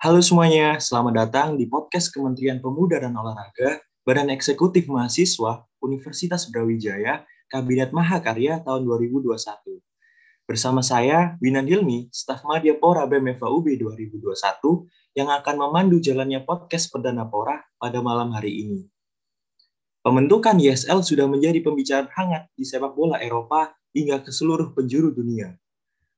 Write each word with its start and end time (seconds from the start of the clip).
Halo 0.00 0.24
semuanya, 0.24 0.80
selamat 0.80 1.12
datang 1.12 1.48
di 1.60 1.68
podcast 1.68 2.08
Kementerian 2.08 2.56
Pemuda 2.56 3.04
dan 3.04 3.12
Olahraga, 3.12 3.84
Badan 4.00 4.32
Eksekutif 4.32 4.88
Mahasiswa, 4.88 5.68
Universitas 5.76 6.48
Brawijaya, 6.48 7.28
Kabinet 7.52 7.92
Mahakarya 7.92 8.64
tahun 8.64 8.88
2021. 8.88 9.36
Bersama 10.48 10.80
saya, 10.80 11.36
Winan 11.44 11.68
Hilmi, 11.68 12.08
staf 12.16 12.48
Madya 12.48 12.80
Pora 12.80 13.04
BEM 13.04 13.36
FAUB 13.36 13.76
2021, 13.76 14.88
yang 15.20 15.28
akan 15.36 15.68
memandu 15.68 16.00
jalannya 16.00 16.48
podcast 16.48 16.88
Perdana 16.88 17.28
Pora 17.28 17.60
pada 17.76 18.00
malam 18.00 18.32
hari 18.32 18.56
ini. 18.56 18.88
Pembentukan 20.00 20.56
ISL 20.56 21.04
sudah 21.04 21.28
menjadi 21.28 21.60
pembicaraan 21.60 22.08
hangat 22.08 22.48
di 22.56 22.64
sepak 22.64 22.96
bola 22.96 23.20
Eropa 23.20 23.76
hingga 23.92 24.24
ke 24.24 24.32
seluruh 24.32 24.72
penjuru 24.72 25.12
dunia. 25.12 25.60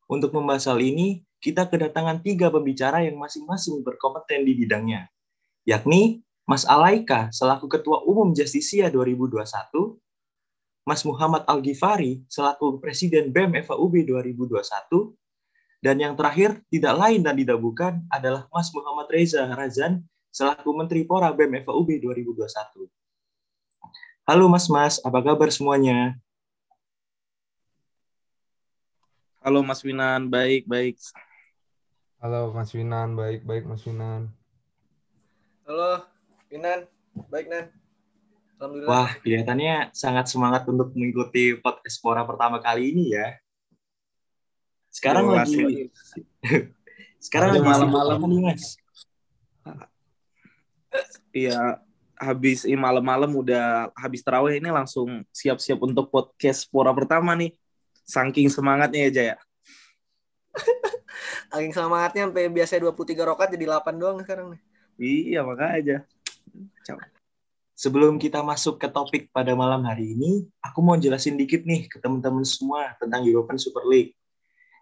Untuk 0.06 0.30
membahas 0.30 0.70
hal 0.70 0.78
ini, 0.78 1.26
kita 1.42 1.66
kedatangan 1.66 2.22
tiga 2.22 2.54
pembicara 2.54 3.02
yang 3.02 3.18
masing-masing 3.18 3.82
berkompeten 3.82 4.46
di 4.46 4.54
bidangnya, 4.54 5.10
yakni 5.66 6.22
Mas 6.46 6.62
Alaika 6.62 7.34
selaku 7.34 7.66
Ketua 7.66 8.06
Umum 8.06 8.30
Justisia 8.30 8.86
2021, 8.94 9.42
Mas 10.86 11.02
Muhammad 11.02 11.42
Al-Ghifari 11.50 12.22
selaku 12.30 12.78
Presiden 12.78 13.34
BEM 13.34 13.58
FAUB 13.66 14.06
2021, 14.06 14.62
dan 15.82 15.98
yang 15.98 16.14
terakhir 16.14 16.62
tidak 16.70 16.94
lain 16.94 17.26
dan 17.26 17.34
tidak 17.34 17.58
bukan 17.58 18.06
adalah 18.06 18.46
Mas 18.54 18.70
Muhammad 18.70 19.10
Reza 19.10 19.42
Razan 19.50 19.98
selaku 20.30 20.70
Menteri 20.70 21.02
Pora 21.02 21.34
BEM 21.34 21.66
FAUB 21.66 21.98
2021. 21.98 22.86
Halo 24.22 24.46
Mas-Mas, 24.46 25.02
apa 25.02 25.18
kabar 25.18 25.50
semuanya? 25.50 26.14
Halo 29.42 29.58
Mas 29.66 29.82
Winan, 29.82 30.30
baik, 30.30 30.70
baik. 30.70 30.94
Halo 32.22 32.54
Mas 32.54 32.70
Winan, 32.70 33.18
baik 33.18 33.42
baik 33.42 33.66
Mas 33.66 33.82
Winan. 33.82 34.30
Halo 35.66 36.06
Winan, 36.54 36.86
baik 37.26 37.50
Nan. 37.50 37.74
Alhamdulillah. 38.62 38.86
Wah, 38.94 39.10
kelihatannya 39.26 39.90
sangat 39.90 40.30
semangat 40.30 40.62
untuk 40.70 40.94
mengikuti 40.94 41.58
podcast 41.58 41.98
Pora 41.98 42.22
pertama 42.22 42.62
kali 42.62 42.94
ini 42.94 43.18
ya. 43.18 43.42
Sekarang 44.86 45.34
Terima 45.34 45.42
lagi 45.42 45.90
Sekarang 47.26 47.58
lagi 47.58 47.66
malam-malam 47.66 48.22
nih, 48.22 48.40
Mas. 48.54 48.78
Iya, 51.34 51.82
habis 52.14 52.62
ini 52.62 52.78
malam-malam 52.78 53.34
udah 53.34 53.90
habis 53.98 54.22
terawih 54.22 54.62
ini 54.62 54.70
langsung 54.70 55.26
siap-siap 55.34 55.82
untuk 55.82 56.06
podcast 56.06 56.70
Pora 56.70 56.94
pertama 56.94 57.34
nih. 57.34 57.50
Saking 58.06 58.46
semangatnya 58.46 59.10
ya 59.10 59.10
Jaya. 59.10 59.36
Saking 61.52 61.72
semangatnya 61.72 62.28
sampai 62.28 62.48
biasa 62.48 62.80
23 62.80 63.28
rokat 63.28 63.48
jadi 63.54 63.64
8 63.68 64.00
doang 64.00 64.18
sekarang 64.20 64.46
nih. 64.56 64.60
Iya, 65.00 65.40
makanya 65.46 65.72
aja. 65.78 65.96
Sebelum 67.72 68.20
kita 68.20 68.44
masuk 68.46 68.78
ke 68.78 68.86
topik 68.86 69.32
pada 69.34 69.56
malam 69.58 69.82
hari 69.82 70.14
ini, 70.14 70.46
aku 70.62 70.78
mau 70.84 70.94
jelasin 70.94 71.34
dikit 71.34 71.66
nih 71.66 71.90
ke 71.90 71.98
teman-teman 71.98 72.46
semua 72.46 72.94
tentang 73.00 73.26
European 73.26 73.58
Super 73.58 73.82
League. 73.88 74.14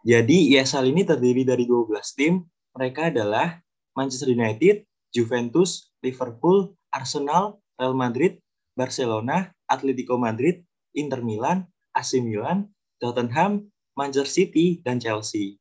Jadi 0.05 0.57
ESL 0.57 0.93
ini 0.93 1.05
terdiri 1.05 1.45
dari 1.45 1.65
12 1.69 1.93
tim. 2.17 2.45
Mereka 2.77 3.13
adalah 3.13 3.61
Manchester 3.93 4.33
United, 4.33 4.85
Juventus, 5.13 5.93
Liverpool, 6.01 6.73
Arsenal, 6.89 7.61
Real 7.77 7.93
Madrid, 7.93 8.41
Barcelona, 8.73 9.53
Atletico 9.69 10.17
Madrid, 10.17 10.65
Inter 10.97 11.21
Milan, 11.21 11.69
AC 11.93 12.17
Milan, 12.25 12.65
Tottenham, 12.97 13.69
Manchester 13.93 14.29
City, 14.29 14.81
dan 14.81 14.97
Chelsea. 14.97 15.60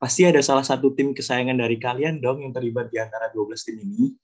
Pasti 0.00 0.24
ada 0.24 0.40
salah 0.40 0.64
satu 0.64 0.96
tim 0.96 1.12
kesayangan 1.12 1.60
dari 1.60 1.76
kalian 1.76 2.24
dong 2.24 2.40
yang 2.40 2.56
terlibat 2.56 2.88
di 2.88 2.96
antara 2.96 3.28
12 3.28 3.52
tim 3.68 3.76
ini. 3.84 4.16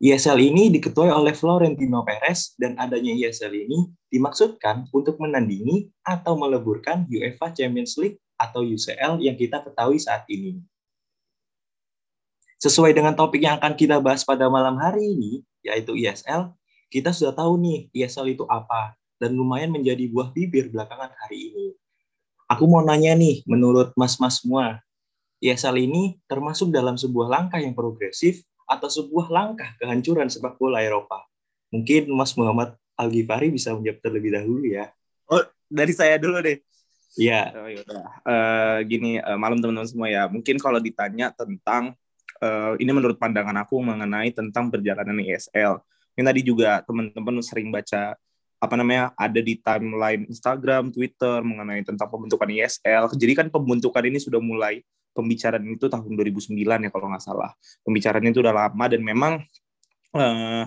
ESL 0.00 0.40
ini 0.40 0.72
diketuai 0.72 1.12
oleh 1.12 1.36
Florentino 1.36 2.00
Perez 2.00 2.56
dan 2.56 2.72
adanya 2.80 3.12
ESL 3.12 3.52
ini 3.52 3.92
dimaksudkan 4.08 4.88
untuk 4.88 5.20
menandingi 5.20 5.92
atau 6.00 6.40
meleburkan 6.40 7.04
UEFA 7.12 7.52
Champions 7.52 8.00
League 8.00 8.16
atau 8.40 8.64
UCL 8.64 9.20
yang 9.20 9.36
kita 9.36 9.60
ketahui 9.60 10.00
saat 10.00 10.24
ini. 10.32 10.64
Sesuai 12.56 12.96
dengan 12.96 13.12
topik 13.12 13.44
yang 13.44 13.60
akan 13.60 13.76
kita 13.76 14.00
bahas 14.00 14.24
pada 14.24 14.48
malam 14.48 14.80
hari 14.80 15.12
ini, 15.12 15.32
yaitu 15.60 15.92
ESL, 15.92 16.56
kita 16.88 17.12
sudah 17.12 17.36
tahu 17.36 17.60
nih 17.60 17.92
ESL 17.92 18.32
itu 18.32 18.48
apa, 18.48 18.96
dan 19.20 19.36
lumayan 19.36 19.68
menjadi 19.68 20.08
buah 20.08 20.32
bibir 20.32 20.72
belakangan 20.72 21.12
hari 21.20 21.52
ini. 21.52 21.66
Aku 22.54 22.70
mau 22.70 22.86
nanya 22.86 23.18
nih, 23.18 23.42
menurut 23.50 23.90
mas-mas 23.98 24.38
semua, 24.38 24.78
ESL 25.42 25.76
ini 25.82 26.16
termasuk 26.30 26.70
dalam 26.70 26.94
sebuah 26.94 27.26
langkah 27.26 27.58
yang 27.58 27.74
progresif 27.74 28.46
atau 28.64 28.88
sebuah 28.88 29.28
langkah 29.28 29.74
kehancuran 29.82 30.30
sepak 30.30 30.56
bola 30.56 30.80
Eropa? 30.80 31.26
Mungkin 31.74 32.06
Mas 32.14 32.32
Muhammad 32.38 32.78
Al-Ghifari 32.94 33.50
bisa 33.50 33.74
menjawab 33.74 33.98
terlebih 33.98 34.30
dahulu 34.30 34.64
ya. 34.64 34.94
Oh, 35.26 35.42
dari 35.66 35.90
saya 35.90 36.14
dulu 36.16 36.38
deh. 36.38 36.62
Iya. 37.18 37.50
Oh, 37.54 37.66
uh, 37.66 38.78
gini, 38.86 39.18
uh, 39.18 39.34
malam 39.34 39.58
teman-teman 39.58 39.90
semua 39.90 40.06
ya. 40.06 40.30
Mungkin 40.30 40.58
kalau 40.62 40.78
ditanya 40.78 41.34
tentang, 41.34 41.98
uh, 42.38 42.78
ini 42.78 42.90
menurut 42.94 43.18
pandangan 43.18 43.54
aku 43.66 43.82
mengenai 43.82 44.30
tentang 44.30 44.70
perjalanan 44.70 45.18
ESL. 45.18 45.82
Yang 46.14 46.26
tadi 46.30 46.40
juga 46.46 46.70
teman-teman 46.86 47.42
sering 47.42 47.74
baca 47.74 48.14
apa 48.64 48.74
namanya 48.80 49.12
ada 49.20 49.40
di 49.44 49.60
timeline 49.60 50.24
Instagram, 50.24 50.88
Twitter 50.88 51.44
mengenai 51.44 51.84
tentang 51.84 52.08
pembentukan 52.08 52.48
ISL. 52.48 53.12
Jadi 53.12 53.32
kan 53.36 53.46
pembentukan 53.52 54.00
ini 54.08 54.16
sudah 54.16 54.40
mulai 54.40 54.80
pembicaraan 55.12 55.62
itu 55.68 55.86
tahun 55.86 56.12
2009 56.16 56.56
ya 56.56 56.90
kalau 56.90 57.06
nggak 57.12 57.24
salah. 57.24 57.52
Pembicaraan 57.84 58.24
itu 58.24 58.40
udah 58.40 58.54
lama 58.56 58.84
dan 58.88 59.00
memang 59.04 59.44
uh, 60.16 60.64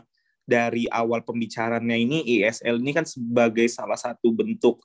dari 0.48 0.88
awal 0.88 1.26
pembicaraannya 1.26 1.98
ini 1.98 2.18
ISL 2.40 2.80
ini 2.80 2.96
kan 2.96 3.04
sebagai 3.04 3.68
salah 3.68 4.00
satu 4.00 4.32
bentuk 4.32 4.80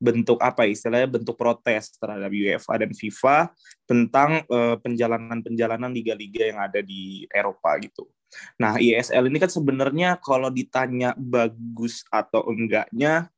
bentuk 0.00 0.40
apa 0.40 0.64
istilahnya 0.64 1.08
bentuk 1.08 1.36
protes 1.36 1.92
terhadap 2.00 2.32
UEFA 2.32 2.84
dan 2.84 2.90
FIFA 2.96 3.52
tentang 3.84 4.44
uh, 4.48 4.76
penjalanan-penjalanan 4.80 5.92
liga-liga 5.92 6.48
yang 6.48 6.60
ada 6.60 6.80
di 6.80 7.28
Eropa 7.28 7.76
gitu. 7.84 8.08
Nah, 8.58 8.78
ISL 8.78 9.26
ini 9.30 9.38
kan 9.42 9.50
sebenarnya 9.50 10.18
kalau 10.22 10.48
ditanya 10.48 11.14
bagus 11.18 12.06
atau 12.10 12.46
enggaknya, 12.46 13.28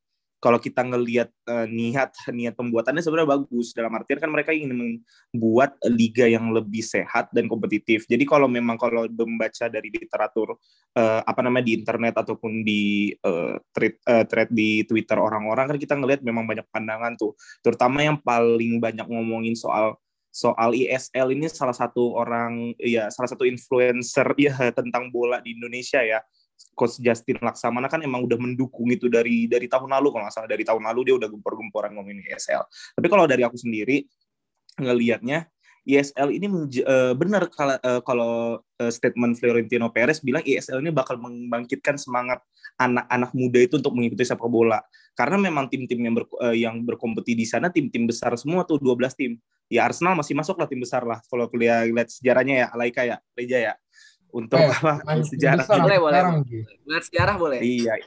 kalau 0.43 0.59
kita 0.59 0.83
ngelihat 0.83 1.31
uh, 1.47 1.63
niat 1.63 2.11
niat 2.35 2.51
pembuatannya 2.59 2.99
sebenarnya 2.99 3.39
bagus 3.39 3.71
dalam 3.71 3.95
artian 3.95 4.19
kan 4.19 4.27
mereka 4.27 4.51
ingin 4.51 4.75
membuat 4.75 5.79
liga 5.87 6.27
yang 6.27 6.51
lebih 6.51 6.83
sehat 6.83 7.31
dan 7.31 7.47
kompetitif. 7.47 8.03
Jadi 8.11 8.27
kalau 8.27 8.51
memang 8.51 8.75
kalau 8.75 9.07
membaca 9.07 9.71
dari 9.71 9.87
literatur 9.87 10.59
uh, 10.99 11.23
apa 11.23 11.39
namanya 11.39 11.71
di 11.71 11.79
internet 11.79 12.19
ataupun 12.19 12.59
di 12.67 13.15
uh, 13.23 13.55
thread, 13.71 13.95
uh, 14.03 14.27
thread 14.27 14.51
di 14.51 14.83
Twitter 14.83 15.15
orang-orang 15.15 15.71
kan 15.71 15.77
kita 15.79 15.95
ngelihat 15.95 16.19
memang 16.27 16.43
banyak 16.43 16.67
pandangan 16.67 17.15
tuh. 17.15 17.39
Terutama 17.63 18.03
yang 18.03 18.19
paling 18.19 18.83
banyak 18.83 19.07
ngomongin 19.07 19.55
soal 19.55 19.95
soal 20.33 20.73
ISL 20.73 21.29
ini 21.29 21.45
salah 21.45 21.77
satu 21.77 22.17
orang 22.17 22.73
ya 22.81 23.13
salah 23.13 23.29
satu 23.29 23.45
influencer 23.45 24.25
ya 24.41 24.73
tentang 24.73 25.13
bola 25.13 25.37
di 25.45 25.53
Indonesia 25.53 26.01
ya. 26.01 26.25
Coach 26.73 26.97
Justin 27.01 27.37
Laksamana 27.37 27.85
kan 27.85 28.01
emang 28.01 28.25
udah 28.25 28.39
mendukung 28.39 28.89
itu 28.89 29.05
dari 29.05 29.45
dari 29.45 29.69
tahun 29.69 29.93
lalu 29.93 30.09
kalau 30.09 30.23
nggak 30.25 30.33
salah. 30.33 30.49
Dari 30.49 30.65
tahun 30.65 30.81
lalu 30.89 30.99
dia 31.05 31.15
udah 31.21 31.29
gempor-gemporan 31.29 31.93
ngomongin 31.93 32.25
ISL 32.33 32.65
tapi 32.97 33.07
kalau 33.13 33.29
dari 33.29 33.45
aku 33.45 33.57
sendiri 33.61 34.09
ngelihatnya 34.81 35.53
ISL 35.83 36.31
ini 36.31 36.47
uh, 36.81 37.11
benar 37.13 37.51
kalau 37.51 37.75
uh, 37.75 38.01
kalau 38.01 38.33
uh, 38.79 38.91
statement 38.91 39.35
Florentino 39.35 39.91
Perez 39.91 40.23
bilang 40.23 40.41
ISL 40.41 40.79
ini 40.79 40.95
bakal 40.95 41.19
membangkitkan 41.19 41.99
semangat 41.99 42.39
anak-anak 42.79 43.35
muda 43.35 43.59
itu 43.59 43.77
untuk 43.77 43.93
mengikuti 43.93 44.23
sepak 44.23 44.47
bola. 44.47 44.79
Karena 45.13 45.37
memang 45.37 45.69
tim-tim 45.69 46.09
yang 46.57 46.81
berkompetisi 46.81 47.37
di 47.37 47.45
sana 47.45 47.69
tim-tim 47.69 48.09
besar 48.09 48.33
semua 48.33 48.65
tuh 48.65 48.81
12 48.81 49.13
tim 49.13 49.37
ya 49.71 49.87
Arsenal 49.87 50.17
masih 50.17 50.33
masuk 50.35 50.55
lah 50.59 50.67
tim 50.67 50.79
besar 50.79 51.03
lah 51.03 51.19
kalau 51.27 51.47
kuliah 51.47 51.83
lihat 51.87 52.09
sejarahnya 52.11 52.55
ya 52.63 52.67
Alaika 52.71 53.01
ya 53.03 53.17
Reja 53.33 53.59
ya. 53.71 53.73
Untuk 54.33 54.57
eh, 54.57 54.65
apa? 54.65 55.21
sejarah. 55.21 55.61
boleh 55.69 55.99
boleh. 56.01 56.21
lihat 56.89 57.03
sejarah 57.05 57.35
boleh. 57.37 57.61
Iya 57.61 58.01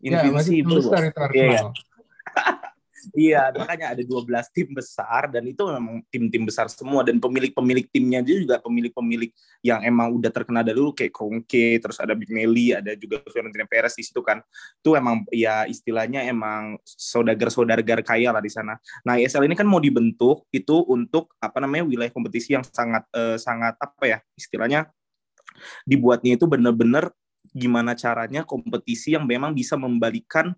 ini 0.00 0.16
ya, 0.16 0.32
masih 0.32 0.64
besar 0.64 1.12
itu 1.12 1.20
Arsenal. 1.20 1.44
Iya, 1.44 1.60
iya. 3.14 3.48
Makanya 3.54 3.96
ada 3.96 4.02
12 4.02 4.26
tim 4.50 4.68
besar 4.74 5.30
dan 5.30 5.46
itu 5.46 5.62
memang 5.66 6.02
tim-tim 6.10 6.42
besar 6.44 6.66
semua 6.68 7.06
dan 7.06 7.22
pemilik-pemilik 7.22 7.86
timnya 7.88 8.20
juga 8.26 8.58
pemilik-pemilik 8.58 9.30
yang 9.62 9.80
emang 9.84 10.16
udah 10.16 10.30
terkenal 10.32 10.64
dari 10.66 10.76
dulu 10.76 10.96
kayak 10.96 11.12
Kongke, 11.12 11.76
terus 11.78 12.00
ada 12.00 12.16
Big 12.16 12.32
Nelly, 12.32 12.72
ada 12.72 12.96
juga 12.96 13.20
Fiorentina 13.28 13.68
Perez 13.68 13.92
di 13.94 14.04
situ 14.04 14.24
kan. 14.24 14.40
Itu 14.80 14.96
emang 14.96 15.28
ya 15.30 15.68
istilahnya 15.68 16.24
emang 16.26 16.80
saudagar-saudagar 16.84 18.00
kaya 18.00 18.32
lah 18.32 18.40
di 18.40 18.48
sana. 18.48 18.80
Nah, 19.04 19.20
ESL 19.20 19.44
ini 19.44 19.54
kan 19.54 19.68
mau 19.68 19.78
dibentuk 19.78 20.48
itu 20.50 20.76
untuk 20.88 21.36
apa 21.38 21.60
namanya 21.60 21.84
wilayah 21.84 22.12
kompetisi 22.12 22.56
yang 22.56 22.64
sangat 22.64 23.04
eh, 23.12 23.36
sangat 23.36 23.76
apa 23.76 24.04
ya 24.08 24.18
istilahnya 24.34 24.88
dibuatnya 25.84 26.40
itu 26.40 26.48
benar-benar 26.48 27.12
gimana 27.50 27.98
caranya 27.98 28.46
kompetisi 28.46 29.18
yang 29.18 29.26
memang 29.26 29.56
bisa 29.56 29.74
membalikan 29.74 30.54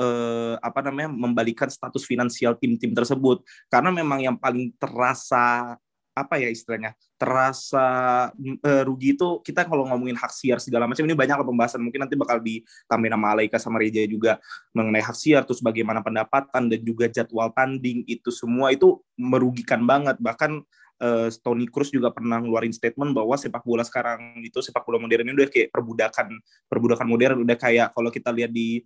eh, 0.00 0.54
apa 0.60 0.80
namanya 0.84 1.08
membalikan 1.12 1.68
status 1.68 2.04
finansial 2.04 2.56
tim-tim 2.60 2.92
tersebut. 2.92 3.42
Karena 3.68 3.90
memang 3.92 4.20
yang 4.22 4.36
paling 4.36 4.72
terasa 4.76 5.76
apa 6.16 6.40
ya 6.40 6.48
istilahnya 6.48 6.96
terasa 7.20 7.86
uh, 8.32 8.82
rugi 8.88 9.12
itu 9.12 9.44
kita 9.44 9.68
kalau 9.68 9.84
ngomongin 9.84 10.16
hak 10.16 10.32
siar 10.32 10.56
segala 10.64 10.88
macam 10.88 11.04
ini 11.04 11.12
banyak 11.12 11.36
pembahasan. 11.44 11.84
Mungkin 11.84 12.08
nanti 12.08 12.16
bakal 12.16 12.40
ditambahin 12.40 13.12
sama 13.12 13.28
Alaika 13.36 13.58
sama 13.60 13.76
Reja 13.76 14.00
juga 14.08 14.40
mengenai 14.72 15.04
hak 15.04 15.16
siar 15.16 15.44
terus 15.44 15.60
bagaimana 15.60 16.00
pendapatan 16.00 16.72
dan 16.72 16.80
juga 16.80 17.12
jadwal 17.12 17.52
tanding 17.52 18.00
itu 18.08 18.32
semua 18.32 18.72
itu 18.72 18.96
merugikan 19.20 19.84
banget. 19.84 20.16
Bahkan 20.16 20.64
uh, 21.00 21.28
Tony 21.42 21.66
Cruz 21.68 21.92
juga 21.92 22.12
pernah 22.12 22.40
ngeluarin 22.40 22.72
statement 22.72 23.12
bahwa 23.12 23.36
sepak 23.36 23.62
bola 23.64 23.84
sekarang 23.84 24.40
itu 24.40 24.58
sepak 24.60 24.84
bola 24.84 25.00
modern 25.00 25.28
ini 25.28 25.34
udah 25.36 25.48
kayak 25.50 25.68
perbudakan 25.72 26.28
perbudakan 26.68 27.06
modern 27.06 27.36
udah 27.44 27.56
kayak 27.56 27.92
kalau 27.92 28.10
kita 28.12 28.30
lihat 28.32 28.50
di 28.52 28.84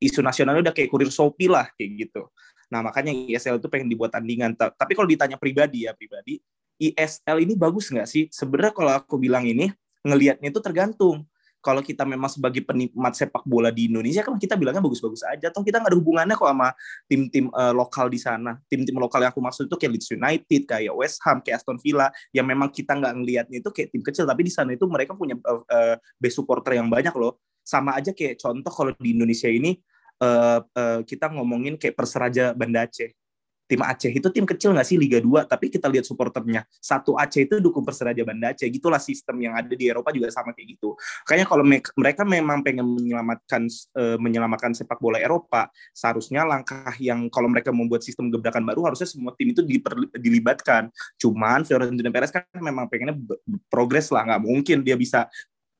isu 0.00 0.20
nasional 0.20 0.58
udah 0.60 0.72
kayak 0.72 0.88
kurir 0.92 1.08
Shopee 1.12 1.48
lah 1.50 1.68
kayak 1.76 2.08
gitu. 2.08 2.28
Nah 2.70 2.82
makanya 2.82 3.14
ISL 3.14 3.62
itu 3.62 3.68
pengen 3.70 3.86
dibuat 3.86 4.14
tandingan. 4.14 4.58
Tapi 4.58 4.92
kalau 4.98 5.06
ditanya 5.06 5.38
pribadi 5.38 5.86
ya 5.86 5.94
pribadi, 5.94 6.42
ISL 6.76 7.42
ini 7.42 7.54
bagus 7.54 7.88
nggak 7.88 8.08
sih? 8.08 8.26
Sebenarnya 8.28 8.74
kalau 8.74 8.92
aku 8.92 9.16
bilang 9.16 9.46
ini, 9.46 9.70
ngelihatnya 10.02 10.50
itu 10.50 10.60
tergantung. 10.62 11.24
Kalau 11.66 11.82
kita 11.82 12.06
memang 12.06 12.30
sebagai 12.30 12.62
penikmat 12.62 13.18
sepak 13.18 13.42
bola 13.42 13.74
di 13.74 13.90
Indonesia, 13.90 14.22
kan 14.22 14.38
kita 14.38 14.54
bilangnya 14.54 14.78
bagus-bagus 14.78 15.26
aja. 15.26 15.50
Atau 15.50 15.66
kita 15.66 15.82
nggak 15.82 15.90
ada 15.90 15.98
hubungannya 15.98 16.38
kok 16.38 16.46
sama 16.46 16.70
tim-tim 17.10 17.50
uh, 17.50 17.74
lokal 17.74 18.06
di 18.06 18.22
sana. 18.22 18.54
Tim-tim 18.70 18.94
lokal 18.94 19.26
yang 19.26 19.34
aku 19.34 19.42
maksud 19.42 19.66
itu 19.66 19.74
kayak 19.74 19.98
Leeds 19.98 20.08
United, 20.14 20.62
kayak 20.70 20.94
West 20.94 21.18
Ham, 21.26 21.42
kayak 21.42 21.58
Aston 21.58 21.82
Villa, 21.82 22.06
yang 22.30 22.46
memang 22.46 22.70
kita 22.70 22.94
nggak 22.94 23.12
ngelihatnya 23.18 23.58
itu 23.58 23.70
kayak 23.74 23.88
tim 23.90 24.02
kecil. 24.06 24.22
Tapi 24.30 24.46
di 24.46 24.52
sana 24.54 24.70
itu 24.78 24.86
mereka 24.86 25.18
punya 25.18 25.34
uh, 25.42 25.66
uh, 25.66 25.98
base 26.22 26.38
supporter 26.38 26.78
yang 26.78 26.86
banyak 26.86 27.12
loh. 27.18 27.42
Sama 27.66 27.98
aja 27.98 28.14
kayak 28.14 28.38
contoh 28.38 28.70
kalau 28.70 28.94
di 29.02 29.10
Indonesia 29.10 29.50
ini, 29.50 29.74
uh, 30.22 30.62
uh, 30.62 31.00
kita 31.02 31.34
ngomongin 31.34 31.74
kayak 31.74 31.98
Perseraja 31.98 32.54
Banda 32.54 32.86
Aceh 32.86 33.25
tim 33.66 33.82
Aceh. 33.82 34.10
Itu 34.14 34.30
tim 34.30 34.46
kecil 34.46 34.72
nggak 34.72 34.86
sih 34.86 34.96
Liga 34.96 35.18
2 35.18 35.50
tapi 35.50 35.68
kita 35.68 35.90
lihat 35.90 36.06
supporternya. 36.06 36.62
Satu 36.78 37.18
Aceh 37.18 37.42
itu 37.42 37.58
dukung 37.58 37.82
Perseraja 37.82 38.22
Banda 38.22 38.54
Aceh. 38.54 38.66
Gitulah 38.70 39.02
sistem 39.02 39.42
yang 39.42 39.58
ada 39.58 39.68
di 39.68 39.90
Eropa 39.90 40.14
juga 40.14 40.30
sama 40.30 40.54
kayak 40.54 40.78
gitu. 40.78 40.94
Kayaknya 41.26 41.46
kalau 41.50 41.64
me 41.66 41.78
mereka 41.98 42.22
memang 42.22 42.62
pengen 42.62 42.86
menyelamatkan 42.86 43.62
uh, 43.98 44.16
menyelamatkan 44.22 44.72
sepak 44.72 45.02
bola 45.02 45.18
Eropa 45.18 45.68
seharusnya 45.90 46.46
langkah 46.46 46.94
yang 47.02 47.26
kalau 47.28 47.50
mereka 47.50 47.74
membuat 47.74 48.06
sistem 48.06 48.30
gebrakan 48.30 48.62
baru 48.62 48.86
harusnya 48.86 49.10
semua 49.10 49.34
tim 49.34 49.50
itu 49.50 49.66
dilibatkan. 50.14 50.88
Cuman 51.18 51.66
Florentino 51.66 52.08
Perez 52.14 52.30
kan 52.30 52.46
memang 52.54 52.86
pengennya 52.86 53.18
progres 53.66 54.08
lah. 54.14 54.22
Nggak 54.24 54.42
mungkin 54.46 54.78
dia 54.86 54.94
bisa 54.94 55.26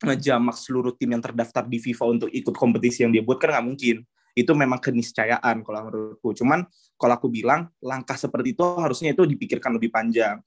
ngejamak 0.02 0.56
seluruh 0.60 0.92
tim 0.92 1.08
yang 1.08 1.24
terdaftar 1.24 1.64
di 1.64 1.80
FIFA 1.80 2.04
untuk 2.12 2.28
ikut 2.28 2.52
kompetisi 2.52 3.06
yang 3.06 3.16
dia 3.16 3.24
buat 3.24 3.40
kan 3.40 3.56
nggak 3.56 3.64
mungkin 3.64 3.96
itu 4.36 4.52
memang 4.52 4.76
keniscayaan 4.76 5.64
kalau 5.64 5.88
menurutku. 5.88 6.36
Cuman 6.36 6.68
kalau 7.00 7.16
aku 7.16 7.32
bilang 7.32 7.72
langkah 7.80 8.20
seperti 8.20 8.52
itu 8.52 8.62
harusnya 8.76 9.16
itu 9.16 9.24
dipikirkan 9.24 9.72
lebih 9.80 9.88
panjang 9.88 10.44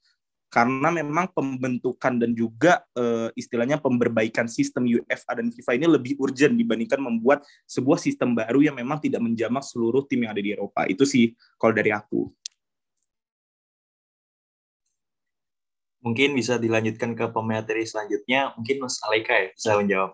karena 0.50 0.89
memang 0.89 1.30
pembentukan 1.30 2.18
dan 2.18 2.33
juga 2.33 2.81
e, 2.97 3.30
istilahnya 3.38 3.77
pemberbaikan 3.77 4.50
sistem 4.50 4.89
UEFA 4.89 5.38
dan 5.38 5.53
FIFA 5.53 5.71
ini 5.77 5.86
lebih 5.86 6.13
urgent 6.18 6.57
dibandingkan 6.57 6.97
membuat 6.97 7.45
sebuah 7.69 8.01
sistem 8.01 8.33
baru 8.33 8.65
yang 8.65 8.75
memang 8.77 8.97
tidak 8.97 9.21
menjamak 9.21 9.62
seluruh 9.62 10.09
tim 10.09 10.25
yang 10.25 10.33
ada 10.33 10.41
di 10.41 10.57
Eropa. 10.57 10.89
Itu 10.89 11.06
sih 11.06 11.38
kalau 11.62 11.74
dari 11.77 11.94
aku. 11.94 12.33
Mungkin 16.01 16.33
bisa 16.33 16.57
dilanjutkan 16.57 17.13
ke 17.13 17.30
pemateri 17.30 17.86
selanjutnya. 17.86 18.56
Mungkin 18.57 18.81
Mas 18.81 18.97
Aleka 19.06 19.36
ya 19.36 19.47
bisa 19.53 19.77
menjawab. 19.77 20.12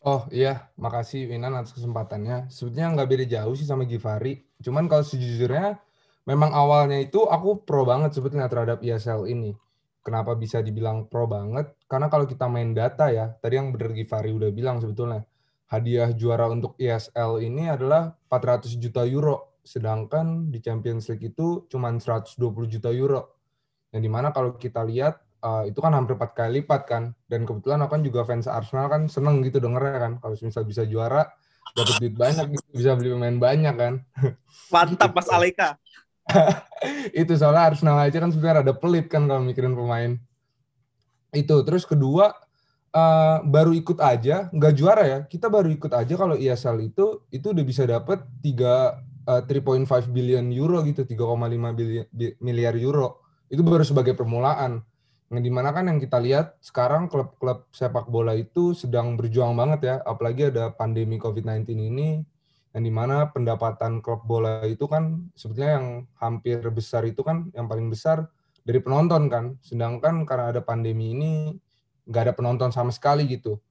Oh 0.00 0.24
iya, 0.32 0.72
makasih 0.80 1.28
Winan 1.28 1.52
atas 1.60 1.76
kesempatannya. 1.76 2.48
Sebetulnya 2.48 2.88
nggak 2.96 3.08
beda 3.12 3.24
jauh 3.28 3.52
sih 3.52 3.68
sama 3.68 3.84
Givari. 3.84 4.40
Cuman 4.64 4.88
kalau 4.88 5.04
sejujurnya, 5.04 5.76
memang 6.24 6.56
awalnya 6.56 6.96
itu 7.04 7.28
aku 7.28 7.68
pro 7.68 7.84
banget 7.84 8.16
sebetulnya 8.16 8.48
terhadap 8.48 8.80
ESL 8.80 9.28
ini. 9.28 9.52
Kenapa 10.00 10.32
bisa 10.32 10.64
dibilang 10.64 11.04
pro 11.04 11.28
banget? 11.28 11.76
Karena 11.84 12.08
kalau 12.08 12.24
kita 12.24 12.48
main 12.48 12.72
data 12.72 13.12
ya, 13.12 13.36
tadi 13.44 13.60
yang 13.60 13.76
bener 13.76 13.92
Givari 13.92 14.32
udah 14.32 14.48
bilang 14.48 14.80
sebetulnya, 14.80 15.20
hadiah 15.68 16.08
juara 16.16 16.48
untuk 16.48 16.80
ESL 16.80 17.44
ini 17.44 17.68
adalah 17.68 18.16
400 18.32 18.80
juta 18.80 19.04
euro. 19.04 19.60
Sedangkan 19.60 20.48
di 20.48 20.64
Champions 20.64 21.12
League 21.12 21.36
itu 21.36 21.68
cuma 21.68 21.92
120 21.92 22.40
juta 22.72 22.88
euro. 22.88 23.36
Yang 23.92 24.02
di 24.08 24.10
mana 24.10 24.32
kalau 24.32 24.56
kita 24.56 24.80
lihat 24.80 25.20
uh, 25.42 25.64
itu 25.66 25.78
kan 25.80 25.92
hampir 25.96 26.14
empat 26.16 26.32
kali 26.36 26.60
lipat 26.62 26.82
kan. 26.86 27.02
Dan 27.26 27.44
kebetulan 27.48 27.80
aku 27.84 27.98
kan 27.98 28.02
juga 28.04 28.20
fans 28.24 28.46
Arsenal 28.48 28.86
kan 28.88 29.08
seneng 29.08 29.40
gitu 29.44 29.58
dengernya 29.60 29.98
kan. 30.00 30.12
Kalau 30.20 30.34
misal 30.36 30.64
bisa 30.64 30.84
juara 30.84 31.28
dapat 31.74 32.02
duit 32.02 32.14
banyak 32.18 32.46
gitu 32.58 32.66
bisa 32.74 32.90
beli 32.98 33.14
pemain 33.14 33.38
banyak 33.38 33.74
kan. 33.74 33.94
Mantap 34.72 35.10
Mas 35.14 35.28
Aleka. 35.30 35.78
Itu 37.20 37.34
soalnya 37.34 37.74
Arsenal 37.74 37.98
aja 37.98 38.18
kan 38.22 38.30
sebenarnya 38.30 38.70
ada 38.70 38.74
pelit 38.74 39.06
kan 39.10 39.26
kalau 39.26 39.42
mikirin 39.42 39.74
pemain. 39.74 40.18
Itu 41.30 41.62
terus 41.62 41.86
kedua 41.86 42.34
uh, 42.94 43.38
baru 43.46 43.74
ikut 43.74 43.98
aja 44.02 44.50
nggak 44.50 44.74
juara 44.74 45.04
ya. 45.06 45.18
Kita 45.26 45.46
baru 45.50 45.70
ikut 45.70 45.92
aja 45.94 46.14
kalau 46.14 46.34
ESL 46.34 46.90
itu 46.90 47.26
itu 47.30 47.46
udah 47.50 47.64
bisa 47.66 47.82
dapat 47.86 48.22
tiga 48.42 48.98
uh, 49.26 49.42
3.5 49.42 50.10
billion 50.10 50.46
euro 50.50 50.82
gitu 50.86 51.06
3,5 51.06 52.10
miliar 52.42 52.74
euro. 52.78 53.22
Itu 53.50 53.66
baru 53.66 53.82
sebagai 53.82 54.14
permulaan 54.14 54.82
yang 55.30 55.46
di 55.46 55.52
mana 55.54 55.70
kan 55.70 55.86
yang 55.86 56.02
kita 56.02 56.18
lihat 56.18 56.58
sekarang 56.58 57.06
klub-klub 57.06 57.70
sepak 57.70 58.10
bola 58.10 58.34
itu 58.34 58.74
sedang 58.74 59.14
berjuang 59.14 59.54
banget 59.54 59.80
ya, 59.86 59.96
apalagi 60.02 60.50
ada 60.50 60.74
pandemi 60.74 61.22
COVID-19 61.22 61.70
ini, 61.70 62.26
yang 62.74 62.82
di 62.82 62.90
mana 62.90 63.30
pendapatan 63.30 64.02
klub 64.02 64.26
bola 64.26 64.66
itu 64.66 64.90
kan 64.90 65.30
sebetulnya 65.38 65.78
yang 65.78 65.86
hampir 66.18 66.58
besar 66.74 67.06
itu 67.06 67.22
kan 67.22 67.46
yang 67.54 67.70
paling 67.70 67.86
besar 67.86 68.26
dari 68.66 68.82
penonton 68.82 69.30
kan, 69.30 69.54
sedangkan 69.62 70.26
karena 70.26 70.50
ada 70.50 70.62
pandemi 70.66 71.14
ini 71.14 71.54
nggak 72.10 72.22
ada 72.26 72.34
penonton 72.34 72.74
sama 72.74 72.90
sekali 72.90 73.30
gitu. 73.30 73.62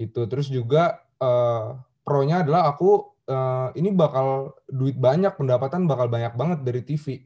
Itu 0.00 0.24
terus 0.32 0.48
juga 0.48 1.04
uh, 1.20 1.76
pro-nya 2.08 2.40
adalah 2.40 2.72
aku 2.72 3.20
uh, 3.28 3.68
ini 3.76 3.92
bakal 3.92 4.56
duit 4.64 4.96
banyak, 4.96 5.36
pendapatan 5.36 5.84
bakal 5.84 6.08
banyak 6.08 6.32
banget 6.32 6.58
dari 6.64 6.80
TV 6.80 7.20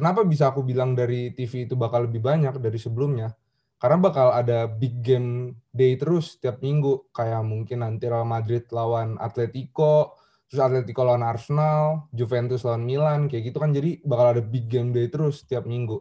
Kenapa 0.00 0.24
bisa 0.24 0.48
aku 0.48 0.64
bilang 0.64 0.96
dari 0.96 1.28
TV 1.36 1.68
itu 1.68 1.76
bakal 1.76 2.08
lebih 2.08 2.24
banyak 2.24 2.56
dari 2.56 2.80
sebelumnya? 2.80 3.36
Karena 3.76 4.00
bakal 4.00 4.32
ada 4.32 4.64
big 4.64 5.04
game 5.04 5.60
day 5.68 6.00
terus 6.00 6.40
setiap 6.40 6.64
minggu. 6.64 7.12
Kayak 7.12 7.44
mungkin 7.44 7.84
nanti 7.84 8.08
Real 8.08 8.24
Madrid 8.24 8.64
lawan 8.72 9.20
Atletico, 9.20 10.16
terus 10.48 10.64
Atletico 10.64 11.04
lawan 11.04 11.20
Arsenal, 11.20 12.08
Juventus 12.16 12.64
lawan 12.64 12.88
Milan, 12.88 13.28
kayak 13.28 13.52
gitu 13.52 13.60
kan. 13.60 13.76
Jadi 13.76 14.00
bakal 14.00 14.40
ada 14.40 14.40
big 14.40 14.72
game 14.72 14.88
day 14.96 15.12
terus 15.12 15.44
setiap 15.44 15.68
minggu. 15.68 16.00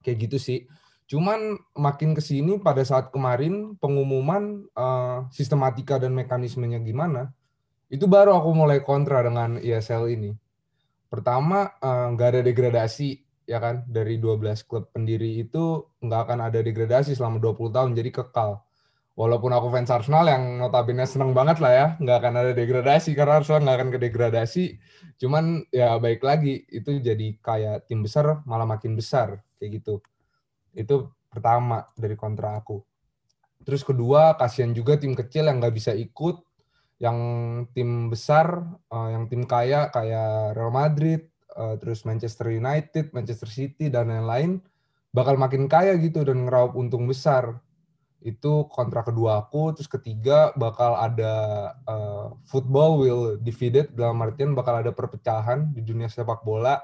Kayak 0.00 0.32
gitu 0.32 0.36
sih. 0.40 0.64
Cuman 1.04 1.60
makin 1.76 2.16
ke 2.16 2.24
sini 2.24 2.64
pada 2.64 2.80
saat 2.80 3.12
kemarin 3.12 3.76
pengumuman 3.76 4.64
uh, 4.72 5.28
sistematika 5.28 6.00
dan 6.00 6.16
mekanismenya 6.16 6.80
gimana, 6.80 7.28
itu 7.92 8.08
baru 8.08 8.40
aku 8.40 8.56
mulai 8.56 8.80
kontra 8.80 9.20
dengan 9.20 9.60
ESL 9.60 10.08
ini 10.16 10.32
Pertama, 11.12 11.76
eh, 11.76 12.06
nggak 12.16 12.28
ada 12.32 12.40
degradasi 12.40 13.20
ya 13.44 13.58
kan 13.60 13.84
dari 13.84 14.16
12 14.16 14.64
klub 14.64 14.88
pendiri 14.94 15.44
itu 15.44 15.84
nggak 16.00 16.20
akan 16.24 16.38
ada 16.48 16.64
degradasi 16.64 17.12
selama 17.12 17.36
20 17.36 17.68
tahun 17.68 17.92
jadi 17.92 18.08
kekal. 18.08 18.64
Walaupun 19.12 19.52
aku 19.52 19.68
fans 19.68 19.92
Arsenal 19.92 20.24
yang 20.24 20.56
notabene 20.56 21.04
seneng 21.04 21.36
banget 21.36 21.60
lah 21.60 21.72
ya, 21.76 21.86
nggak 22.00 22.16
akan 22.16 22.32
ada 22.32 22.52
degradasi 22.56 23.12
karena 23.12 23.44
Arsenal 23.44 23.60
nggak 23.60 23.76
akan 23.76 23.90
ke 23.92 23.98
degradasi. 24.08 24.64
Cuman 25.20 25.68
ya 25.68 26.00
baik 26.00 26.24
lagi 26.24 26.64
itu 26.72 26.96
jadi 26.96 27.36
kayak 27.44 27.92
tim 27.92 28.00
besar 28.00 28.40
malah 28.48 28.64
makin 28.64 28.96
besar 28.96 29.44
kayak 29.60 29.84
gitu. 29.84 30.00
Itu 30.72 31.12
pertama 31.28 31.84
dari 31.92 32.16
kontra 32.16 32.56
aku. 32.56 32.80
Terus 33.68 33.84
kedua 33.84 34.32
kasihan 34.40 34.72
juga 34.72 34.96
tim 34.96 35.12
kecil 35.12 35.44
yang 35.44 35.60
nggak 35.60 35.76
bisa 35.76 35.92
ikut 35.92 36.40
yang 37.02 37.18
tim 37.74 38.06
besar, 38.06 38.62
uh, 38.86 39.08
yang 39.10 39.26
tim 39.26 39.42
kaya 39.42 39.90
kayak 39.90 40.54
Real 40.54 40.70
Madrid, 40.70 41.26
uh, 41.58 41.74
terus 41.82 42.06
Manchester 42.06 42.54
United, 42.54 43.10
Manchester 43.10 43.50
City 43.50 43.90
dan 43.90 44.06
lain-lain 44.06 44.62
bakal 45.10 45.34
makin 45.34 45.66
kaya 45.66 45.98
gitu 45.98 46.22
dan 46.22 46.46
ngeraup 46.46 46.78
untung 46.78 47.10
besar. 47.10 47.58
Itu 48.22 48.70
kontra 48.70 49.02
kedua 49.02 49.42
aku, 49.42 49.74
terus 49.74 49.90
ketiga 49.90 50.54
bakal 50.54 50.94
ada 50.94 51.34
uh, 51.90 52.38
football 52.46 53.02
will 53.02 53.34
divided 53.42 53.90
dalam 53.98 54.22
artian 54.22 54.54
bakal 54.54 54.78
ada 54.78 54.94
perpecahan 54.94 55.74
di 55.74 55.82
dunia 55.82 56.06
sepak 56.06 56.46
bola. 56.46 56.78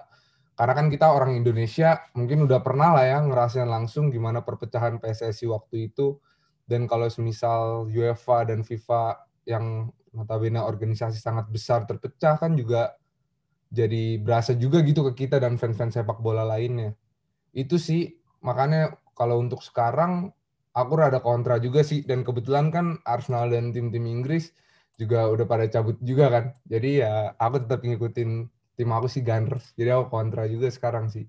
Karena 0.58 0.74
kan 0.74 0.90
kita 0.90 1.14
orang 1.14 1.38
Indonesia 1.38 1.94
mungkin 2.18 2.42
udah 2.42 2.58
pernah 2.58 2.90
lah 2.90 3.06
ya 3.06 3.22
ngerasain 3.22 3.70
langsung 3.70 4.10
gimana 4.10 4.42
perpecahan 4.42 4.98
PSSI 4.98 5.46
waktu 5.46 5.94
itu. 5.94 6.18
Dan 6.66 6.90
kalau 6.90 7.06
semisal 7.06 7.86
UEFA 7.86 8.50
dan 8.50 8.66
FIFA 8.66 9.28
yang 9.48 9.94
notabene 10.18 10.58
organisasi 10.58 11.22
sangat 11.22 11.46
besar 11.46 11.86
terpecah 11.86 12.34
kan 12.42 12.58
juga 12.58 12.98
jadi 13.70 14.18
berasa 14.18 14.56
juga 14.58 14.82
gitu 14.82 15.06
ke 15.12 15.24
kita 15.24 15.38
dan 15.38 15.54
fans-fans 15.60 15.94
sepak 15.94 16.18
bola 16.18 16.42
lainnya. 16.42 16.96
Itu 17.54 17.78
sih 17.78 18.18
makanya 18.42 18.98
kalau 19.14 19.38
untuk 19.38 19.62
sekarang 19.62 20.34
aku 20.74 20.92
rada 20.98 21.22
kontra 21.22 21.62
juga 21.62 21.86
sih 21.86 22.02
dan 22.02 22.26
kebetulan 22.26 22.74
kan 22.74 22.98
Arsenal 23.06 23.50
dan 23.52 23.70
tim-tim 23.70 24.02
Inggris 24.02 24.50
juga 24.98 25.30
udah 25.30 25.46
pada 25.46 25.70
cabut 25.70 25.94
juga 26.02 26.26
kan. 26.32 26.44
Jadi 26.66 27.02
ya 27.06 27.34
aku 27.38 27.62
tetap 27.62 27.86
ngikutin 27.86 28.30
tim 28.78 28.90
aku 28.94 29.06
sih 29.06 29.22
Gunners. 29.22 29.74
Jadi 29.78 29.90
aku 29.94 30.10
kontra 30.10 30.46
juga 30.50 30.70
sekarang 30.70 31.10
sih. 31.10 31.26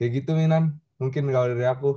Kayak 0.00 0.24
gitu 0.24 0.36
Minan. 0.36 0.80
Mungkin 1.00 1.28
kalau 1.28 1.52
dari 1.52 1.66
aku. 1.66 1.90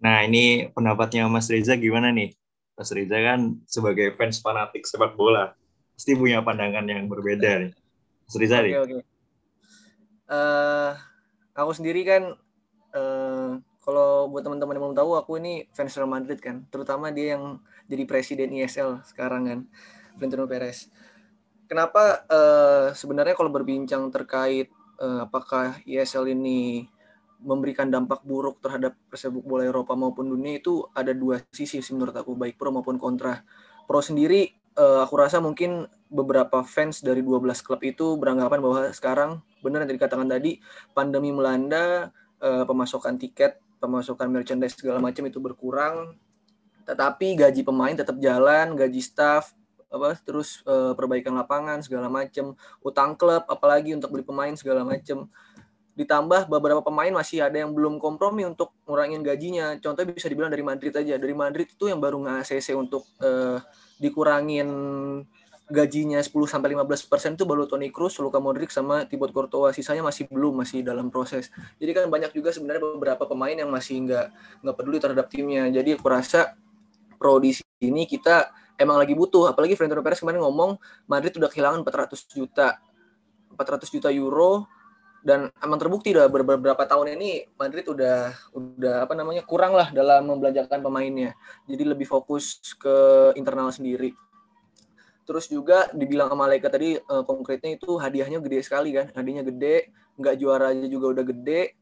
Nah, 0.00 0.24
ini 0.24 0.72
pendapatnya 0.72 1.28
Mas 1.28 1.52
Reza 1.52 1.76
gimana 1.76 2.08
nih? 2.08 2.32
Mas 2.80 2.96
Reza 2.96 3.20
kan 3.20 3.60
sebagai 3.68 4.16
fans 4.16 4.40
fanatik 4.40 4.88
sepak 4.88 5.12
bola, 5.12 5.52
pasti 5.92 6.16
punya 6.16 6.40
pandangan 6.40 6.88
yang 6.88 7.12
berbeda 7.12 7.68
nih. 7.68 7.72
Mas 8.24 8.36
Reza 8.40 8.64
nih. 8.64 8.80
Oke. 8.80 8.98
Eh, 10.24 10.92
aku 11.52 11.72
sendiri 11.76 12.08
kan 12.08 12.32
eh, 12.96 13.50
kalau 13.84 14.32
buat 14.32 14.40
teman-teman 14.40 14.80
yang 14.80 14.84
belum 14.88 14.96
tahu 14.96 15.10
aku 15.12 15.36
ini 15.36 15.68
fans 15.76 15.92
Real 15.92 16.08
Madrid 16.08 16.40
kan, 16.40 16.64
terutama 16.72 17.12
dia 17.12 17.36
yang 17.36 17.60
jadi 17.84 18.08
presiden 18.08 18.56
ISL 18.56 19.04
sekarang 19.04 19.42
kan, 19.44 19.60
Florentino 20.16 20.48
Perez. 20.48 20.88
Kenapa 21.68 22.24
eh, 22.32 22.96
sebenarnya 22.96 23.36
kalau 23.36 23.52
berbincang 23.52 24.08
terkait 24.08 24.72
eh, 25.04 25.20
apakah 25.20 25.84
ISL 25.84 26.32
ini 26.32 26.88
memberikan 27.40 27.88
dampak 27.88 28.20
buruk 28.22 28.60
terhadap 28.60 28.96
persepak 29.08 29.40
bola 29.40 29.64
Eropa 29.64 29.96
maupun 29.96 30.28
dunia 30.28 30.60
itu 30.60 30.84
ada 30.92 31.16
dua 31.16 31.40
sisi 31.50 31.80
sih 31.80 31.92
menurut 31.96 32.12
aku 32.12 32.36
baik 32.36 32.60
pro 32.60 32.68
maupun 32.72 33.00
kontra. 33.00 33.40
Pro 33.88 34.04
sendiri 34.04 34.52
eh, 34.76 35.00
aku 35.02 35.14
rasa 35.16 35.40
mungkin 35.40 35.88
beberapa 36.10 36.60
fans 36.66 37.00
dari 37.00 37.22
12 37.22 37.64
klub 37.64 37.80
itu 37.86 38.18
beranggapan 38.18 38.58
bahwa 38.60 38.80
sekarang 38.90 39.30
benar 39.62 39.86
yang 39.86 39.96
dikatakan 39.96 40.26
tadi 40.26 40.60
pandemi 40.92 41.32
melanda 41.32 42.12
eh, 42.42 42.64
pemasukan 42.68 43.16
tiket, 43.16 43.58
pemasukan 43.80 44.28
merchandise 44.28 44.76
segala 44.76 45.00
macam 45.00 45.24
itu 45.24 45.38
berkurang. 45.40 46.18
Tetapi 46.84 47.38
gaji 47.38 47.62
pemain 47.62 47.94
tetap 47.94 48.18
jalan, 48.18 48.76
gaji 48.76 49.00
staff 49.00 49.56
apa 49.90 50.14
terus 50.22 50.62
eh, 50.70 50.94
perbaikan 50.94 51.34
lapangan 51.34 51.82
segala 51.82 52.06
macam, 52.06 52.54
utang 52.84 53.18
klub 53.18 53.42
apalagi 53.50 53.90
untuk 53.96 54.14
beli 54.14 54.22
pemain 54.22 54.54
segala 54.54 54.86
macam 54.86 55.26
ditambah 55.98 56.46
beberapa 56.46 56.80
pemain 56.80 57.10
masih 57.10 57.44
ada 57.44 57.60
yang 57.60 57.74
belum 57.74 57.98
kompromi 57.98 58.46
untuk 58.46 58.72
ngurangin 58.86 59.20
gajinya. 59.20 59.76
Contohnya 59.82 60.14
bisa 60.14 60.30
dibilang 60.30 60.48
dari 60.48 60.62
Madrid 60.62 60.94
aja. 60.94 61.14
Dari 61.18 61.34
Madrid 61.34 61.68
itu 61.68 61.90
yang 61.90 61.98
baru 61.98 62.22
nge-ACC 62.22 62.72
untuk 62.78 63.04
eh, 63.20 63.58
dikurangin 64.00 64.68
gajinya 65.70 66.18
10 66.18 66.34
sampai 66.50 66.74
15 66.74 67.06
persen 67.06 67.30
itu 67.38 67.46
baru 67.46 67.64
Toni 67.70 67.94
Kroos, 67.94 68.18
Luka 68.18 68.42
Modric 68.42 68.74
sama 68.74 69.06
Thibaut 69.06 69.30
Courtois. 69.30 69.70
Sisanya 69.78 70.02
masih 70.02 70.26
belum, 70.26 70.66
masih 70.66 70.82
dalam 70.82 71.08
proses. 71.08 71.48
Jadi 71.78 71.90
kan 71.94 72.04
banyak 72.10 72.34
juga 72.34 72.50
sebenarnya 72.50 72.82
beberapa 72.82 73.22
pemain 73.24 73.54
yang 73.54 73.70
masih 73.70 74.02
nggak 74.02 74.26
nggak 74.66 74.74
peduli 74.74 74.98
terhadap 74.98 75.26
timnya. 75.30 75.70
Jadi 75.70 75.94
aku 75.94 76.06
rasa 76.10 76.58
pro 77.16 77.38
di 77.38 77.54
sini 77.54 78.02
kita 78.04 78.50
emang 78.80 78.98
lagi 78.98 79.14
butuh. 79.14 79.54
Apalagi 79.54 79.78
Florentino 79.78 80.02
Perez 80.02 80.18
kemarin 80.18 80.42
ngomong 80.42 80.74
Madrid 81.06 81.38
udah 81.38 81.48
kehilangan 81.48 81.86
400 81.86 82.26
juta 82.26 82.82
400 83.54 83.94
juta 83.94 84.08
euro 84.10 84.66
dan 85.20 85.52
emang 85.60 85.76
terbukti 85.76 86.16
udah 86.16 86.26
ber- 86.32 86.46
beberapa 86.56 86.80
tahun 86.88 87.20
ini 87.20 87.52
Madrid 87.60 87.84
udah 87.92 88.32
udah 88.56 88.94
apa 89.04 89.12
namanya 89.12 89.44
kurang 89.44 89.76
lah 89.76 89.92
dalam 89.92 90.24
membelanjakan 90.24 90.80
pemainnya. 90.80 91.36
Jadi 91.68 91.84
lebih 91.84 92.08
fokus 92.08 92.60
ke 92.80 93.30
internal 93.36 93.68
sendiri. 93.68 94.16
Terus 95.28 95.46
juga 95.46 95.86
dibilang 95.92 96.32
sama 96.32 96.48
Laika 96.48 96.72
tadi 96.72 96.96
eh, 96.96 97.24
konkretnya 97.28 97.76
itu 97.76 98.00
hadiahnya 98.00 98.40
gede 98.40 98.58
sekali 98.64 98.90
kan. 98.96 99.12
Hadiahnya 99.12 99.44
gede, 99.46 99.92
nggak 100.16 100.34
juara 100.40 100.72
aja 100.72 100.88
juga 100.88 101.20
udah 101.20 101.24
gede. 101.28 101.76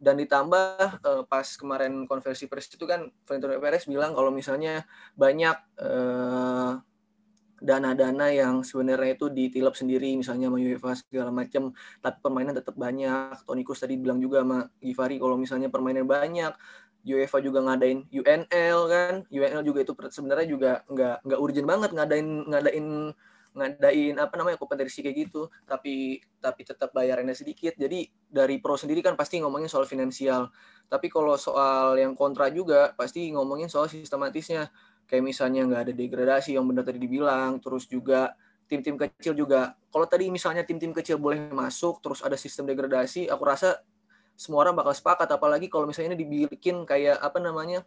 Dan 0.00 0.16
ditambah 0.18 0.98
eh, 1.04 1.22
pas 1.28 1.46
kemarin 1.54 2.08
konversi 2.08 2.48
pers 2.48 2.72
itu 2.72 2.88
kan 2.88 3.06
Florentino 3.28 3.54
Perez 3.60 3.84
bilang 3.84 4.16
kalau 4.16 4.32
misalnya 4.32 4.88
banyak 5.14 5.56
eh, 5.76 6.72
dana-dana 7.58 8.30
yang 8.30 8.62
sebenarnya 8.62 9.18
itu 9.18 9.26
ditilap 9.28 9.74
sendiri 9.74 10.14
misalnya 10.14 10.48
sama 10.50 10.58
UEFA 10.58 10.92
segala 10.98 11.30
macam 11.34 11.74
tapi 12.02 12.16
permainan 12.22 12.54
tetap 12.56 12.74
banyak. 12.78 13.42
Toni 13.44 13.62
Kroos 13.66 13.82
tadi 13.82 13.98
bilang 13.98 14.22
juga 14.22 14.42
sama 14.42 14.70
Givari 14.78 15.16
kalau 15.18 15.36
misalnya 15.36 15.68
permainan 15.68 16.06
banyak 16.06 16.54
UEFA 17.06 17.38
juga 17.40 17.62
ngadain 17.64 18.04
UNL 18.10 18.78
kan. 18.90 19.14
UNL 19.30 19.62
juga 19.62 19.78
itu 19.86 19.92
sebenarnya 20.10 20.46
juga 20.48 20.70
nggak 20.88 21.16
nggak 21.24 21.40
urgent 21.40 21.68
banget 21.68 21.90
ngadain 21.94 22.28
ngadain 22.48 22.86
ngadain 23.58 24.14
apa 24.20 24.34
namanya 24.38 24.58
kompetisi 24.60 25.00
kayak 25.00 25.28
gitu. 25.28 25.48
Tapi 25.64 26.20
tapi 26.42 26.60
tetap 26.66 26.90
bayarannya 26.92 27.34
sedikit. 27.34 27.74
Jadi 27.78 28.10
dari 28.28 28.60
pro 28.60 28.76
sendiri 28.76 29.00
kan 29.00 29.14
pasti 29.14 29.40
ngomongin 29.40 29.70
soal 29.70 29.88
finansial. 29.88 30.50
Tapi 30.88 31.06
kalau 31.12 31.36
soal 31.40 31.96
yang 32.00 32.12
kontra 32.12 32.52
juga 32.52 32.92
pasti 32.96 33.32
ngomongin 33.32 33.68
soal 33.70 33.88
sistematisnya 33.88 34.68
kayak 35.08 35.24
misalnya 35.24 35.64
nggak 35.64 35.82
ada 35.88 35.92
degradasi 35.96 36.54
yang 36.54 36.68
benar 36.68 36.84
tadi 36.84 37.00
dibilang 37.00 37.56
terus 37.58 37.88
juga 37.88 38.36
tim-tim 38.68 39.00
kecil 39.00 39.32
juga. 39.32 39.72
Kalau 39.88 40.04
tadi 40.04 40.28
misalnya 40.28 40.62
tim-tim 40.62 40.92
kecil 40.92 41.16
boleh 41.16 41.48
masuk 41.48 42.04
terus 42.04 42.20
ada 42.20 42.36
sistem 42.36 42.68
degradasi 42.68 43.26
aku 43.32 43.42
rasa 43.42 43.80
semua 44.36 44.68
orang 44.68 44.76
bakal 44.76 44.92
sepakat. 44.92 45.26
Apalagi 45.32 45.66
kalau 45.72 45.88
misalnya 45.88 46.14
ini 46.14 46.28
dibikin 46.28 46.84
kayak 46.84 47.18
apa 47.18 47.40
namanya 47.40 47.82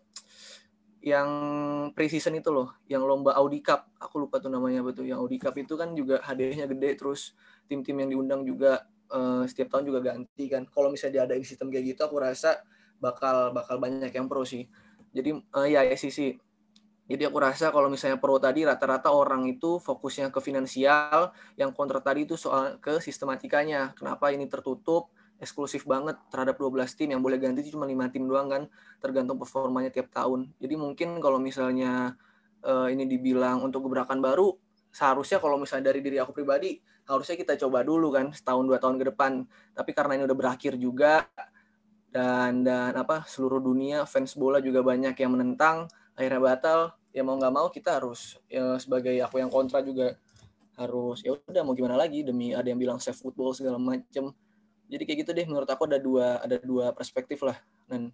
yang 1.02 1.30
pre-season 1.98 2.38
itu 2.38 2.50
loh 2.50 2.74
yang 2.90 3.06
lomba 3.06 3.38
Audi 3.38 3.62
Cup. 3.62 3.94
Aku 4.02 4.26
lupa 4.26 4.42
tuh 4.42 4.50
namanya 4.50 4.82
betul 4.82 5.06
yang 5.06 5.22
Audi 5.22 5.38
Cup 5.38 5.54
itu 5.62 5.78
kan 5.78 5.94
juga 5.94 6.20
hadiahnya 6.26 6.66
gede 6.66 6.98
terus 6.98 7.38
tim-tim 7.70 8.02
yang 8.02 8.10
diundang 8.18 8.42
juga 8.42 8.82
eh, 9.14 9.46
setiap 9.46 9.78
tahun 9.78 9.94
juga 9.94 10.00
ganti 10.02 10.50
kan. 10.50 10.66
Kalau 10.66 10.90
misalnya 10.90 11.24
diadain 11.24 11.46
sistem 11.46 11.70
kayak 11.70 11.94
gitu 11.94 12.02
aku 12.10 12.18
rasa 12.18 12.66
bakal 12.98 13.54
bakal 13.54 13.78
banyak 13.78 14.10
yang 14.10 14.26
pro 14.26 14.42
sih. 14.42 14.66
Jadi 15.14 15.38
eh, 15.38 15.68
ya 15.70 15.86
SEC 15.94 16.42
jadi 17.12 17.28
aku 17.28 17.44
rasa 17.44 17.76
kalau 17.76 17.92
misalnya 17.92 18.16
pro 18.16 18.40
tadi 18.40 18.64
rata-rata 18.64 19.12
orang 19.12 19.44
itu 19.52 19.84
fokusnya 19.84 20.32
ke 20.32 20.40
finansial, 20.40 21.36
yang 21.60 21.76
kontra 21.76 22.00
tadi 22.00 22.24
itu 22.24 22.40
soal 22.40 22.80
ke 22.80 23.04
sistematikanya. 23.04 23.92
Kenapa 24.00 24.32
ini 24.32 24.48
tertutup, 24.48 25.12
eksklusif 25.42 25.84
banget 25.84 26.16
terhadap 26.32 26.56
12 26.56 26.88
tim 26.96 27.12
yang 27.12 27.20
boleh 27.20 27.36
ganti 27.36 27.68
cuma 27.68 27.84
5 27.84 28.14
tim 28.14 28.24
doang 28.30 28.48
kan, 28.48 28.64
tergantung 29.04 29.36
performanya 29.36 29.92
tiap 29.92 30.08
tahun. 30.14 30.54
Jadi 30.64 30.76
mungkin 30.80 31.20
kalau 31.20 31.42
misalnya 31.42 32.16
eh, 32.64 32.88
ini 32.96 33.04
dibilang 33.10 33.60
untuk 33.66 33.90
gebrakan 33.90 34.24
baru, 34.24 34.56
seharusnya 34.94 35.44
kalau 35.44 35.60
misalnya 35.60 35.92
dari 35.92 36.00
diri 36.00 36.22
aku 36.22 36.32
pribadi, 36.32 36.78
harusnya 37.10 37.36
kita 37.36 37.58
coba 37.58 37.82
dulu 37.82 38.14
kan 38.14 38.32
setahun 38.32 38.64
dua 38.64 38.78
tahun 38.78 38.96
ke 39.02 39.06
depan. 39.12 39.44
Tapi 39.74 39.92
karena 39.92 40.16
ini 40.16 40.24
udah 40.30 40.38
berakhir 40.38 40.80
juga 40.80 41.26
dan 42.12 42.62
dan 42.62 42.94
apa 42.94 43.24
seluruh 43.26 43.60
dunia 43.64 44.04
fans 44.06 44.36
bola 44.38 44.62
juga 44.62 44.86
banyak 44.86 45.16
yang 45.18 45.32
menentang, 45.34 45.90
akhirnya 46.14 46.40
batal 46.44 47.01
ya 47.12 47.22
mau 47.24 47.36
nggak 47.36 47.54
mau 47.54 47.68
kita 47.68 48.00
harus 48.00 48.40
ya 48.48 48.80
sebagai 48.80 49.16
aku 49.24 49.40
yang 49.40 49.52
kontra 49.52 49.84
juga 49.84 50.16
harus 50.80 51.20
ya 51.22 51.36
udah 51.36 51.64
mau 51.64 51.76
gimana 51.76 52.00
lagi 52.00 52.24
demi 52.24 52.56
ada 52.56 52.66
yang 52.66 52.80
bilang 52.80 52.98
safe 52.98 53.20
football 53.20 53.52
segala 53.52 53.76
macem 53.76 54.32
jadi 54.88 55.04
kayak 55.08 55.20
gitu 55.28 55.32
deh 55.36 55.46
menurut 55.48 55.68
aku 55.68 55.88
ada 55.88 56.00
dua 56.00 56.40
ada 56.40 56.58
dua 56.60 56.96
perspektif 56.96 57.44
lah 57.44 57.60
dan 57.88 58.12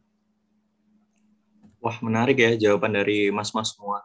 Wah, 1.78 1.94
menarik 2.02 2.42
ya 2.42 2.58
jawaban 2.58 2.98
dari 2.98 3.30
mas-mas 3.30 3.78
semua. 3.78 4.02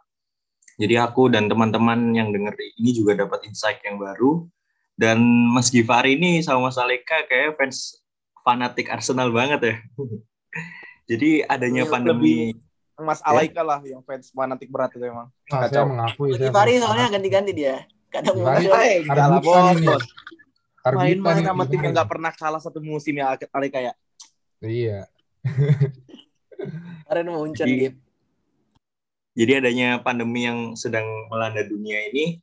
Jadi 0.77 0.93
aku 0.97 1.29
dan 1.29 1.49
teman-teman 1.49 2.13
yang 2.13 2.29
denger 2.29 2.53
ini 2.77 2.93
juga 2.93 3.17
dapat 3.17 3.49
insight 3.49 3.81
yang 3.81 3.97
baru. 3.97 4.45
Dan 4.93 5.49
Mas 5.49 5.73
Givari 5.73 6.13
ini 6.13 6.45
sama 6.45 6.69
Mas 6.69 6.77
Aleka 6.77 7.25
kayak 7.25 7.57
fans 7.57 7.97
fanatik 8.45 8.93
Arsenal 8.93 9.33
banget 9.33 9.61
ya. 9.73 9.75
Jadi 11.09 11.41
adanya 11.49 11.83
Iya, 11.83 11.91
pandemi 11.91 12.53
Mas 13.03 13.21
Alaika 13.21 13.61
lah 13.61 13.79
yang 13.83 14.01
fans 14.01 14.31
fanatik 14.31 14.71
berat 14.71 14.89
itu 14.95 15.03
emang. 15.03 15.27
Nah, 15.47 15.67
saya 15.67 15.69
Kacau. 15.69 15.83
mengakui 15.91 16.29
saya 16.33 16.39
Givari 16.47 16.71
fans 16.71 16.81
soalnya 16.81 16.97
fanatik. 17.03 17.13
ganti-ganti 17.19 17.51
dia 17.53 17.75
kadang 18.09 18.35
Givari 18.39 18.63
muncul 18.63 18.79
Eh, 18.79 18.95
enggak 19.03 19.15
lah, 19.17 19.39
Karbutan 19.41 19.77
bos, 19.83 20.03
Main-main 20.83 21.43
sama 21.43 21.63
tim 21.67 21.79
yang 21.79 21.93
nggak 21.95 22.09
pernah 22.11 22.31
kalah 22.35 22.61
satu 22.61 22.79
musim 22.83 23.15
ya 23.15 23.35
Alaika 23.51 23.79
ya. 23.79 23.93
Iya. 24.59 24.99
kemarin 27.03 27.27
muncul 27.29 27.65
Jadi- 27.67 27.75
gitu 27.91 27.97
Jadi 29.33 29.51
adanya 29.57 29.97
pandemi 29.97 30.45
yang 30.45 30.77
sedang 30.77 31.09
melanda 31.25 31.65
dunia 31.65 32.05
ini 32.13 32.37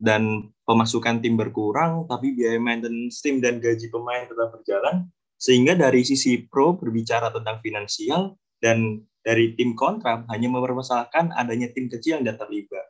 dan 0.00 0.48
pemasukan 0.64 1.20
tim 1.20 1.36
berkurang, 1.36 2.08
tapi 2.08 2.32
biaya 2.32 2.56
maintenance 2.56 3.20
tim 3.20 3.44
dan 3.44 3.60
gaji 3.60 3.92
pemain 3.92 4.24
tetap 4.24 4.48
berjalan, 4.48 5.04
sehingga 5.36 5.76
dari 5.76 6.00
sisi 6.00 6.48
pro 6.48 6.72
berbicara 6.72 7.28
tentang 7.28 7.60
finansial 7.60 8.40
dan 8.56 9.04
dari 9.20 9.52
tim 9.54 9.76
kontra 9.76 10.24
hanya 10.32 10.48
mempermasalahkan 10.48 11.36
adanya 11.36 11.68
tim 11.72 11.86
kecil 11.92 12.18
yang 12.18 12.22
tidak 12.24 12.46
terlibat. 12.46 12.86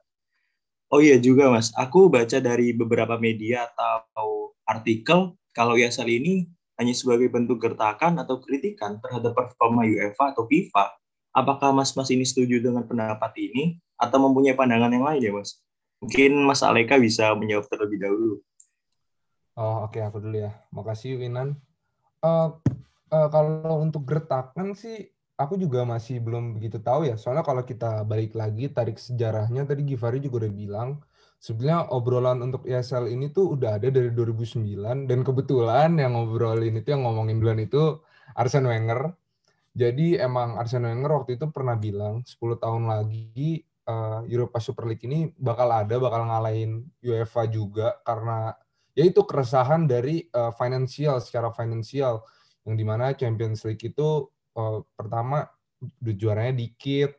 Oh 0.91 0.99
iya 0.99 1.19
juga 1.23 1.51
mas, 1.51 1.71
aku 1.79 2.11
baca 2.11 2.39
dari 2.43 2.75
beberapa 2.75 3.15
media 3.19 3.71
atau 3.71 4.55
artikel 4.67 5.39
kalau 5.55 5.79
ESL 5.79 6.11
ini 6.11 6.51
hanya 6.79 6.95
sebagai 6.95 7.31
bentuk 7.31 7.63
gertakan 7.63 8.19
atau 8.19 8.43
kritikan 8.43 8.99
terhadap 8.99 9.35
performa 9.35 9.87
UEFA 9.87 10.35
atau 10.35 10.47
FIFA 10.51 11.01
apakah 11.35 11.71
mas-mas 11.71 12.11
ini 12.11 12.27
setuju 12.27 12.59
dengan 12.59 12.83
pendapat 12.87 13.31
ini 13.39 13.79
atau 13.95 14.19
mempunyai 14.19 14.57
pandangan 14.59 14.91
yang 14.91 15.07
lain 15.07 15.23
ya 15.23 15.33
mas? 15.35 15.61
Mungkin 16.01 16.33
Mas 16.49 16.65
Aleka 16.65 16.97
bisa 16.97 17.29
menjawab 17.37 17.69
terlebih 17.69 18.01
dahulu. 18.01 18.41
Oh, 19.61 19.85
oke 19.85 20.01
aku 20.01 20.17
dulu 20.17 20.41
ya. 20.41 20.57
Makasih 20.73 21.21
Winan. 21.21 21.61
Eh, 22.25 22.49
eh, 23.13 23.29
kalau 23.29 23.85
untuk 23.85 24.09
gertakan 24.09 24.73
sih 24.73 25.13
aku 25.41 25.57
juga 25.57 25.89
masih 25.89 26.21
belum 26.21 26.61
begitu 26.61 26.77
tahu 26.85 27.09
ya. 27.09 27.17
Soalnya 27.17 27.41
kalau 27.41 27.65
kita 27.65 28.05
balik 28.05 28.37
lagi 28.37 28.69
tarik 28.69 29.01
sejarahnya 29.01 29.65
tadi 29.65 29.89
Givari 29.89 30.21
juga 30.21 30.45
udah 30.45 30.53
bilang 30.53 30.89
sebenarnya 31.41 31.89
obrolan 31.97 32.45
untuk 32.45 32.69
ESL 32.69 33.09
ini 33.09 33.33
tuh 33.33 33.57
udah 33.57 33.81
ada 33.81 33.89
dari 33.89 34.13
2009 34.13 35.09
dan 35.09 35.19
kebetulan 35.25 35.97
yang 35.97 36.13
ngobrolin 36.13 36.77
itu 36.77 36.93
yang 36.93 37.09
ngomongin 37.09 37.41
duluan 37.41 37.61
itu 37.65 38.05
Arsene 38.37 38.69
Wenger. 38.69 39.17
Jadi 39.73 40.21
emang 40.21 40.61
Arsene 40.61 40.93
Wenger 40.93 41.25
waktu 41.25 41.41
itu 41.41 41.49
pernah 41.49 41.81
bilang 41.81 42.21
10 42.29 42.61
tahun 42.61 42.83
lagi 42.85 43.65
uh, 43.89 44.21
Europa 44.29 44.61
Super 44.61 44.85
League 44.93 45.09
ini 45.09 45.33
bakal 45.41 45.73
ada, 45.73 45.97
bakal 45.97 46.29
ngalahin 46.29 46.85
UEFA 47.01 47.49
juga 47.49 47.97
karena 48.05 48.53
yaitu 48.93 49.25
keresahan 49.25 49.89
dari 49.89 50.29
uh, 50.37 50.53
finansial 50.53 51.23
secara 51.25 51.49
finansial 51.55 52.21
yang 52.69 52.77
di 52.77 52.85
mana 52.85 53.17
Champions 53.17 53.65
League 53.65 53.81
itu 53.81 54.29
pertama 54.97 55.49
juaranya 56.03 56.55
dikit, 56.61 57.17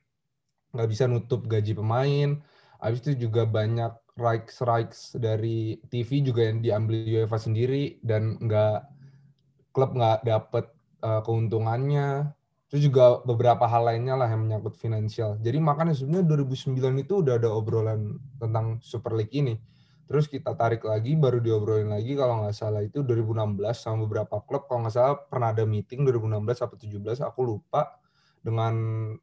nggak 0.76 0.90
bisa 0.90 1.04
nutup 1.10 1.48
gaji 1.50 1.74
pemain, 1.74 2.40
habis 2.78 3.00
itu 3.04 3.28
juga 3.28 3.48
banyak 3.48 3.92
rights 4.20 4.62
rights 4.62 5.00
dari 5.18 5.80
TV 5.90 6.22
juga 6.22 6.46
yang 6.46 6.62
diambil 6.62 7.02
UEFA 7.08 7.40
sendiri 7.40 7.98
dan 8.06 8.38
nggak 8.38 8.86
klub 9.72 9.96
nggak 9.96 10.28
dapet 10.28 10.66
uh, 11.02 11.24
keuntungannya 11.24 12.36
Terus 12.72 12.88
juga 12.88 13.20
beberapa 13.28 13.68
hal 13.68 13.84
lainnya 13.84 14.16
lah 14.16 14.32
yang 14.32 14.48
menyangkut 14.48 14.80
finansial. 14.80 15.36
Jadi 15.44 15.60
makanya 15.60 15.92
sebenarnya 15.92 16.24
2009 16.24 17.04
itu 17.04 17.14
udah 17.20 17.36
ada 17.36 17.52
obrolan 17.52 18.16
tentang 18.40 18.80
Super 18.80 19.12
League 19.20 19.36
ini. 19.36 19.60
Terus 20.12 20.28
kita 20.28 20.52
tarik 20.60 20.84
lagi, 20.84 21.16
baru 21.16 21.40
diobrolin 21.40 21.88
lagi 21.88 22.20
kalau 22.20 22.44
nggak 22.44 22.52
salah 22.52 22.84
itu 22.84 23.00
2016 23.00 23.64
sama 23.72 24.04
beberapa 24.04 24.44
klub. 24.44 24.68
Kalau 24.68 24.84
nggak 24.84 24.92
salah 24.92 25.16
pernah 25.16 25.56
ada 25.56 25.64
meeting 25.64 26.04
2016 26.04 26.68
atau 26.68 26.76
17, 26.76 27.24
aku 27.24 27.42
lupa. 27.48 27.96
Dengan 28.44 28.76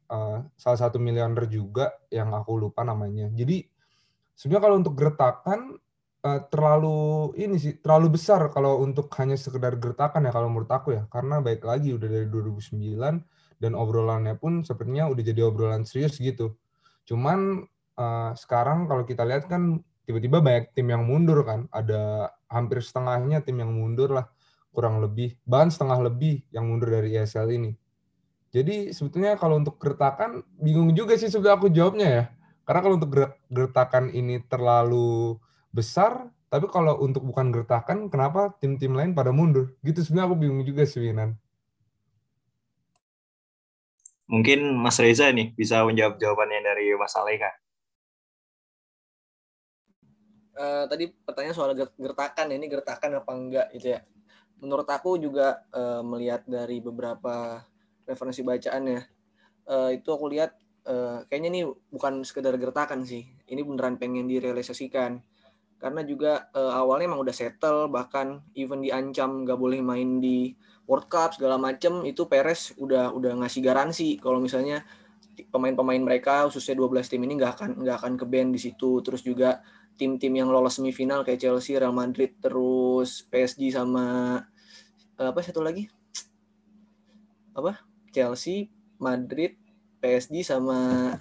uh, 0.09 0.41
salah 0.57 0.79
satu 0.81 0.97
miliuner 0.97 1.45
juga 1.45 1.93
yang 2.09 2.33
aku 2.33 2.57
lupa 2.57 2.81
namanya. 2.81 3.29
Jadi 3.29 3.61
sebenarnya 4.33 4.63
kalau 4.65 4.77
untuk 4.81 4.95
gertakan 4.97 5.59
uh, 6.25 6.41
terlalu 6.49 7.37
ini 7.37 7.61
sih 7.61 7.77
terlalu 7.77 8.17
besar 8.17 8.49
kalau 8.49 8.81
untuk 8.81 9.11
hanya 9.19 9.37
sekedar 9.37 9.75
gertakan 9.77 10.25
ya 10.25 10.31
kalau 10.31 10.47
menurut 10.47 10.71
aku 10.71 10.95
ya 10.95 11.03
karena 11.11 11.43
baik 11.43 11.67
lagi 11.67 11.93
udah 11.93 12.07
dari 12.07 12.27
2009 12.31 13.59
dan 13.59 13.71
obrolannya 13.75 14.39
pun 14.39 14.63
sepertinya 14.63 15.11
udah 15.11 15.21
jadi 15.21 15.41
obrolan 15.45 15.83
serius 15.83 16.17
gitu. 16.17 16.55
Cuman 17.03 17.67
uh, 17.99 18.31
sekarang 18.33 18.87
kalau 18.87 19.03
kita 19.03 19.27
lihat 19.27 19.51
kan 19.51 19.83
tiba-tiba 20.09 20.41
banyak 20.41 20.73
tim 20.73 20.89
yang 20.89 21.05
mundur 21.05 21.45
kan, 21.45 21.69
ada 21.69 22.33
hampir 22.49 22.81
setengahnya 22.81 23.45
tim 23.45 23.61
yang 23.61 23.69
mundur 23.69 24.09
lah 24.09 24.25
kurang 24.73 25.05
lebih, 25.05 25.37
bahkan 25.45 25.69
setengah 25.69 26.09
lebih 26.09 26.41
yang 26.49 26.65
mundur 26.65 26.89
dari 26.89 27.13
ESL 27.13 27.53
ini. 27.53 27.77
Jadi 28.49 28.89
sebetulnya 28.89 29.37
kalau 29.37 29.61
untuk 29.61 29.77
gertakan 29.77 30.41
bingung 30.57 30.97
juga 30.97 31.13
sih 31.13 31.29
sebenarnya 31.29 31.57
aku 31.61 31.69
jawabnya 31.69 32.07
ya. 32.09 32.23
Karena 32.65 32.81
kalau 32.81 32.95
untuk 32.97 33.11
gertakan 33.53 34.09
ini 34.09 34.41
terlalu 34.49 35.37
besar, 35.69 36.33
tapi 36.49 36.65
kalau 36.73 36.97
untuk 37.05 37.21
bukan 37.29 37.53
gertakan, 37.53 38.09
kenapa 38.09 38.57
tim-tim 38.57 38.97
lain 38.97 39.13
pada 39.13 39.29
mundur? 39.29 39.77
Gitu 39.85 40.01
sebenarnya 40.01 40.33
aku 40.33 40.37
bingung 40.41 40.65
juga 40.65 40.89
sih, 40.89 41.05
Winan. 41.05 41.37
Mungkin 44.25 44.73
Mas 44.73 44.97
Reza 44.97 45.29
nih 45.29 45.53
bisa 45.53 45.85
menjawab 45.85 46.17
jawabannya 46.17 46.61
dari 46.65 46.93
Mas 46.97 47.13
Aleka. 47.13 47.53
Uh, 50.59 50.83
tadi 50.91 51.07
pertanyaan 51.07 51.55
soal 51.55 51.71
gertakan, 51.71 52.51
ini 52.51 52.67
gertakan 52.67 53.23
apa 53.23 53.31
enggak 53.31 53.67
gitu 53.79 53.95
ya. 53.95 54.03
Menurut 54.59 54.83
aku 54.91 55.15
juga 55.15 55.63
uh, 55.71 56.03
melihat 56.03 56.43
dari 56.43 56.83
beberapa 56.83 57.63
referensi 58.03 58.43
bacaan 58.43 58.83
ya, 58.91 59.01
uh, 59.71 59.87
itu 59.95 60.09
aku 60.11 60.27
lihat 60.27 60.59
uh, 60.83 61.23
kayaknya 61.31 61.49
ini 61.55 61.61
bukan 61.87 62.27
sekedar 62.27 62.59
gertakan 62.59 63.07
sih. 63.07 63.23
Ini 63.47 63.63
beneran 63.63 63.95
pengen 63.95 64.27
direalisasikan. 64.27 65.23
Karena 65.79 66.03
juga 66.03 66.51
uh, 66.51 66.75
awalnya 66.75 67.07
emang 67.07 67.23
udah 67.23 67.31
settle, 67.31 67.87
bahkan 67.87 68.43
even 68.51 68.83
diancam 68.83 69.47
nggak 69.47 69.55
boleh 69.55 69.79
main 69.79 70.19
di 70.19 70.51
World 70.89 71.07
Cup 71.07 71.39
segala 71.39 71.55
macem 71.55 72.01
itu 72.03 72.25
Perez 72.25 72.73
udah 72.75 73.13
udah 73.13 73.37
ngasih 73.45 73.61
garansi 73.61 74.17
kalau 74.17 74.41
misalnya 74.41 74.81
pemain-pemain 75.53 76.01
mereka 76.01 76.49
khususnya 76.49 76.75
12 76.75 77.05
tim 77.05 77.21
ini 77.23 77.37
nggak 77.39 77.53
akan 77.55 77.69
nggak 77.85 77.97
akan 78.01 78.13
ke 78.17 78.25
band 78.27 78.49
di 78.51 78.59
situ 78.59 78.99
terus 79.05 79.21
juga 79.21 79.61
tim-tim 79.99 80.31
yang 80.31 80.47
lolos 80.47 80.79
semifinal 80.79 81.27
kayak 81.27 81.43
Chelsea, 81.43 81.75
Real 81.75 81.91
Madrid, 81.91 82.31
terus 82.39 83.27
PSG 83.27 83.75
sama 83.75 84.39
apa 85.19 85.39
satu 85.43 85.59
lagi 85.59 85.91
apa 87.51 87.83
Chelsea, 88.15 88.71
Madrid, 88.95 89.59
PSG 89.99 90.47
sama 90.47 91.11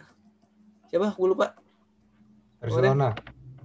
siapa? 0.86 1.10
Gue 1.18 1.28
lupa. 1.34 1.58
Barcelona. 2.62 3.10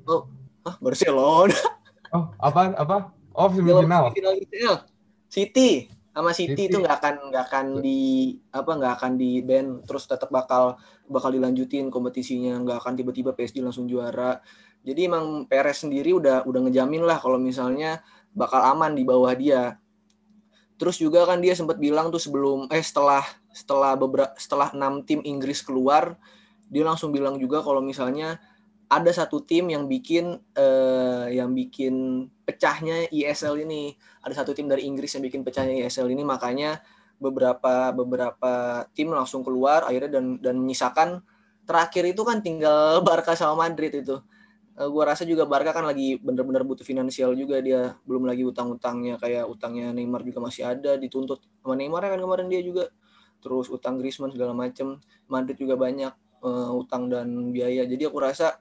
Oh, 0.09 0.25
ah 0.65 0.75
Barcelona. 0.81 1.53
Oh, 2.13 2.29
apa 2.37 2.77
apa? 2.77 3.09
Oh, 3.33 3.49
semifinal. 3.49 4.13
Semifinal 4.13 4.85
City 5.25 5.89
sama 6.13 6.29
City, 6.29 6.69
itu 6.69 6.77
nggak 6.77 7.01
akan 7.01 7.15
nggak 7.33 7.43
akan 7.49 7.65
di 7.81 8.37
apa 8.53 8.69
nggak 8.77 8.93
akan 9.01 9.11
di 9.17 9.41
band 9.41 9.81
terus 9.89 10.05
tetap 10.05 10.29
bakal 10.29 10.77
bakal 11.09 11.33
dilanjutin 11.33 11.89
kompetisinya 11.89 12.53
nggak 12.61 12.85
akan 12.85 12.93
tiba-tiba 12.93 13.33
PSG 13.33 13.65
langsung 13.65 13.89
juara 13.89 14.37
jadi 14.83 15.07
emang 15.07 15.47
Perez 15.47 15.81
sendiri 15.83 16.13
udah 16.13 16.43
udah 16.43 16.59
ngejamin 16.67 17.03
lah 17.07 17.17
kalau 17.17 17.39
misalnya 17.39 18.03
bakal 18.35 18.59
aman 18.59 18.93
di 18.93 19.03
bawah 19.07 19.31
dia 19.33 19.79
terus 20.77 20.99
juga 20.99 21.23
kan 21.23 21.39
dia 21.39 21.55
sempat 21.55 21.79
bilang 21.79 22.11
tuh 22.11 22.19
sebelum 22.19 22.67
eh 22.67 22.83
setelah 22.83 23.23
setelah 23.55 23.95
beberapa 23.95 24.33
setelah 24.35 24.73
enam 24.75 25.05
tim 25.05 25.23
Inggris 25.23 25.63
keluar 25.63 26.19
dia 26.67 26.83
langsung 26.83 27.13
bilang 27.13 27.37
juga 27.37 27.61
kalau 27.61 27.79
misalnya 27.79 28.41
ada 28.93 29.09
satu 29.09 29.41
tim 29.41 29.73
yang 29.73 29.89
bikin 29.89 30.37
uh, 30.53 31.25
yang 31.29 31.49
bikin 31.57 32.27
pecahnya 32.45 33.09
ISL 33.09 33.65
ini. 33.65 33.97
Ada 34.21 34.43
satu 34.43 34.53
tim 34.53 34.69
dari 34.69 34.85
Inggris 34.85 35.13
yang 35.17 35.23
bikin 35.25 35.41
pecahnya 35.41 35.73
ISL 35.83 36.07
ini 36.13 36.21
makanya 36.21 36.79
beberapa 37.17 37.89
beberapa 37.95 38.83
tim 38.93 39.09
langsung 39.13 39.41
keluar 39.41 39.87
akhirnya 39.87 40.19
dan 40.19 40.37
dan 40.43 40.55
menyisakan 40.59 41.23
terakhir 41.63 42.03
itu 42.11 42.21
kan 42.21 42.43
tinggal 42.43 42.99
Barca 43.07 43.33
sama 43.33 43.67
Madrid 43.67 43.93
itu. 43.93 44.21
Uh, 44.73 44.89
gua 44.89 45.13
rasa 45.13 45.21
juga 45.21 45.45
Barca 45.45 45.69
kan 45.69 45.85
lagi 45.85 46.17
bener-bener 46.17 46.65
butuh 46.65 46.85
finansial 46.85 47.37
juga. 47.37 47.61
Dia 47.61 47.93
belum 48.05 48.25
lagi 48.25 48.41
utang-utangnya 48.41 49.21
kayak 49.21 49.45
utangnya 49.45 49.93
Neymar 49.93 50.25
juga 50.25 50.41
masih 50.41 50.65
ada 50.65 50.97
dituntut 50.97 51.41
sama 51.61 51.77
Neymar 51.77 52.01
kan 52.09 52.17
kemarin 52.17 52.49
dia 52.49 52.61
juga. 52.65 52.89
Terus 53.43 53.69
utang 53.69 54.01
Griezmann 54.01 54.33
segala 54.33 54.55
macem. 54.55 54.97
Madrid 55.29 55.59
juga 55.59 55.77
banyak 55.77 56.13
uh, 56.41 56.71
utang 56.73 57.05
dan 57.11 57.53
biaya. 57.53 57.85
Jadi 57.85 58.03
aku 58.09 58.17
rasa 58.17 58.57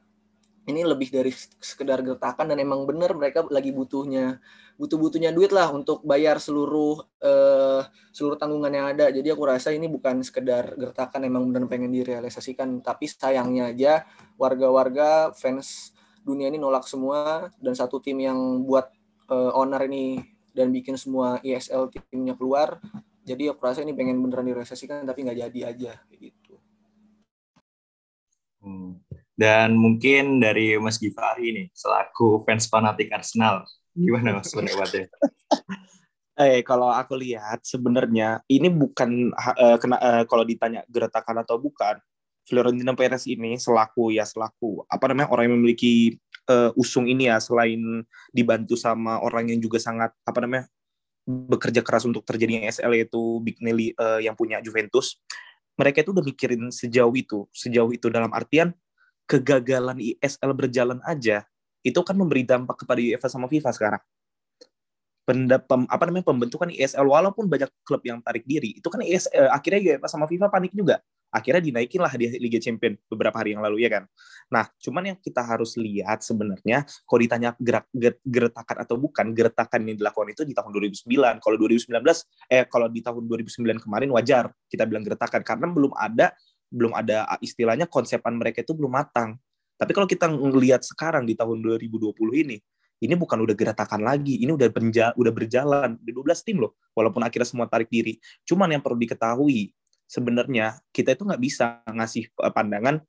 ini 0.63 0.87
lebih 0.87 1.11
dari 1.11 1.35
sekedar 1.59 2.07
gertakan 2.07 2.55
dan 2.55 2.59
emang 2.63 2.87
bener 2.87 3.11
mereka 3.19 3.43
lagi 3.51 3.75
butuhnya 3.75 4.39
butuh 4.79 4.95
butuhnya 4.95 5.35
duit 5.35 5.51
lah 5.51 5.75
untuk 5.75 6.07
bayar 6.07 6.39
seluruh 6.39 7.03
uh, 7.19 7.83
seluruh 8.15 8.39
tanggungan 8.39 8.71
yang 8.71 8.87
ada. 8.95 9.11
Jadi 9.11 9.29
aku 9.35 9.43
rasa 9.47 9.75
ini 9.75 9.91
bukan 9.91 10.23
sekedar 10.23 10.79
gertakan 10.79 11.27
emang 11.27 11.51
bener 11.51 11.67
pengen 11.67 11.91
direalisasikan. 11.91 12.79
Tapi 12.83 13.11
sayangnya 13.11 13.75
aja 13.75 13.93
warga-warga 14.39 15.35
fans 15.35 15.95
dunia 16.23 16.49
ini 16.49 16.59
nolak 16.59 16.87
semua 16.87 17.51
dan 17.59 17.75
satu 17.75 17.99
tim 17.99 18.19
yang 18.23 18.39
buat 18.65 18.89
uh, 19.29 19.53
owner 19.59 19.85
ini 19.87 20.23
dan 20.55 20.71
bikin 20.71 20.95
semua 20.95 21.43
ESL 21.43 21.91
timnya 22.11 22.39
keluar 22.39 22.79
jadi 23.23 23.55
aku 23.55 23.63
rasa 23.63 23.87
ini 23.87 23.95
pengen 23.95 24.19
beneran 24.19 24.47
direalisasikan 24.51 25.07
tapi 25.07 25.23
nggak 25.23 25.39
jadi 25.47 25.61
aja 25.71 25.93
gitu. 26.11 26.59
Hmm. 28.63 28.99
Dan 29.39 29.79
mungkin 29.79 30.43
dari 30.43 30.75
Mas 30.79 30.99
Givari 30.99 31.55
nih, 31.55 31.67
selaku 31.75 32.43
fans 32.47 32.67
fanatik 32.67 33.11
Arsenal, 33.11 33.67
gimana 33.95 34.39
Mas 34.39 34.51
pendapatnya? 34.51 35.07
eh 36.43 36.63
kalau 36.67 36.91
aku 36.91 37.15
lihat 37.15 37.63
sebenarnya 37.63 38.43
ini 38.51 38.71
bukan 38.71 39.31
uh, 39.35 39.79
kena 39.79 39.97
uh, 39.99 40.23
kalau 40.27 40.43
ditanya 40.43 40.83
gertakan 40.91 41.47
atau 41.47 41.59
bukan, 41.63 41.99
Florentino 42.53 42.93
Perez 42.93 43.25
ini 43.25 43.57
selaku 43.57 44.13
ya 44.13 44.29
selaku 44.29 44.85
apa 44.85 45.09
namanya 45.09 45.33
orang 45.33 45.49
yang 45.49 45.57
memiliki 45.57 46.21
uh, 46.53 46.69
usung 46.77 47.09
ini 47.09 47.33
ya 47.33 47.41
selain 47.41 48.05
dibantu 48.29 48.77
sama 48.77 49.25
orang 49.25 49.49
yang 49.49 49.59
juga 49.65 49.81
sangat 49.81 50.13
apa 50.29 50.39
namanya 50.45 50.69
bekerja 51.25 51.81
keras 51.81 52.05
untuk 52.05 52.29
terjadinya 52.29 52.69
SL 52.69 52.93
yaitu 52.93 53.41
Big 53.41 53.57
Nelly 53.65 53.97
uh, 53.97 54.21
yang 54.21 54.37
punya 54.37 54.61
Juventus 54.61 55.17
mereka 55.81 56.05
itu 56.05 56.13
udah 56.13 56.21
mikirin 56.21 56.69
sejauh 56.69 57.15
itu 57.17 57.49
sejauh 57.57 57.89
itu 57.89 58.13
dalam 58.13 58.29
artian 58.37 58.77
kegagalan 59.25 59.97
ISL 59.97 60.53
berjalan 60.53 61.01
aja 61.09 61.49
itu 61.81 61.99
kan 62.05 62.15
memberi 62.15 62.47
dampak 62.47 62.85
kepada 62.87 63.01
UEFA 63.03 63.29
sama 63.33 63.51
FIFA 63.51 63.71
sekarang. 63.75 64.03
Pendap, 65.23 65.71
apa 65.71 66.03
namanya 66.11 66.27
pembentukan 66.35 66.67
ISL 66.67 67.07
walaupun 67.07 67.47
banyak 67.47 67.71
klub 67.87 68.03
yang 68.03 68.19
tarik 68.27 68.43
diri 68.43 68.83
itu 68.83 68.87
kan 68.91 68.99
ISL 69.07 69.31
eh, 69.47 69.51
akhirnya 69.55 69.81
UEFA 69.95 70.09
sama 70.11 70.27
FIFA 70.27 70.51
panik 70.51 70.75
juga 70.75 70.99
akhirnya 71.33 71.65
dinaikin 71.65 72.05
lah 72.05 72.13
di 72.13 72.29
Liga 72.37 72.61
Champion 72.61 72.95
beberapa 73.09 73.41
hari 73.41 73.57
yang 73.57 73.65
lalu 73.65 73.83
ya 73.83 73.91
kan 73.91 74.05
nah 74.53 74.69
cuman 74.79 75.15
yang 75.15 75.19
kita 75.19 75.41
harus 75.41 75.75
lihat 75.81 76.21
sebenarnya 76.21 76.85
kalau 77.09 77.21
ditanya 77.25 77.57
gerak 77.57 77.89
gertakan 78.23 78.77
atau 78.85 79.01
bukan 79.01 79.33
gertakan 79.33 79.81
yang 79.89 79.97
dilakukan 79.97 80.29
itu 80.37 80.45
di 80.45 80.53
tahun 80.53 80.71
2009 80.71 81.41
kalau 81.41 81.57
2019 81.57 81.97
eh 82.53 82.65
kalau 82.69 82.87
di 82.93 83.01
tahun 83.01 83.25
2009 83.25 83.83
kemarin 83.83 84.09
wajar 84.13 84.53
kita 84.69 84.85
bilang 84.85 85.03
gertakan 85.03 85.41
karena 85.41 85.67
belum 85.73 85.97
ada 85.97 86.37
belum 86.73 86.97
ada 86.97 87.29
istilahnya 87.45 87.85
konsepan 87.85 88.33
mereka 88.33 88.65
itu 88.65 88.73
belum 88.73 88.89
matang. 88.89 89.37
Tapi 89.77 89.93
kalau 89.93 90.09
kita 90.09 90.27
ngelihat 90.33 90.81
sekarang 90.81 91.29
di 91.29 91.37
tahun 91.37 91.61
2020 91.61 92.17
ini, 92.33 92.57
ini 93.03 93.15
bukan 93.19 93.45
udah 93.45 93.53
geratakan 93.53 94.01
lagi, 94.01 94.41
ini 94.41 94.57
udah 94.57 94.69
berja 94.73 95.13
udah 95.13 95.33
berjalan, 95.35 96.01
di 96.01 96.17
12 96.17 96.47
tim 96.47 96.65
loh, 96.65 96.73
walaupun 96.97 97.21
akhirnya 97.21 97.49
semua 97.51 97.69
tarik 97.69 97.93
diri. 97.93 98.17
Cuman 98.49 98.73
yang 98.73 98.81
perlu 98.81 98.97
diketahui, 98.97 99.75
sebenarnya 100.13 100.77
kita 100.93 101.17
itu 101.17 101.25
nggak 101.25 101.41
bisa 101.41 101.81
ngasih 101.89 102.29
eh, 102.29 102.53
pandangan 102.53 103.01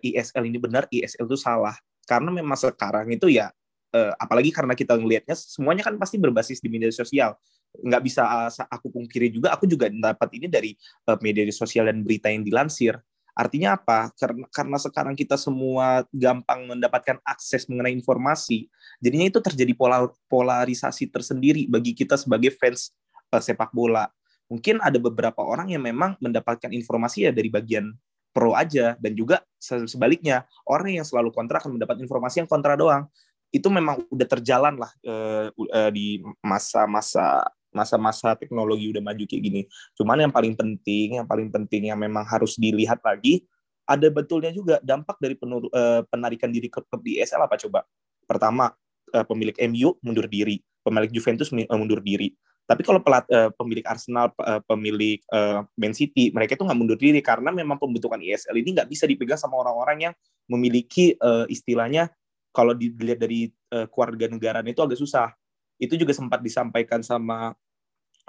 ISL 0.00 0.48
ini 0.48 0.58
benar, 0.58 0.88
ISL 0.88 1.28
itu 1.28 1.38
salah. 1.38 1.76
Karena 2.08 2.32
memang 2.32 2.56
sekarang 2.56 3.06
itu 3.12 3.28
ya, 3.28 3.52
eh, 3.92 4.12
apalagi 4.16 4.50
karena 4.50 4.72
kita 4.72 4.96
ngelihatnya 4.96 5.36
semuanya 5.36 5.84
kan 5.84 6.00
pasti 6.00 6.16
berbasis 6.16 6.64
di 6.64 6.72
media 6.72 6.90
sosial. 6.90 7.36
Nggak 7.76 8.02
bisa 8.02 8.48
aku 8.72 8.88
pungkiri 8.88 9.28
juga, 9.28 9.52
aku 9.52 9.68
juga 9.68 9.92
dapat 9.92 10.28
ini 10.40 10.48
dari 10.48 10.72
media 11.20 11.44
sosial 11.52 11.92
dan 11.92 12.00
berita 12.02 12.32
yang 12.32 12.42
dilansir 12.42 12.96
Artinya 13.32 13.80
apa? 13.80 14.12
Karena, 14.12 14.44
karena 14.52 14.76
sekarang 14.76 15.14
kita 15.16 15.40
semua 15.40 16.04
gampang 16.12 16.68
mendapatkan 16.68 17.16
akses 17.24 17.64
mengenai 17.64 17.96
informasi, 17.96 18.68
jadinya 19.00 19.24
itu 19.32 19.40
terjadi 19.40 19.72
polar, 19.72 20.12
polarisasi 20.28 21.08
tersendiri 21.08 21.64
bagi 21.64 21.96
kita 21.96 22.20
sebagai 22.20 22.52
fans 22.60 22.92
sepak 23.32 23.72
bola. 23.72 24.04
Mungkin 24.50 24.82
ada 24.82 24.98
beberapa 24.98 25.40
orang 25.42 25.70
yang 25.72 25.82
memang 25.84 26.16
mendapatkan 26.18 26.68
informasi 26.70 27.28
ya 27.28 27.32
dari 27.32 27.48
bagian 27.48 27.92
pro 28.32 28.56
aja 28.56 28.96
dan 28.96 29.12
juga 29.12 29.44
sebaliknya 29.60 30.48
orang 30.64 30.96
yang 30.98 31.06
selalu 31.06 31.30
kontra 31.30 31.60
akan 31.60 31.76
mendapat 31.76 32.00
informasi 32.00 32.42
yang 32.44 32.48
kontra 32.48 32.74
doang. 32.74 33.06
Itu 33.52 33.68
memang 33.68 34.08
udah 34.08 34.26
terjalan 34.26 34.80
lah 34.80 34.92
uh, 35.04 35.52
uh, 35.52 35.90
di 35.92 36.24
masa-masa 36.40 37.44
masa-masa 37.72 38.36
teknologi 38.36 38.92
udah 38.92 39.00
maju 39.00 39.24
kayak 39.24 39.42
gini. 39.42 39.60
Cuman 39.96 40.28
yang 40.28 40.32
paling 40.32 40.52
penting, 40.52 41.20
yang 41.20 41.26
paling 41.28 41.48
penting 41.48 41.88
yang 41.88 41.96
memang 41.96 42.22
harus 42.28 42.60
dilihat 42.60 43.00
lagi, 43.00 43.48
ada 43.88 44.06
betulnya 44.12 44.52
juga 44.52 44.78
dampak 44.84 45.16
dari 45.18 45.34
penur, 45.34 45.66
uh, 45.72 46.04
penarikan 46.06 46.52
diri 46.52 46.68
klub 46.68 47.00
di 47.00 47.18
ESL 47.18 47.42
apa 47.42 47.56
coba? 47.58 47.80
Pertama, 48.28 48.70
uh, 49.16 49.24
pemilik 49.26 49.56
MU 49.72 49.96
mundur 50.04 50.28
diri, 50.28 50.60
pemilik 50.84 51.10
Juventus 51.10 51.50
mundur 51.50 52.04
diri. 52.04 52.32
Tapi 52.62 52.82
kalau 52.86 53.02
pelat, 53.02 53.26
uh, 53.28 53.50
pemilik 53.52 53.84
Arsenal, 53.84 54.30
uh, 54.38 54.62
pemilik 54.64 55.18
uh, 55.34 55.66
Man 55.74 55.92
City, 55.92 56.30
mereka 56.30 56.54
itu 56.54 56.62
nggak 56.62 56.78
mundur 56.78 56.98
diri 56.98 57.18
karena 57.20 57.50
memang 57.50 57.76
pembentukan 57.76 58.22
ESL 58.22 58.54
ini 58.54 58.78
nggak 58.78 58.88
bisa 58.88 59.04
dipegang 59.04 59.40
sama 59.40 59.60
orang-orang 59.60 60.10
yang 60.10 60.14
memiliki 60.46 61.18
uh, 61.18 61.44
istilahnya 61.50 62.08
kalau 62.52 62.76
dilihat 62.76 63.18
dari 63.18 63.50
uh, 63.72 63.88
keluarga 63.88 64.28
negaraan 64.28 64.68
itu 64.68 64.80
agak 64.84 65.00
susah 65.00 65.32
itu 65.80 65.98
juga 65.98 66.14
sempat 66.14 66.38
disampaikan 66.44 67.02
sama 67.02 67.56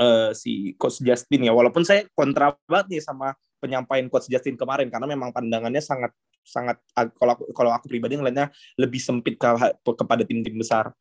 uh, 0.02 0.32
si 0.34 0.74
coach 0.80 1.04
Justin 1.04 1.46
ya 1.46 1.54
walaupun 1.54 1.86
saya 1.86 2.08
kontra 2.17 2.56
banget 2.65 2.98
nih 2.98 3.02
sama 3.04 3.38
penyampaian 3.62 4.10
coach 4.10 4.32
Justin 4.32 4.58
kemarin 4.58 4.89
karena 4.89 5.06
memang 5.06 5.30
pandangannya 5.30 5.84
sangat 5.84 6.15
sangat 6.43 6.80
kalau 7.15 7.39
kalau 7.56 7.72
aku 7.72 7.88
pribadi 7.88 8.19
ngelihatnya 8.19 8.52
lebih 8.76 9.00
sempit 9.00 9.39
ke, 9.39 9.48
kepada 9.96 10.28
tim-tim 10.28 10.60
besar. 10.60 10.91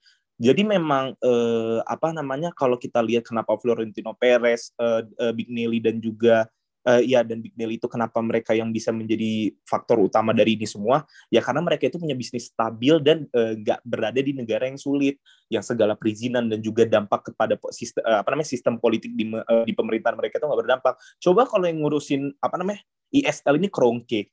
Jadi 0.40 0.62
memang 0.64 1.12
eh, 1.18 1.80
apa 1.84 2.12
namanya 2.14 2.50
kalau 2.56 2.80
kita 2.80 3.00
lihat 3.04 3.28
kenapa 3.28 3.56
Florentino 3.60 4.16
Perez, 4.16 4.72
eh, 4.76 5.02
eh, 5.04 5.32
Big 5.36 5.52
Nelly 5.52 5.78
dan 5.78 6.00
juga 6.00 6.48
uh, 6.86 7.02
ya 7.02 7.22
dan 7.22 7.38
Big 7.42 7.54
Deal 7.54 7.74
itu 7.74 7.86
kenapa 7.86 8.18
mereka 8.22 8.54
yang 8.54 8.70
bisa 8.74 8.90
menjadi 8.90 9.54
faktor 9.66 10.02
utama 10.02 10.34
dari 10.34 10.58
ini 10.58 10.66
semua? 10.66 11.06
Ya 11.30 11.42
karena 11.42 11.62
mereka 11.62 11.86
itu 11.88 11.98
punya 11.98 12.14
bisnis 12.18 12.50
stabil 12.50 12.98
dan 13.02 13.26
eh, 13.30 13.52
nggak 13.62 13.80
uh, 13.82 13.86
berada 13.86 14.20
di 14.20 14.32
negara 14.34 14.66
yang 14.66 14.78
sulit. 14.78 15.18
Yang 15.52 15.74
segala 15.74 15.94
perizinan 15.94 16.48
dan 16.48 16.64
juga 16.64 16.88
dampak 16.88 17.32
kepada 17.32 17.54
sistem 17.70 18.02
uh, 18.08 18.24
apa 18.24 18.28
namanya 18.34 18.50
sistem 18.50 18.74
politik 18.80 19.12
di 19.14 19.28
uh, 19.30 19.64
di 19.66 19.72
pemerintahan 19.76 20.16
mereka 20.18 20.40
itu 20.40 20.46
nggak 20.48 20.60
berdampak. 20.66 20.94
Coba 21.22 21.42
kalau 21.46 21.64
yang 21.68 21.78
ngurusin 21.82 22.32
apa 22.40 22.56
namanya 22.58 22.80
ISL 23.12 23.60
ini 23.60 23.68
krongke 23.68 24.32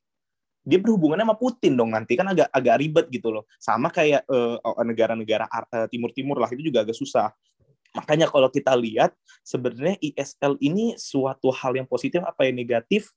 dia 0.70 0.78
berhubungannya 0.78 1.26
sama 1.26 1.34
Putin 1.34 1.74
dong 1.74 1.90
nanti 1.90 2.14
kan 2.14 2.30
agak 2.30 2.46
agak 2.54 2.74
ribet 2.78 3.06
gitu 3.10 3.34
loh 3.34 3.44
sama 3.58 3.90
kayak 3.90 4.22
uh, 4.30 4.62
negara-negara 4.86 5.50
uh, 5.50 5.90
timur-timur 5.90 6.38
lah 6.38 6.46
itu 6.54 6.70
juga 6.70 6.86
agak 6.86 6.94
susah 6.94 7.34
Makanya 7.90 8.30
kalau 8.30 8.46
kita 8.46 8.70
lihat 8.78 9.10
sebenarnya 9.42 9.98
ISL 9.98 10.54
ini 10.62 10.94
suatu 10.94 11.50
hal 11.50 11.74
yang 11.74 11.90
positif 11.90 12.22
apa 12.22 12.46
yang 12.46 12.54
negatif 12.54 13.10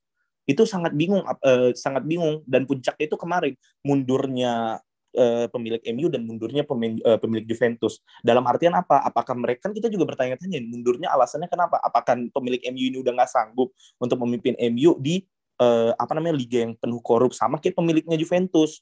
itu 0.44 0.66
sangat 0.68 0.92
bingung 0.98 1.24
uh, 1.24 1.72
sangat 1.78 2.04
bingung 2.04 2.44
dan 2.44 2.68
puncaknya 2.68 3.06
itu 3.08 3.16
kemarin 3.16 3.54
mundurnya 3.86 4.82
uh, 5.16 5.46
pemilik 5.48 5.80
MU 5.94 6.12
dan 6.12 6.28
mundurnya 6.28 6.68
pemilik, 6.68 7.00
uh, 7.06 7.16
pemilik 7.22 7.46
Juventus. 7.48 8.02
Dalam 8.26 8.44
artian 8.50 8.76
apa? 8.76 9.00
Apakah 9.08 9.38
mereka 9.38 9.70
kan 9.70 9.74
kita 9.78 9.88
juga 9.88 10.10
bertanya-tanya 10.10 10.60
mundurnya 10.68 11.14
alasannya 11.14 11.48
kenapa? 11.48 11.80
Apakah 11.80 12.20
pemilik 12.34 12.60
MU 12.74 12.84
ini 12.92 12.98
udah 13.00 13.14
nggak 13.14 13.30
sanggup 13.30 13.72
untuk 14.02 14.18
memimpin 14.20 14.58
MU 14.74 14.98
di 15.00 15.24
uh, 15.60 15.92
apa 15.98 16.12
namanya 16.18 16.36
liga 16.38 16.64
yang 16.64 16.74
penuh 16.78 17.02
korup 17.04 17.36
sama 17.36 17.60
kayak 17.60 17.78
pemiliknya 17.78 18.18
Juventus? 18.18 18.82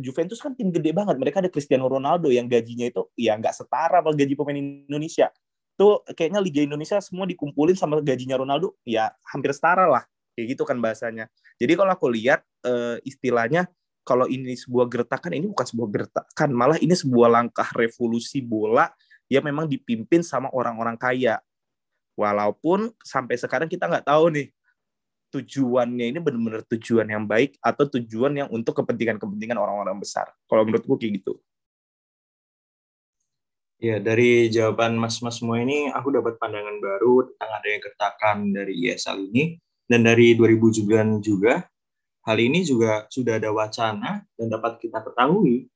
Juventus 0.00 0.40
kan 0.40 0.56
tim 0.56 0.72
gede 0.72 0.96
banget. 0.96 1.20
Mereka 1.20 1.44
ada 1.44 1.50
Cristiano 1.52 1.88
Ronaldo 1.88 2.32
yang 2.32 2.48
gajinya 2.48 2.88
itu 2.88 3.04
ya 3.14 3.36
nggak 3.36 3.52
setara 3.52 4.00
sama 4.00 4.16
gaji 4.16 4.32
pemain 4.32 4.56
Indonesia. 4.56 5.28
Tuh 5.76 6.02
kayaknya 6.16 6.40
Liga 6.40 6.64
Indonesia 6.64 6.98
semua 7.04 7.28
dikumpulin 7.28 7.76
sama 7.76 8.00
gajinya 8.00 8.40
Ronaldo 8.40 8.74
ya 8.88 9.12
hampir 9.28 9.52
setara 9.52 9.84
lah. 9.84 10.02
Kayak 10.34 10.56
gitu 10.56 10.62
kan 10.64 10.80
bahasanya. 10.80 11.28
Jadi 11.60 11.72
kalau 11.76 11.92
aku 11.92 12.08
lihat 12.08 12.46
uh, 12.64 12.96
istilahnya 13.04 13.68
kalau 14.08 14.24
ini 14.24 14.56
sebuah 14.56 14.88
gertakan 14.88 15.36
ini 15.36 15.52
bukan 15.52 15.66
sebuah 15.68 15.88
gertakan, 15.92 16.48
malah 16.56 16.80
ini 16.80 16.96
sebuah 16.96 17.28
langkah 17.28 17.68
revolusi 17.76 18.40
bola 18.40 18.88
yang 19.28 19.44
memang 19.44 19.68
dipimpin 19.68 20.24
sama 20.24 20.48
orang-orang 20.56 20.96
kaya. 20.96 21.44
Walaupun 22.16 22.90
sampai 23.04 23.36
sekarang 23.36 23.68
kita 23.68 23.84
nggak 23.86 24.08
tahu 24.08 24.32
nih 24.32 24.48
tujuannya 25.28 26.10
ini 26.12 26.18
benar-benar 26.18 26.64
tujuan 26.76 27.08
yang 27.08 27.24
baik 27.28 27.56
atau 27.60 27.84
tujuan 27.86 28.32
yang 28.44 28.48
untuk 28.48 28.80
kepentingan-kepentingan 28.80 29.60
orang-orang 29.60 30.00
besar. 30.00 30.32
Kalau 30.48 30.64
menurutku 30.64 30.96
kayak 30.96 31.22
gitu. 31.22 31.36
Ya, 33.78 34.02
dari 34.02 34.50
jawaban 34.50 34.98
mas-mas 34.98 35.38
semua 35.38 35.62
ini, 35.62 35.86
aku 35.94 36.10
dapat 36.10 36.34
pandangan 36.42 36.82
baru 36.82 37.30
tentang 37.30 37.50
adanya 37.62 37.78
gertakan 37.86 38.38
dari 38.50 38.74
ISL 38.74 39.30
ini. 39.30 39.54
Dan 39.86 40.02
dari 40.04 40.34
2009 40.34 41.22
juga, 41.22 41.62
hal 42.26 42.38
ini 42.42 42.66
juga 42.66 43.06
sudah 43.08 43.38
ada 43.38 43.54
wacana 43.54 44.20
dan 44.36 44.46
dapat 44.50 44.82
kita 44.82 45.00
ketahui 45.00 45.70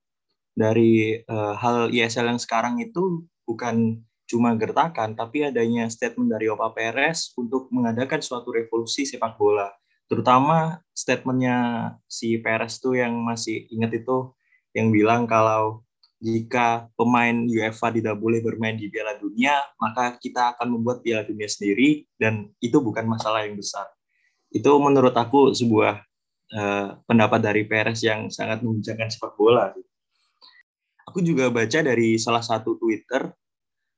dari 0.52 1.22
uh, 1.24 1.56
hal 1.56 1.88
ISL 1.88 2.28
yang 2.28 2.42
sekarang 2.42 2.76
itu 2.82 3.24
bukan 3.48 4.04
cuma 4.32 4.56
gertakan, 4.56 5.12
tapi 5.12 5.44
adanya 5.44 5.84
statement 5.92 6.32
dari 6.32 6.48
Opa 6.48 6.72
Perez 6.72 7.36
untuk 7.36 7.68
mengadakan 7.68 8.24
suatu 8.24 8.48
revolusi 8.48 9.04
sepak 9.04 9.36
bola. 9.36 9.68
Terutama 10.08 10.80
statementnya 10.96 11.56
si 12.08 12.40
Perez 12.40 12.80
tuh 12.80 12.96
yang 12.96 13.12
masih 13.20 13.68
ingat 13.68 13.92
itu, 13.92 14.32
yang 14.72 14.88
bilang 14.88 15.28
kalau 15.28 15.84
jika 16.22 16.88
pemain 16.96 17.34
UEFA 17.44 17.92
tidak 17.92 18.16
boleh 18.16 18.40
bermain 18.40 18.78
di 18.78 18.88
Piala 18.88 19.18
Dunia, 19.20 19.58
maka 19.76 20.16
kita 20.16 20.56
akan 20.56 20.78
membuat 20.78 21.04
Piala 21.04 21.28
Dunia 21.28 21.50
sendiri 21.50 22.08
dan 22.16 22.48
itu 22.64 22.80
bukan 22.80 23.04
masalah 23.04 23.44
yang 23.44 23.58
besar. 23.58 23.90
Itu 24.48 24.78
menurut 24.78 25.12
aku 25.12 25.52
sebuah 25.52 26.00
uh, 26.54 26.88
pendapat 27.04 27.40
dari 27.42 27.66
Perez 27.68 28.00
yang 28.06 28.30
sangat 28.30 28.62
membincangkan 28.62 29.10
sepak 29.10 29.34
bola. 29.34 29.74
Aku 31.10 31.18
juga 31.20 31.50
baca 31.50 31.82
dari 31.82 32.16
salah 32.16 32.40
satu 32.40 32.78
Twitter 32.78 33.26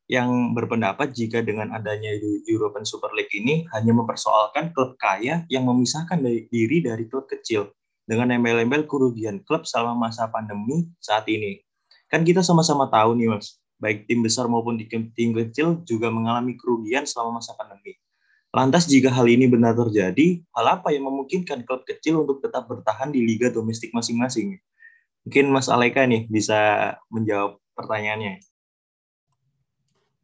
yang 0.04 0.52
berpendapat 0.52 1.16
jika 1.16 1.40
dengan 1.40 1.72
adanya 1.72 2.12
European 2.44 2.84
Super 2.84 3.08
League 3.16 3.32
ini 3.32 3.64
hanya 3.72 3.96
mempersoalkan 3.96 4.76
klub 4.76 5.00
kaya 5.00 5.48
yang 5.48 5.64
memisahkan 5.64 6.20
diri 6.52 6.84
dari 6.84 7.08
klub 7.08 7.24
kecil 7.24 7.72
dengan 8.04 8.36
embel-embel 8.36 8.84
kerugian 8.84 9.40
klub 9.48 9.64
selama 9.64 10.08
masa 10.08 10.28
pandemi 10.28 10.92
saat 11.00 11.24
ini. 11.32 11.64
Kan 12.12 12.20
kita 12.20 12.44
sama-sama 12.44 12.92
tahu 12.92 13.16
nih 13.16 13.32
Mas, 13.32 13.56
baik 13.80 14.04
tim 14.04 14.20
besar 14.20 14.44
maupun 14.44 14.76
tim, 14.76 15.08
kecil 15.32 15.80
juga 15.88 16.12
mengalami 16.12 16.52
kerugian 16.60 17.08
selama 17.08 17.40
masa 17.40 17.56
pandemi. 17.56 17.96
Lantas 18.54 18.86
jika 18.86 19.10
hal 19.10 19.26
ini 19.26 19.50
benar 19.50 19.74
terjadi, 19.74 20.38
hal 20.54 20.66
apa 20.78 20.94
yang 20.94 21.10
memungkinkan 21.10 21.66
klub 21.66 21.82
kecil 21.82 22.22
untuk 22.22 22.38
tetap 22.38 22.70
bertahan 22.70 23.10
di 23.10 23.24
liga 23.24 23.50
domestik 23.50 23.90
masing-masing? 23.90 24.60
Mungkin 25.26 25.50
Mas 25.50 25.66
Aleka 25.72 26.04
nih 26.04 26.28
bisa 26.28 26.92
menjawab 27.08 27.58
pertanyaannya. 27.74 28.53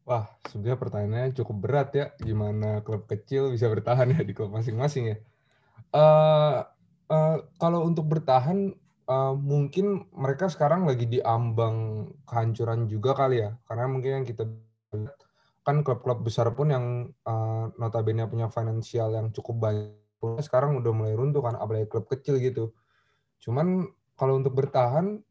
Wah, 0.01 0.25
sebenarnya 0.49 0.81
pertanyaannya 0.81 1.37
cukup 1.37 1.55
berat 1.61 1.89
ya, 1.93 2.05
gimana 2.17 2.81
klub 2.81 3.05
kecil 3.05 3.53
bisa 3.53 3.69
bertahan 3.69 4.09
ya 4.09 4.25
di 4.25 4.33
klub 4.33 4.49
masing-masing 4.49 5.13
ya. 5.13 5.17
Uh, 5.93 6.65
uh, 7.13 7.37
kalau 7.61 7.85
untuk 7.85 8.09
bertahan, 8.09 8.73
uh, 9.05 9.37
mungkin 9.37 10.09
mereka 10.09 10.49
sekarang 10.49 10.89
lagi 10.89 11.05
di 11.05 11.21
ambang 11.21 12.09
kehancuran 12.25 12.89
juga 12.89 13.13
kali 13.13 13.45
ya, 13.45 13.53
karena 13.69 13.85
mungkin 13.85 14.11
yang 14.21 14.25
kita 14.25 14.49
lihat 14.97 15.21
kan 15.61 15.85
klub-klub 15.85 16.25
besar 16.25 16.49
pun 16.57 16.73
yang 16.73 16.85
uh, 17.29 17.69
notabene 17.77 18.25
punya 18.25 18.49
finansial 18.49 19.13
yang 19.13 19.29
cukup 19.29 19.69
banyak, 19.69 20.41
sekarang 20.41 20.81
udah 20.81 20.89
mulai 20.89 21.13
runtuh 21.13 21.45
kan, 21.45 21.61
apalagi 21.61 21.85
klub 21.85 22.09
kecil 22.09 22.41
gitu. 22.41 22.73
Cuman 23.37 23.85
kalau 24.17 24.41
untuk 24.41 24.57
bertahan, 24.57 25.21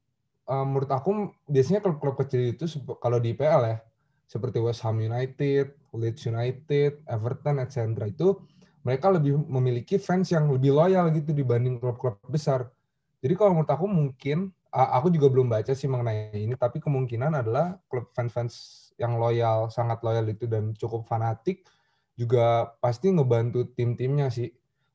menurut 0.51 0.91
aku 0.91 1.31
biasanya 1.47 1.79
klub-klub 1.79 2.19
kecil 2.27 2.59
itu 2.59 2.67
kalau 2.99 3.23
di 3.23 3.39
IPL 3.39 3.63
ya, 3.71 3.79
seperti 4.31 4.62
West 4.62 4.87
Ham 4.87 5.03
United, 5.03 5.75
Leeds 5.90 6.23
United, 6.31 7.03
Everton, 7.11 7.59
etc. 7.59 7.90
itu 8.07 8.38
mereka 8.87 9.11
lebih 9.11 9.43
memiliki 9.51 9.99
fans 9.99 10.31
yang 10.31 10.47
lebih 10.55 10.71
loyal 10.71 11.11
gitu 11.11 11.35
dibanding 11.35 11.83
klub-klub 11.83 12.23
besar. 12.31 12.71
Jadi 13.19 13.35
kalau 13.35 13.59
menurut 13.59 13.69
aku 13.75 13.90
mungkin 13.90 14.55
aku 14.71 15.11
juga 15.11 15.27
belum 15.29 15.51
baca 15.51 15.75
sih 15.75 15.90
mengenai 15.90 16.31
ini, 16.38 16.55
tapi 16.55 16.79
kemungkinan 16.79 17.43
adalah 17.43 17.75
klub 17.90 18.09
fans-fans 18.14 18.88
yang 18.97 19.19
loyal, 19.19 19.66
sangat 19.69 19.99
loyal 20.07 20.25
itu 20.31 20.47
dan 20.47 20.73
cukup 20.79 21.11
fanatik 21.11 21.66
juga 22.14 22.71
pasti 22.79 23.11
ngebantu 23.11 23.66
tim-timnya 23.75 24.31
sih. 24.31 24.49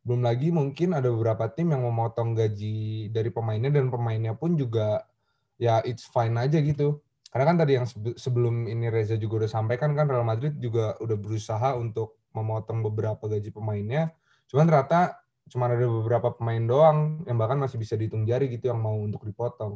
Belum 0.06 0.24
lagi 0.24 0.50
mungkin 0.54 0.96
ada 0.96 1.12
beberapa 1.12 1.52
tim 1.52 1.76
yang 1.76 1.84
memotong 1.84 2.38
gaji 2.38 3.10
dari 3.12 3.30
pemainnya 3.34 3.74
dan 3.74 3.92
pemainnya 3.92 4.32
pun 4.38 4.56
juga 4.56 5.04
ya 5.60 5.84
it's 5.84 6.08
fine 6.08 6.40
aja 6.40 6.58
gitu. 6.64 7.04
Karena 7.36 7.52
kan 7.52 7.58
tadi 7.60 7.76
yang 7.76 7.84
sebelum 8.16 8.64
ini 8.64 8.88
Reza 8.88 9.20
juga 9.20 9.44
udah 9.44 9.52
sampaikan 9.52 9.92
kan 9.92 10.08
Real 10.08 10.24
Madrid 10.24 10.56
juga 10.56 10.96
udah 11.04 11.20
berusaha 11.20 11.76
untuk 11.76 12.24
memotong 12.32 12.80
beberapa 12.80 13.28
gaji 13.28 13.52
pemainnya. 13.52 14.16
Cuman 14.48 14.64
ternyata 14.64 15.20
cuma 15.52 15.68
ada 15.68 15.84
beberapa 15.84 16.32
pemain 16.32 16.64
doang 16.64 17.28
yang 17.28 17.36
bahkan 17.36 17.60
masih 17.60 17.76
bisa 17.76 18.00
dihitung 18.00 18.24
jari 18.24 18.48
gitu 18.56 18.72
yang 18.72 18.80
mau 18.80 18.96
untuk 18.96 19.28
dipotong. 19.28 19.76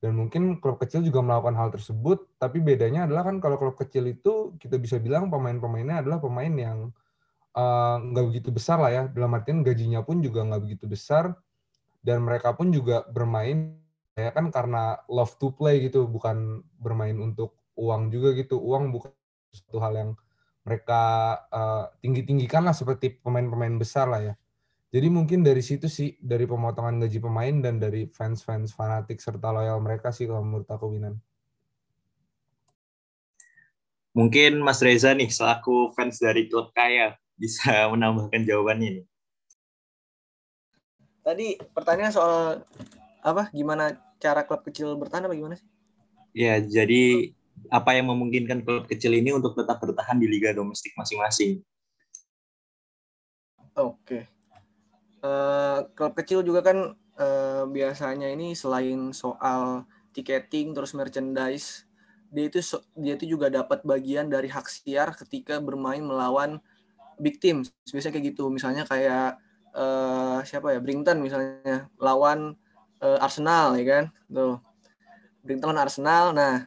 Dan 0.00 0.16
mungkin 0.16 0.56
klub 0.56 0.80
kecil 0.80 1.04
juga 1.04 1.20
melakukan 1.20 1.52
hal 1.60 1.68
tersebut, 1.68 2.32
tapi 2.40 2.64
bedanya 2.64 3.04
adalah 3.04 3.28
kan 3.28 3.44
kalau 3.44 3.60
klub 3.60 3.76
kecil 3.76 4.08
itu 4.08 4.56
kita 4.56 4.80
bisa 4.80 4.96
bilang 4.96 5.28
pemain-pemainnya 5.28 6.00
adalah 6.00 6.16
pemain 6.16 6.48
yang 6.48 6.96
uh, 7.52 8.00
nggak 8.00 8.24
begitu 8.24 8.48
besar 8.56 8.80
lah 8.80 8.88
ya. 8.88 9.02
Dalam 9.12 9.36
artian 9.36 9.60
gajinya 9.60 10.00
pun 10.00 10.24
juga 10.24 10.48
nggak 10.48 10.64
begitu 10.64 10.88
besar 10.88 11.36
dan 12.00 12.24
mereka 12.24 12.56
pun 12.56 12.72
juga 12.72 13.04
bermain 13.12 13.84
ya 14.16 14.32
kan 14.32 14.48
karena 14.48 14.98
love 15.12 15.36
to 15.36 15.52
play 15.52 15.84
gitu, 15.84 16.08
bukan 16.08 16.64
bermain 16.80 17.14
untuk 17.20 17.54
uang 17.76 18.08
juga 18.08 18.32
gitu. 18.32 18.56
Uang 18.56 18.90
bukan 18.90 19.12
satu 19.52 19.78
hal 19.78 19.92
yang 19.94 20.10
mereka 20.66 21.02
uh, 21.52 21.92
tinggi-tinggikan 22.02 22.66
lah 22.66 22.74
seperti 22.74 23.20
pemain-pemain 23.22 23.76
besar 23.78 24.10
lah 24.10 24.32
ya. 24.32 24.34
Jadi 24.90 25.12
mungkin 25.12 25.44
dari 25.44 25.60
situ 25.60 25.86
sih, 25.92 26.16
dari 26.18 26.48
pemotongan 26.48 26.96
gaji 27.04 27.20
pemain 27.20 27.54
dan 27.60 27.76
dari 27.76 28.08
fans-fans 28.08 28.72
fanatik 28.72 29.20
serta 29.20 29.52
loyal 29.52 29.78
mereka 29.84 30.08
sih 30.10 30.24
kalau 30.24 30.40
menurut 30.40 30.66
aku 30.66 30.96
Winan. 30.96 31.20
Mungkin 34.16 34.64
Mas 34.64 34.80
Reza 34.80 35.12
nih, 35.12 35.28
selaku 35.28 35.92
fans 35.92 36.16
dari 36.16 36.48
klub 36.48 36.72
kaya, 36.72 37.20
bisa 37.36 37.68
menambahkan 37.92 38.48
jawabannya 38.48 39.02
nih. 39.02 39.06
Tadi 41.20 41.46
pertanyaan 41.74 42.14
soal 42.14 42.64
apa? 43.26 43.50
Gimana 43.50 43.98
cara 44.22 44.46
klub 44.46 44.62
kecil 44.62 44.94
bertahan 44.94 45.26
apa 45.26 45.34
gimana 45.34 45.58
sih? 45.58 45.66
Ya, 46.36 46.62
jadi 46.62 47.34
apa 47.72 47.96
yang 47.96 48.12
memungkinkan 48.12 48.62
klub 48.62 48.86
kecil 48.86 49.16
ini 49.18 49.34
untuk 49.34 49.58
tetap 49.58 49.82
bertahan 49.82 50.20
di 50.22 50.30
liga 50.30 50.54
domestik 50.54 50.94
masing-masing? 50.94 51.64
Oke. 53.74 54.30
Eh, 55.26 55.78
klub 55.98 56.14
kecil 56.14 56.46
juga 56.46 56.62
kan 56.62 56.94
uh, 57.18 57.64
biasanya 57.66 58.30
ini 58.30 58.54
selain 58.54 59.10
soal 59.10 59.88
tiketing 60.14 60.76
terus 60.76 60.94
merchandise 60.94 61.88
dia 62.30 62.46
itu 62.50 62.60
dia 62.98 63.14
itu 63.16 63.36
juga 63.36 63.48
dapat 63.48 63.80
bagian 63.86 64.28
dari 64.28 64.50
hak 64.50 64.66
siar 64.68 65.14
ketika 65.14 65.58
bermain 65.62 66.02
melawan 66.02 66.60
big 67.16 67.40
team 67.40 67.64
biasanya 67.90 68.12
kayak 68.18 68.26
gitu 68.34 68.52
misalnya 68.52 68.84
kayak 68.84 69.40
uh, 69.72 70.44
siapa 70.44 70.76
ya 70.76 70.80
Brington 70.82 71.22
misalnya 71.22 71.88
lawan 71.96 72.58
uh, 73.06 73.22
Arsenal 73.22 73.78
ya 73.78 73.84
kan? 73.86 74.04
Tuh. 74.26 74.58
Lawan 75.46 75.78
Arsenal. 75.78 76.34
Nah 76.34 76.66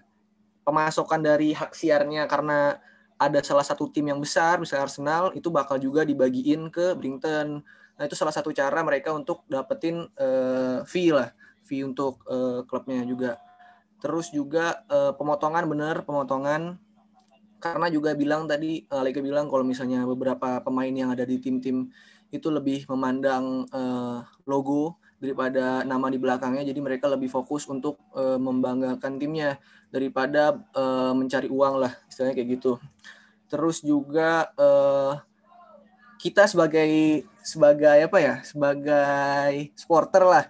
pemasokan 0.64 1.20
dari 1.20 1.52
hak 1.52 1.76
siarnya 1.76 2.24
karena 2.32 2.80
ada 3.20 3.44
salah 3.44 3.68
satu 3.68 3.92
tim 3.92 4.08
yang 4.08 4.24
besar 4.24 4.64
misalnya 4.64 4.88
Arsenal 4.88 5.24
itu 5.36 5.52
bakal 5.52 5.76
juga 5.76 6.08
dibagiin 6.08 6.72
ke 6.72 6.96
Brington 6.96 7.60
Nah 8.00 8.08
itu 8.08 8.16
salah 8.16 8.32
satu 8.32 8.56
cara 8.56 8.80
mereka 8.80 9.12
untuk 9.12 9.44
dapetin 9.52 10.08
uh, 10.16 10.88
fee 10.88 11.12
lah, 11.12 11.36
fee 11.68 11.84
untuk 11.84 12.24
uh, 12.32 12.64
klubnya 12.64 13.04
juga. 13.04 13.36
Terus 14.00 14.32
juga 14.32 14.88
uh, 14.88 15.12
pemotongan 15.12 15.68
bener, 15.68 16.08
pemotongan. 16.08 16.80
Karena 17.60 17.92
juga 17.92 18.16
bilang 18.16 18.48
tadi 18.48 18.88
Alika 18.88 19.20
bilang 19.20 19.52
kalau 19.52 19.68
misalnya 19.68 20.08
beberapa 20.08 20.64
pemain 20.64 20.96
yang 20.96 21.12
ada 21.12 21.28
di 21.28 21.44
tim-tim 21.44 21.92
itu 22.32 22.48
lebih 22.48 22.88
memandang 22.88 23.68
uh, 23.76 24.24
logo 24.48 24.96
daripada 25.20 25.84
nama 25.84 26.08
di 26.08 26.16
belakangnya 26.16 26.64
jadi 26.64 26.80
mereka 26.80 27.12
lebih 27.12 27.28
fokus 27.28 27.68
untuk 27.68 28.00
uh, 28.16 28.40
membanggakan 28.40 29.20
timnya 29.20 29.60
daripada 29.92 30.56
uh, 30.74 31.12
mencari 31.12 31.52
uang 31.52 31.76
lah 31.84 31.94
istilahnya 32.08 32.40
kayak 32.40 32.50
gitu. 32.56 32.80
Terus 33.52 33.84
juga 33.84 34.48
uh, 34.56 35.20
kita 36.20 36.48
sebagai 36.48 37.24
sebagai 37.44 38.08
apa 38.08 38.18
ya 38.20 38.36
sebagai 38.48 39.76
supporter 39.76 40.24
lah. 40.24 40.46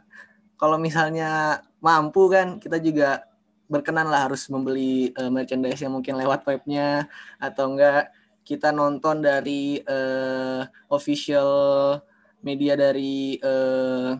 Kalau 0.59 0.77
misalnya 0.77 1.63
mampu 1.81 2.29
kan 2.29 2.61
kita 2.61 2.77
juga 2.77 3.25
berkenan 3.69 4.09
lah 4.09 4.29
harus 4.29 4.49
membeli 4.53 5.13
uh, 5.17 5.33
merchandise 5.33 5.81
yang 5.81 5.97
mungkin 5.97 6.13
lewat 6.13 6.45
webnya 6.45 7.09
atau 7.41 7.73
enggak. 7.73 8.13
Kita 8.45 8.73
nonton 8.73 9.21
dari 9.21 9.77
uh, 9.85 10.65
official 10.89 12.01
media 12.41 12.73
dari 12.73 13.37
uh, 13.37 14.17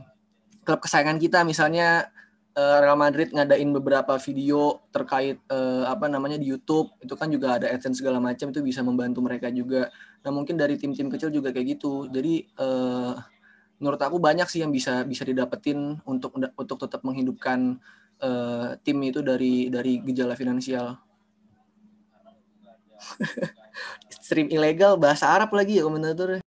klub 0.70 0.86
kesayangan 0.86 1.18
kita 1.18 1.42
misalnya 1.42 2.14
Real 2.60 3.00
Madrid 3.00 3.32
ngadain 3.32 3.72
beberapa 3.72 4.20
video 4.20 4.84
terkait 4.92 5.40
uh, 5.48 5.88
apa 5.88 6.12
namanya 6.12 6.36
di 6.36 6.52
YouTube 6.52 6.92
itu 7.00 7.16
kan 7.16 7.32
juga 7.32 7.56
ada 7.56 7.72
adsense 7.72 8.04
segala 8.04 8.20
macam 8.20 8.52
itu 8.52 8.60
bisa 8.60 8.84
membantu 8.84 9.24
mereka 9.24 9.48
juga 9.48 9.88
Nah 10.24 10.32
mungkin 10.36 10.60
dari 10.60 10.76
tim-tim 10.76 11.08
kecil 11.08 11.32
juga 11.32 11.56
kayak 11.56 11.80
gitu. 11.80 12.08
Jadi 12.12 12.44
uh, 12.60 13.16
menurut 13.80 14.02
aku 14.02 14.20
banyak 14.20 14.48
sih 14.52 14.60
yang 14.64 14.72
bisa 14.72 15.08
bisa 15.08 15.24
didapetin 15.24 15.96
untuk 16.04 16.36
untuk 16.36 16.78
tetap 16.80 17.02
menghidupkan 17.08 17.80
uh, 18.20 18.76
tim 18.84 19.00
itu 19.04 19.24
dari 19.24 19.72
dari 19.72 20.04
gejala 20.04 20.36
finansial. 20.36 21.00
Stream 24.12 24.52
ilegal 24.52 25.00
bahasa 25.00 25.32
Arab 25.32 25.56
lagi 25.56 25.80
ya 25.80 25.88
komentator. 25.88 26.44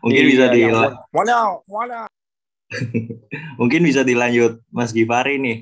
Mungkin 0.00 0.24
iya, 0.24 0.28
bisa 0.28 0.44
di 0.52 0.64
mana 0.68 1.60
mana. 1.68 2.08
Mungkin 3.60 3.84
bisa 3.84 4.02
dilanjut 4.02 4.60
Mas 4.72 4.90
Givari 4.90 5.36
nih, 5.38 5.58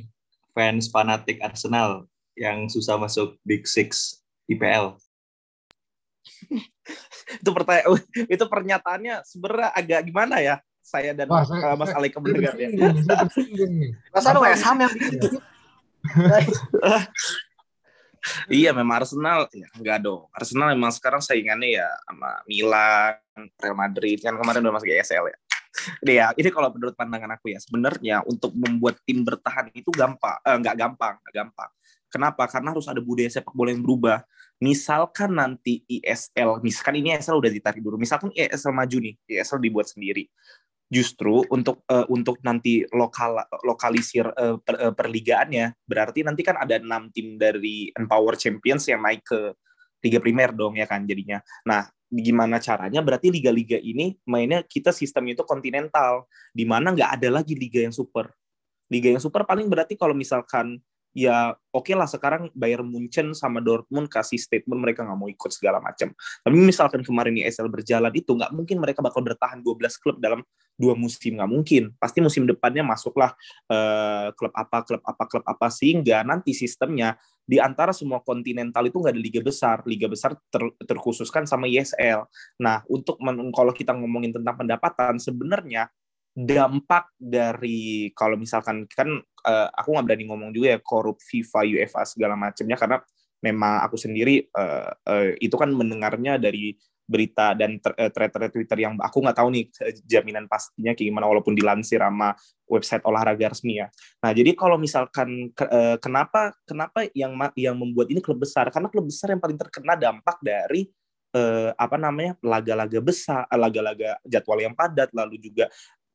fans 0.54 0.88
fanatik 0.88 1.40
Arsenal 1.42 2.06
yang 2.36 2.68
susah 2.68 2.96
masuk 2.96 3.36
Big 3.44 3.68
Six 3.68 4.22
IPL 4.48 4.96
itu 7.42 7.50
pertanyaan 7.50 7.98
itu 8.34 8.44
pernyataannya 8.46 9.14
sebenarnya 9.26 9.68
agak 9.74 10.00
gimana 10.06 10.36
ya 10.42 10.56
saya 10.82 11.14
dan 11.14 11.30
Wah, 11.30 11.46
saya, 11.46 11.78
Mas 11.78 11.94
Alika 11.94 12.18
mendengar 12.18 12.58
ya. 12.58 12.68
Masa 14.10 14.34
West 14.34 14.66
Ham 14.66 14.82
yang 14.82 14.90
bikin 14.90 15.30
iya 18.50 18.70
memang 18.70 19.02
Arsenal 19.02 19.50
ya 19.50 19.66
enggak 19.78 19.98
dong. 20.02 20.30
Arsenal 20.30 20.74
memang 20.74 20.94
sekarang 20.94 21.22
saingannya 21.22 21.82
ya 21.82 21.88
sama 22.06 22.42
Milan, 22.46 23.18
Real 23.58 23.74
Madrid 23.78 24.18
kan 24.22 24.34
kemarin 24.38 24.62
udah 24.62 24.74
masuk 24.74 24.90
ESL 24.90 25.26
ya. 25.30 25.38
Ini 26.04 26.12
ya, 26.20 26.26
ini 26.36 26.52
kalau 26.52 26.68
menurut 26.68 26.92
pandangan 26.92 27.40
aku 27.40 27.48
ya, 27.48 27.56
sebenarnya 27.56 28.20
untuk 28.28 28.52
membuat 28.52 29.00
tim 29.08 29.24
bertahan 29.24 29.72
itu 29.72 29.88
gampang, 29.88 30.36
eh, 30.44 30.56
nggak 30.60 30.76
gampang, 30.76 31.16
nggak 31.24 31.34
gampang. 31.34 31.70
Kenapa? 32.12 32.44
Karena 32.44 32.76
harus 32.76 32.84
ada 32.92 33.00
budaya 33.00 33.32
sepak 33.32 33.56
bola 33.56 33.72
yang 33.72 33.80
berubah 33.80 34.20
misalkan 34.62 35.34
nanti 35.34 35.82
ISL, 35.90 36.62
misalkan 36.62 37.02
ini 37.02 37.18
ISL 37.18 37.42
udah 37.42 37.50
ditarik 37.50 37.82
dulu, 37.82 37.98
misalkan 37.98 38.30
ISL 38.30 38.70
maju 38.70 38.96
nih, 39.02 39.14
ISL 39.26 39.58
dibuat 39.58 39.90
sendiri, 39.90 40.30
justru 40.86 41.42
untuk 41.50 41.82
uh, 41.90 42.06
untuk 42.06 42.38
nanti 42.46 42.86
lokal 42.94 43.42
lokalisir 43.66 44.30
uh, 44.30 44.62
per, 44.62 44.74
uh, 44.78 44.94
perligaannya, 44.94 45.74
berarti 45.82 46.22
nanti 46.22 46.46
kan 46.46 46.62
ada 46.62 46.78
enam 46.78 47.10
tim 47.10 47.34
dari 47.34 47.90
Empower 47.90 48.38
Champions 48.38 48.86
yang 48.86 49.02
naik 49.02 49.26
ke 49.26 49.50
Liga 50.06 50.22
Primer 50.22 50.54
dong 50.54 50.78
ya 50.78 50.86
kan 50.86 51.02
jadinya. 51.02 51.42
Nah, 51.66 51.82
gimana 52.12 52.60
caranya? 52.60 53.00
Berarti 53.00 53.32
liga-liga 53.32 53.80
ini 53.80 54.12
mainnya 54.28 54.60
kita 54.60 54.92
sistem 54.92 55.32
itu 55.32 55.40
kontinental, 55.48 56.28
di 56.52 56.68
mana 56.68 56.92
nggak 56.92 57.16
ada 57.16 57.28
lagi 57.40 57.56
liga 57.56 57.80
yang 57.80 57.94
super. 57.94 58.28
Liga 58.92 59.08
yang 59.08 59.22
super 59.24 59.48
paling 59.48 59.72
berarti 59.72 59.96
kalau 59.96 60.12
misalkan 60.12 60.76
ya 61.12 61.52
oke 61.72 61.88
okay 61.88 61.94
lah 61.96 62.08
sekarang 62.08 62.48
Bayern 62.56 62.88
Munchen 62.88 63.36
sama 63.36 63.60
Dortmund 63.60 64.08
kasih 64.08 64.40
statement 64.40 64.80
mereka 64.80 65.04
nggak 65.04 65.18
mau 65.18 65.28
ikut 65.28 65.52
segala 65.52 65.78
macam. 65.78 66.12
Tapi 66.16 66.56
misalkan 66.56 67.04
kemarin 67.04 67.36
ESL 67.40 67.68
berjalan 67.68 68.12
itu 68.16 68.32
nggak 68.32 68.52
mungkin 68.52 68.76
mereka 68.80 69.04
bakal 69.04 69.20
bertahan 69.20 69.60
12 69.60 70.02
klub 70.02 70.16
dalam 70.18 70.40
dua 70.76 70.96
musim 70.96 71.36
nggak 71.36 71.50
mungkin. 71.52 71.92
Pasti 72.00 72.24
musim 72.24 72.48
depannya 72.48 72.80
masuklah 72.82 73.36
uh, 73.68 74.32
klub 74.34 74.52
apa 74.56 74.84
klub 74.88 75.02
apa 75.04 75.24
klub 75.28 75.44
apa 75.44 75.68
sehingga 75.68 76.24
nanti 76.24 76.56
sistemnya 76.56 77.16
di 77.44 77.60
antara 77.60 77.92
semua 77.92 78.24
kontinental 78.24 78.88
itu 78.88 78.96
nggak 78.96 79.14
ada 79.14 79.22
liga 79.22 79.40
besar. 79.44 79.76
Liga 79.84 80.08
besar 80.08 80.32
ter, 80.48 80.64
terkhususkan 80.88 81.44
sama 81.44 81.68
ESL. 81.68 82.24
Nah 82.64 82.80
untuk 82.88 83.20
kalau 83.52 83.72
kita 83.76 83.92
ngomongin 83.92 84.32
tentang 84.32 84.56
pendapatan 84.56 85.20
sebenarnya 85.20 85.92
dampak 86.32 87.12
dari 87.20 88.08
kalau 88.16 88.40
misalkan 88.40 88.88
kan 88.88 89.20
uh, 89.44 89.68
aku 89.68 89.92
nggak 89.92 90.06
berani 90.08 90.24
ngomong 90.24 90.50
juga 90.56 90.76
ya 90.76 90.78
korup 90.80 91.20
FIFA 91.20 91.60
UEFA 91.68 92.02
segala 92.08 92.34
macamnya 92.40 92.76
karena 92.80 92.98
memang 93.44 93.84
aku 93.84 94.00
sendiri 94.00 94.48
uh, 94.56 94.88
uh, 94.88 95.28
itu 95.36 95.52
kan 95.60 95.68
mendengarnya 95.68 96.40
dari 96.40 96.72
berita 97.02 97.52
dan 97.52 97.76
eh, 97.98 98.08
thread-thread 98.08 98.54
Twitter 98.54 98.78
yang 98.78 98.94
aku 98.96 99.20
nggak 99.20 99.36
tahu 99.36 99.52
nih 99.52 99.68
eh, 99.84 99.94
jaminan 100.06 100.46
pastinya 100.48 100.94
kayak 100.96 101.12
gimana 101.12 101.26
walaupun 101.28 101.52
dilansir 101.52 102.00
sama 102.00 102.32
website 102.70 103.04
olahraga 103.04 103.52
resmi 103.52 103.82
ya. 103.82 103.90
Nah 104.24 104.30
jadi 104.32 104.56
kalau 104.56 104.80
misalkan 104.80 105.52
kenapa 106.00 106.56
kenapa 106.64 107.04
yang 107.12 107.36
yang 107.58 107.76
membuat 107.76 108.08
ini 108.08 108.24
klub 108.24 108.40
besar 108.40 108.70
karena 108.72 108.88
klub 108.88 109.10
besar 109.10 109.34
yang 109.34 109.42
paling 109.42 109.58
terkena 109.60 109.98
dampak 109.98 110.40
dari 110.40 110.88
uh, 111.36 111.70
apa 111.76 111.96
namanya 112.00 112.32
laga-laga 112.40 113.00
besar, 113.04 113.44
laga-laga 113.52 114.16
jadwal 114.24 114.58
yang 114.62 114.72
padat, 114.72 115.12
lalu 115.12 115.36
juga 115.36 115.68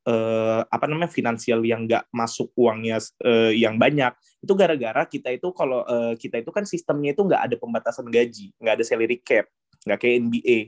uh, 0.08 0.60
apa 0.64 0.88
namanya 0.88 1.12
finansial 1.12 1.60
yang 1.62 1.84
nggak 1.84 2.08
masuk 2.08 2.48
uangnya 2.56 2.96
uh, 3.22 3.52
yang 3.52 3.76
banyak 3.76 4.16
itu 4.40 4.52
gara-gara 4.56 5.04
kita 5.04 5.28
itu 5.36 5.48
kalau 5.52 5.84
uh, 5.84 6.16
kita 6.16 6.40
itu 6.40 6.48
kan 6.48 6.64
sistemnya 6.64 7.12
itu 7.12 7.22
nggak 7.22 7.42
ada 7.52 7.56
pembatasan 7.60 8.08
gaji, 8.08 8.56
nggak 8.56 8.74
ada 8.80 8.84
salary 8.86 9.20
cap, 9.20 9.44
nggak 9.84 9.98
kayak 10.00 10.16
NBA. 10.24 10.58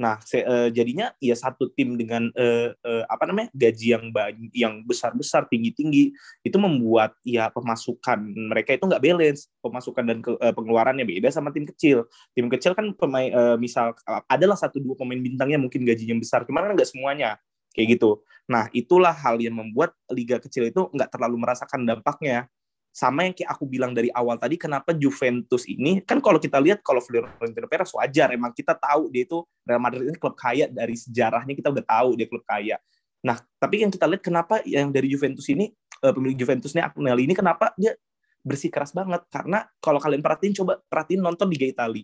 Nah, 0.00 0.16
se, 0.24 0.40
uh, 0.40 0.72
jadinya 0.72 1.12
ya 1.20 1.36
satu 1.36 1.68
tim 1.76 1.92
dengan 2.00 2.32
uh, 2.32 2.72
uh, 2.72 3.04
apa 3.04 3.28
namanya 3.28 3.52
gaji 3.52 3.92
yang 3.92 4.08
yang 4.56 4.74
besar-besar, 4.88 5.44
tinggi-tinggi, 5.52 6.16
itu 6.40 6.56
membuat 6.56 7.12
ya 7.20 7.52
pemasukan 7.52 8.16
mereka 8.32 8.72
itu 8.72 8.88
nggak 8.88 9.04
balance, 9.04 9.52
pemasukan 9.60 10.04
dan 10.08 10.18
ke, 10.24 10.32
uh, 10.40 10.56
pengeluarannya 10.56 11.04
beda 11.04 11.28
sama 11.28 11.52
tim 11.52 11.68
kecil. 11.68 12.08
Tim 12.32 12.48
kecil 12.48 12.72
kan 12.72 12.96
pemain 12.96 13.28
uh, 13.28 13.56
misal 13.60 13.92
adalah 14.24 14.56
satu 14.56 14.80
dua 14.80 14.96
pemain 14.96 15.20
bintangnya 15.20 15.60
mungkin 15.60 15.84
gajinya 15.84 16.16
besar, 16.16 16.48
cuman 16.48 16.72
kan 16.72 16.80
nggak 16.80 16.88
semuanya 16.88 17.36
kayak 17.74 17.98
gitu. 17.98 18.22
Nah, 18.50 18.66
itulah 18.74 19.14
hal 19.14 19.38
yang 19.38 19.54
membuat 19.54 19.94
liga 20.10 20.42
kecil 20.42 20.66
itu 20.66 20.90
nggak 20.90 21.10
terlalu 21.14 21.38
merasakan 21.38 21.86
dampaknya 21.86 22.50
sama 22.90 23.22
yang 23.22 23.34
kayak 23.38 23.54
aku 23.54 23.70
bilang 23.70 23.94
dari 23.94 24.10
awal 24.10 24.34
tadi 24.34 24.58
kenapa 24.58 24.90
Juventus 24.90 25.62
ini 25.70 26.02
kan 26.02 26.18
kalau 26.18 26.42
kita 26.42 26.58
lihat 26.58 26.82
kalau 26.82 26.98
Florentino 26.98 27.70
Perez 27.70 27.94
wajar 27.94 28.34
emang 28.34 28.50
kita 28.50 28.74
tahu 28.74 29.06
dia 29.14 29.22
itu 29.22 29.46
Real 29.62 29.78
Madrid 29.78 30.10
ini 30.10 30.18
klub 30.18 30.34
kaya 30.34 30.66
dari 30.66 30.98
sejarahnya 30.98 31.54
kita 31.54 31.70
udah 31.70 31.84
tahu 31.86 32.18
dia 32.18 32.26
klub 32.26 32.42
kaya. 32.42 32.82
Nah, 33.22 33.38
tapi 33.62 33.86
yang 33.86 33.94
kita 33.94 34.10
lihat 34.10 34.22
kenapa 34.26 34.58
yang 34.66 34.90
dari 34.90 35.06
Juventus 35.06 35.46
ini 35.46 35.70
uh, 36.02 36.10
pemilik 36.10 36.34
Juventus 36.34 36.74
ini 36.74 36.82
Agnelli 36.82 37.30
ini 37.30 37.34
kenapa 37.38 37.70
dia 37.78 37.94
bersih 38.42 38.72
keras 38.72 38.90
banget 38.90 39.22
karena 39.30 39.68
kalau 39.78 40.02
kalian 40.02 40.24
perhatiin 40.24 40.58
coba 40.58 40.82
perhatiin 40.90 41.22
nonton 41.22 41.46
Liga 41.46 41.70
Italia. 41.70 42.02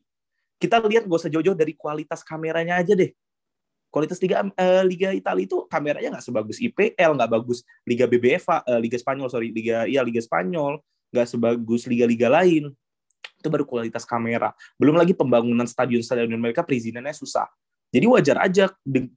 Kita 0.57 0.81
lihat 0.87 1.05
gak 1.05 1.19
usah 1.21 1.29
jauh-jauh 1.29 1.59
dari 1.59 1.77
kualitas 1.77 2.25
kameranya 2.25 2.81
aja 2.81 2.97
deh 2.97 3.11
kualitas 3.97 4.21
liga 4.21 4.45
uh, 4.45 4.85
liga 4.85 5.17
Italia 5.17 5.49
itu 5.49 5.65
kameranya 5.73 6.13
nggak 6.13 6.27
sebagus 6.29 6.61
IPL 6.61 7.17
nggak 7.17 7.31
bagus 7.33 7.65
liga 7.89 8.05
BBVA 8.05 8.45
uh, 8.45 8.77
liga 8.77 9.01
Spanyol 9.01 9.33
sorry 9.33 9.49
liga 9.49 9.89
ya 9.89 10.05
liga 10.05 10.21
Spanyol 10.21 10.85
nggak 11.17 11.27
sebagus 11.33 11.89
liga-liga 11.89 12.29
lain. 12.29 12.73
Itu 13.41 13.49
baru 13.53 13.65
kualitas 13.65 14.05
kamera. 14.05 14.53
Belum 14.77 14.97
lagi 14.97 15.17
pembangunan 15.17 15.65
stadion-stadion 15.65 16.37
mereka 16.37 16.61
perizinannya 16.61 17.17
susah. 17.17 17.47
Jadi 17.95 18.05
wajar 18.11 18.37
aja 18.43 18.69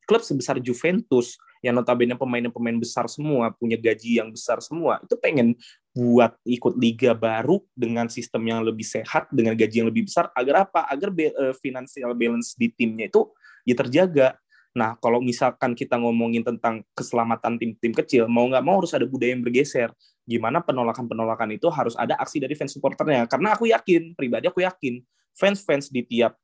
klub 0.05 0.21
sebesar 0.21 0.61
Juventus 0.61 1.35
yang 1.59 1.75
notabene 1.75 2.15
pemain-pemain 2.15 2.77
besar 2.79 3.09
semua 3.11 3.51
punya 3.51 3.75
gaji 3.75 4.23
yang 4.23 4.31
besar 4.31 4.63
semua 4.63 5.03
itu 5.03 5.11
pengen 5.19 5.59
buat 5.91 6.31
ikut 6.47 6.79
liga 6.79 7.11
baru 7.11 7.59
dengan 7.75 8.07
sistem 8.07 8.47
yang 8.47 8.63
lebih 8.63 8.87
sehat 8.87 9.27
dengan 9.27 9.59
gaji 9.59 9.83
yang 9.83 9.89
lebih 9.91 10.07
besar 10.07 10.31
agar 10.31 10.69
apa? 10.69 10.87
Agar 10.87 11.11
uh, 11.11 11.51
financial 11.59 12.15
balance 12.15 12.55
di 12.55 12.71
timnya 12.71 13.11
itu 13.11 13.27
ya 13.67 13.75
terjaga 13.75 14.39
Nah, 14.79 14.95
kalau 15.03 15.19
misalkan 15.19 15.75
kita 15.75 15.99
ngomongin 15.99 16.47
tentang 16.47 16.87
keselamatan 16.95 17.59
tim-tim 17.59 17.91
kecil, 17.91 18.31
mau 18.31 18.47
nggak 18.47 18.63
mau 18.63 18.79
harus 18.79 18.95
ada 18.95 19.03
budaya 19.03 19.35
yang 19.35 19.43
bergeser. 19.43 19.91
Gimana 20.23 20.63
penolakan-penolakan 20.63 21.51
itu 21.59 21.67
harus 21.67 21.99
ada 21.99 22.15
aksi 22.15 22.39
dari 22.39 22.55
fans 22.55 22.71
supporternya. 22.71 23.27
Karena 23.27 23.59
aku 23.59 23.67
yakin, 23.67 24.15
pribadi 24.15 24.47
aku 24.47 24.63
yakin, 24.63 25.03
fans-fans 25.35 25.91
di 25.91 26.07
tiap 26.07 26.39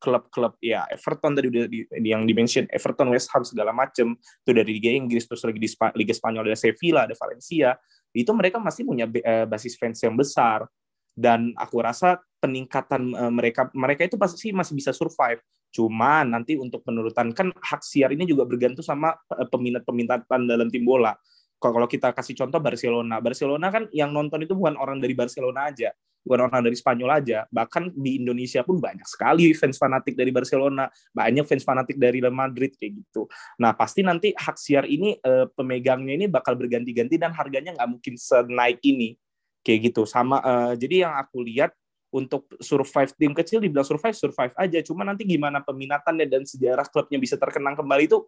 klub-klub 0.00 0.56
ya 0.64 0.88
Everton 0.88 1.36
tadi 1.36 1.46
udah 1.52 1.68
di, 1.68 1.84
yang 2.08 2.24
dimention 2.24 2.64
Everton 2.72 3.12
West 3.12 3.28
Ham 3.36 3.44
segala 3.44 3.70
macem 3.76 4.16
itu 4.16 4.50
dari 4.56 4.80
Liga 4.80 4.88
Inggris 4.88 5.28
terus 5.28 5.44
lagi 5.44 5.60
di 5.60 5.68
Spa, 5.68 5.92
Liga 5.92 6.16
Spanyol 6.16 6.48
ada 6.48 6.56
Sevilla 6.56 7.04
ada 7.04 7.12
Valencia 7.12 7.76
itu 8.16 8.32
mereka 8.32 8.56
masih 8.56 8.88
punya 8.88 9.04
uh, 9.04 9.44
basis 9.44 9.76
fans 9.76 10.00
yang 10.00 10.16
besar 10.16 10.64
dan 11.12 11.52
aku 11.52 11.84
rasa 11.84 12.16
peningkatan 12.40 13.12
uh, 13.12 13.28
mereka 13.28 13.68
mereka 13.76 14.08
itu 14.08 14.16
pasti 14.16 14.56
masih 14.56 14.72
bisa 14.72 14.96
survive 14.96 15.44
Cuma 15.70 16.26
nanti 16.26 16.58
untuk 16.58 16.82
penurutan 16.82 17.30
kan 17.30 17.54
hak 17.54 17.82
siar 17.86 18.10
ini 18.10 18.26
juga 18.26 18.42
bergantung 18.44 18.82
sama 18.82 19.14
eh, 19.14 19.46
peminat-peminatan 19.46 20.40
dalam 20.46 20.68
tim 20.68 20.82
bola. 20.82 21.14
Kalau 21.60 21.84
kita 21.84 22.16
kasih 22.16 22.32
contoh 22.40 22.56
Barcelona, 22.56 23.20
Barcelona 23.20 23.68
kan 23.68 23.84
yang 23.92 24.10
nonton 24.16 24.40
itu 24.48 24.56
bukan 24.56 24.80
orang 24.80 24.96
dari 24.96 25.12
Barcelona 25.12 25.68
aja, 25.68 25.92
bukan 26.24 26.48
orang 26.48 26.64
dari 26.64 26.72
Spanyol 26.72 27.20
aja. 27.20 27.44
Bahkan 27.52 27.92
di 27.92 28.16
Indonesia 28.16 28.64
pun 28.64 28.80
banyak 28.80 29.04
sekali 29.04 29.52
fans 29.52 29.76
fanatik 29.76 30.16
dari 30.16 30.32
Barcelona, 30.32 30.88
banyak 31.12 31.44
fans 31.44 31.60
fanatik 31.60 32.00
dari 32.00 32.24
Real 32.24 32.32
Madrid 32.32 32.72
kayak 32.80 33.04
gitu. 33.04 33.28
Nah 33.60 33.76
pasti 33.76 34.00
nanti 34.00 34.32
hak 34.32 34.56
siar 34.56 34.88
ini 34.88 35.20
eh, 35.20 35.46
pemegangnya 35.52 36.16
ini 36.16 36.26
bakal 36.32 36.56
berganti-ganti 36.56 37.20
dan 37.20 37.36
harganya 37.36 37.76
nggak 37.76 37.88
mungkin 37.92 38.14
senaik 38.16 38.80
ini 38.80 39.20
kayak 39.60 39.92
gitu. 39.92 40.08
Sama 40.08 40.40
eh, 40.40 40.72
jadi 40.80 41.08
yang 41.08 41.14
aku 41.20 41.44
lihat 41.44 41.76
untuk 42.10 42.50
survive 42.58 43.14
tim 43.14 43.30
kecil 43.30 43.62
dibilang 43.62 43.86
survive 43.86 44.14
survive 44.14 44.54
aja. 44.58 44.78
Cuma 44.82 45.06
nanti 45.06 45.22
gimana 45.22 45.62
peminatannya 45.62 46.26
dan 46.26 46.42
sejarah 46.42 46.86
klubnya 46.90 47.18
bisa 47.22 47.38
terkenang 47.38 47.78
kembali 47.78 48.04
itu 48.10 48.26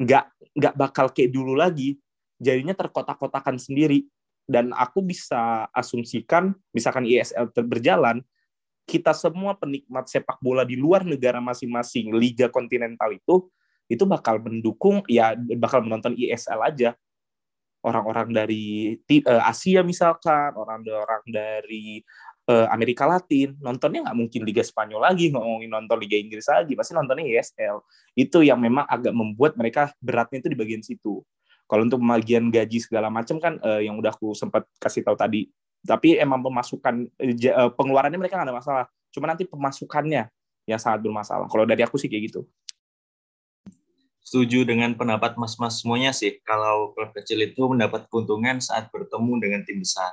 nggak 0.00 0.24
nggak 0.56 0.74
bakal 0.78 1.06
kayak 1.10 1.30
dulu 1.34 1.58
lagi. 1.58 1.98
Jadinya 2.40 2.72
terkotak-kotakan 2.72 3.58
sendiri. 3.60 4.06
Dan 4.50 4.74
aku 4.74 4.98
bisa 4.98 5.70
asumsikan 5.70 6.50
misalkan 6.74 7.06
ISL 7.06 7.54
berjalan 7.54 8.18
kita 8.82 9.14
semua 9.14 9.54
penikmat 9.54 10.10
sepak 10.10 10.42
bola 10.42 10.66
di 10.66 10.74
luar 10.74 11.06
negara 11.06 11.38
masing-masing 11.38 12.10
liga 12.10 12.50
kontinental 12.50 13.14
itu 13.14 13.46
itu 13.86 14.02
bakal 14.06 14.42
mendukung 14.42 15.06
ya 15.06 15.38
bakal 15.58 15.86
menonton 15.86 16.18
ISL 16.18 16.58
aja. 16.66 16.90
Orang-orang 17.80 18.34
dari 18.34 18.98
eh, 18.98 19.42
Asia 19.46 19.80
misalkan 19.80 20.52
orang-orang 20.52 21.24
dari 21.30 22.02
uh, 22.50 22.66
Amerika 22.74 23.06
Latin. 23.06 23.54
Nontonnya 23.62 24.10
nggak 24.10 24.16
mungkin 24.18 24.40
Liga 24.42 24.66
Spanyol 24.66 25.00
lagi 25.06 25.30
ngomongin 25.30 25.70
nonton 25.70 25.96
Liga 26.02 26.18
Inggris 26.18 26.50
lagi 26.50 26.74
pasti 26.74 26.92
nontonnya 26.98 27.22
ESL 27.22 27.78
itu 28.18 28.42
yang 28.42 28.58
memang 28.58 28.84
agak 28.90 29.14
membuat 29.14 29.54
mereka 29.54 29.94
beratnya 30.02 30.42
itu 30.42 30.50
di 30.50 30.58
bagian 30.58 30.82
situ. 30.82 31.22
Kalau 31.70 31.86
untuk 31.86 32.02
pembagian 32.02 32.50
gaji 32.50 32.82
segala 32.82 33.06
macam 33.06 33.38
kan 33.38 33.62
uh, 33.62 33.78
yang 33.78 33.94
udah 33.94 34.10
aku 34.10 34.34
sempat 34.34 34.66
kasih 34.82 35.06
tahu 35.06 35.14
tadi. 35.14 35.46
Tapi 35.80 36.18
emang 36.18 36.42
pemasukan 36.42 37.08
uh, 37.08 37.70
pengeluarannya 37.72 38.18
mereka 38.18 38.36
nggak 38.36 38.48
ada 38.50 38.56
masalah. 38.58 38.84
Cuma 39.14 39.30
nanti 39.30 39.46
pemasukannya 39.46 40.26
yang 40.66 40.80
sangat 40.82 41.00
bermasalah. 41.06 41.46
Kalau 41.46 41.64
dari 41.64 41.86
aku 41.86 41.96
sih 41.96 42.10
kayak 42.10 42.34
gitu. 42.34 42.42
Setuju 44.20 44.68
dengan 44.68 44.92
pendapat 44.98 45.38
mas-mas 45.40 45.80
semuanya 45.80 46.12
sih. 46.12 46.42
Kalau 46.44 46.92
klub 46.92 47.14
kecil 47.16 47.40
itu 47.40 47.62
mendapat 47.70 48.06
keuntungan 48.12 48.60
saat 48.60 48.92
bertemu 48.92 49.32
dengan 49.40 49.60
tim 49.64 49.80
besar 49.80 50.12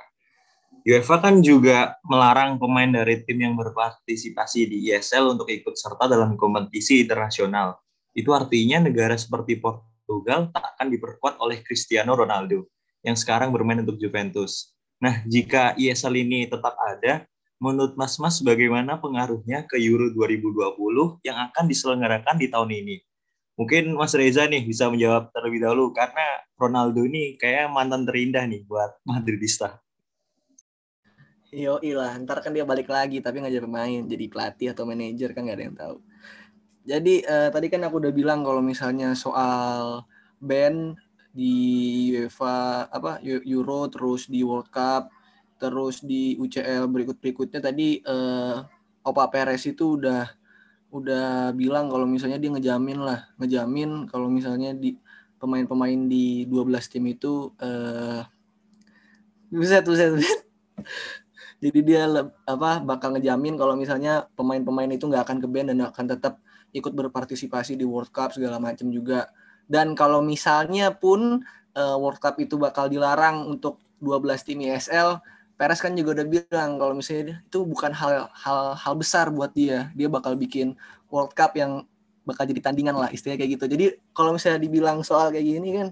UEFA 0.86 1.18
kan 1.18 1.42
juga 1.42 1.98
melarang 2.06 2.58
pemain 2.58 2.88
dari 2.88 3.22
tim 3.26 3.38
yang 3.42 3.54
berpartisipasi 3.58 4.70
di 4.70 4.76
ESL 4.92 5.34
untuk 5.34 5.50
ikut 5.50 5.74
serta 5.74 6.06
dalam 6.06 6.38
kompetisi 6.38 7.02
internasional. 7.02 7.78
Itu 8.14 8.34
artinya 8.34 8.82
negara 8.82 9.18
seperti 9.18 9.58
Portugal 9.58 10.50
tak 10.54 10.76
akan 10.76 10.86
diperkuat 10.90 11.38
oleh 11.42 11.62
Cristiano 11.62 12.14
Ronaldo 12.14 12.70
yang 13.02 13.14
sekarang 13.14 13.50
bermain 13.50 13.82
untuk 13.82 13.98
Juventus. 13.98 14.74
Nah, 14.98 15.22
jika 15.26 15.78
ESL 15.78 16.14
ini 16.26 16.50
tetap 16.50 16.74
ada, 16.74 17.22
menurut 17.62 17.94
Mas-Mas 17.94 18.42
bagaimana 18.42 18.98
pengaruhnya 18.98 19.66
ke 19.66 19.78
Euro 19.78 20.10
2020 20.14 21.22
yang 21.22 21.38
akan 21.50 21.64
diselenggarakan 21.70 22.36
di 22.38 22.46
tahun 22.50 22.70
ini? 22.74 22.96
Mungkin 23.58 23.98
Mas 23.98 24.14
Reza 24.14 24.46
nih 24.46 24.62
bisa 24.62 24.86
menjawab 24.86 25.34
terlebih 25.34 25.66
dahulu 25.66 25.90
karena 25.90 26.46
Ronaldo 26.54 27.02
ini 27.02 27.34
kayak 27.34 27.66
mantan 27.74 28.06
terindah 28.06 28.46
nih 28.46 28.62
buat 28.62 29.02
Madridista. 29.02 29.82
Yo 31.48 31.80
lah, 31.80 32.12
ntar 32.20 32.44
kan 32.44 32.52
dia 32.52 32.68
balik 32.68 32.92
lagi 32.92 33.24
tapi 33.24 33.40
nggak 33.40 33.54
jadi 33.56 33.64
pemain, 33.64 34.02
jadi 34.04 34.24
pelatih 34.28 34.68
atau 34.76 34.84
manajer 34.84 35.32
kan 35.32 35.48
nggak 35.48 35.56
ada 35.56 35.64
yang 35.64 35.78
tahu. 35.80 35.96
Jadi 36.84 37.14
uh, 37.24 37.48
tadi 37.48 37.66
kan 37.72 37.80
aku 37.88 37.96
udah 38.04 38.12
bilang 38.12 38.44
kalau 38.44 38.60
misalnya 38.60 39.16
soal 39.16 40.04
band 40.40 41.00
di 41.32 41.56
UEFA 42.12 42.88
apa 42.88 43.20
Euro 43.24 43.88
terus 43.88 44.28
di 44.28 44.40
World 44.44 44.68
Cup 44.72 45.12
terus 45.58 46.00
di 46.04 46.38
UCL 46.38 46.86
berikut 46.88 47.16
berikutnya 47.18 47.60
tadi 47.62 48.00
uh, 48.06 48.64
Opa 49.04 49.28
Perez 49.32 49.64
itu 49.68 49.98
udah 50.00 50.28
udah 50.88 51.52
bilang 51.52 51.92
kalau 51.92 52.08
misalnya 52.08 52.40
dia 52.40 52.50
ngejamin 52.52 52.98
lah 53.04 53.28
ngejamin 53.36 54.08
kalau 54.08 54.32
misalnya 54.32 54.72
di 54.72 54.96
pemain-pemain 55.36 56.08
di 56.08 56.48
12 56.48 56.92
tim 56.92 57.04
itu 57.12 57.52
uh, 57.60 58.24
buset 59.52 59.84
buset 59.84 60.10
buset 60.16 60.40
jadi 61.58 61.80
dia 61.82 62.02
apa 62.46 62.78
bakal 62.82 63.18
ngejamin 63.18 63.58
kalau 63.58 63.74
misalnya 63.74 64.30
pemain-pemain 64.38 64.90
itu 64.94 65.10
nggak 65.10 65.26
akan 65.26 65.38
ke 65.42 65.48
band 65.50 65.74
dan 65.74 65.78
akan 65.90 66.06
tetap 66.06 66.34
ikut 66.70 66.92
berpartisipasi 66.94 67.74
di 67.74 67.82
World 67.82 68.14
Cup 68.14 68.30
segala 68.30 68.62
macam 68.62 68.86
juga. 68.94 69.26
Dan 69.66 69.98
kalau 69.98 70.22
misalnya 70.22 70.94
pun 70.94 71.42
uh, 71.74 71.96
World 71.98 72.22
Cup 72.22 72.38
itu 72.38 72.56
bakal 72.56 72.86
dilarang 72.86 73.44
untuk 73.50 73.82
12 73.98 74.46
tim 74.46 74.62
ISL 74.64 75.18
Perez 75.58 75.82
kan 75.82 75.90
juga 75.90 76.22
udah 76.22 76.26
bilang 76.30 76.78
kalau 76.78 76.94
misalnya 76.94 77.42
itu 77.42 77.66
bukan 77.66 77.90
hal 77.90 78.30
hal 78.30 78.78
hal 78.78 78.94
besar 78.94 79.26
buat 79.34 79.50
dia. 79.50 79.90
Dia 79.98 80.06
bakal 80.06 80.38
bikin 80.38 80.78
World 81.10 81.34
Cup 81.34 81.58
yang 81.58 81.82
bakal 82.22 82.46
jadi 82.46 82.62
tandingan 82.62 82.94
lah 82.94 83.10
istilahnya 83.10 83.42
kayak 83.42 83.52
gitu. 83.58 83.64
Jadi 83.66 83.84
kalau 84.14 84.38
misalnya 84.38 84.62
dibilang 84.62 85.02
soal 85.02 85.34
kayak 85.34 85.42
gini 85.42 85.68
kan 85.74 85.88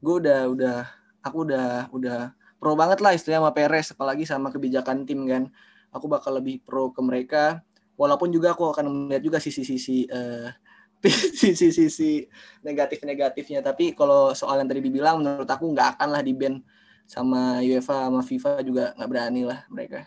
gue 0.00 0.14
udah 0.24 0.40
udah 0.48 0.76
aku 1.20 1.44
udah 1.44 1.92
udah 1.92 2.32
pro 2.60 2.76
banget 2.76 3.00
lah 3.00 3.16
istilahnya 3.16 3.48
sama 3.48 3.56
Perez 3.56 3.86
apalagi 3.96 4.24
sama 4.28 4.48
kebijakan 4.52 5.08
tim 5.08 5.24
kan. 5.24 5.48
Aku 5.90 6.06
bakal 6.06 6.38
lebih 6.38 6.60
pro 6.60 6.92
ke 6.92 7.00
mereka. 7.00 7.64
Walaupun 7.96 8.28
juga 8.30 8.52
aku 8.52 8.70
akan 8.70 9.08
melihat 9.08 9.24
juga 9.24 9.38
sisi-sisi 9.40 10.06
uh, 10.12 10.52
sisi-sisi 11.40 12.28
negatif-negatifnya. 12.60 13.64
Tapi 13.64 13.96
kalau 13.96 14.36
soal 14.36 14.60
yang 14.60 14.68
tadi 14.68 14.84
dibilang 14.84 15.24
menurut 15.24 15.48
aku 15.48 15.72
nggak 15.72 15.98
akan 15.98 16.08
lah 16.12 16.22
di 16.22 16.36
band 16.36 16.60
sama 17.08 17.58
UEFA 17.64 18.06
sama 18.06 18.20
FIFA 18.22 18.50
juga 18.62 18.84
nggak 18.94 19.08
berani 19.10 19.42
lah 19.48 19.64
mereka. 19.72 20.06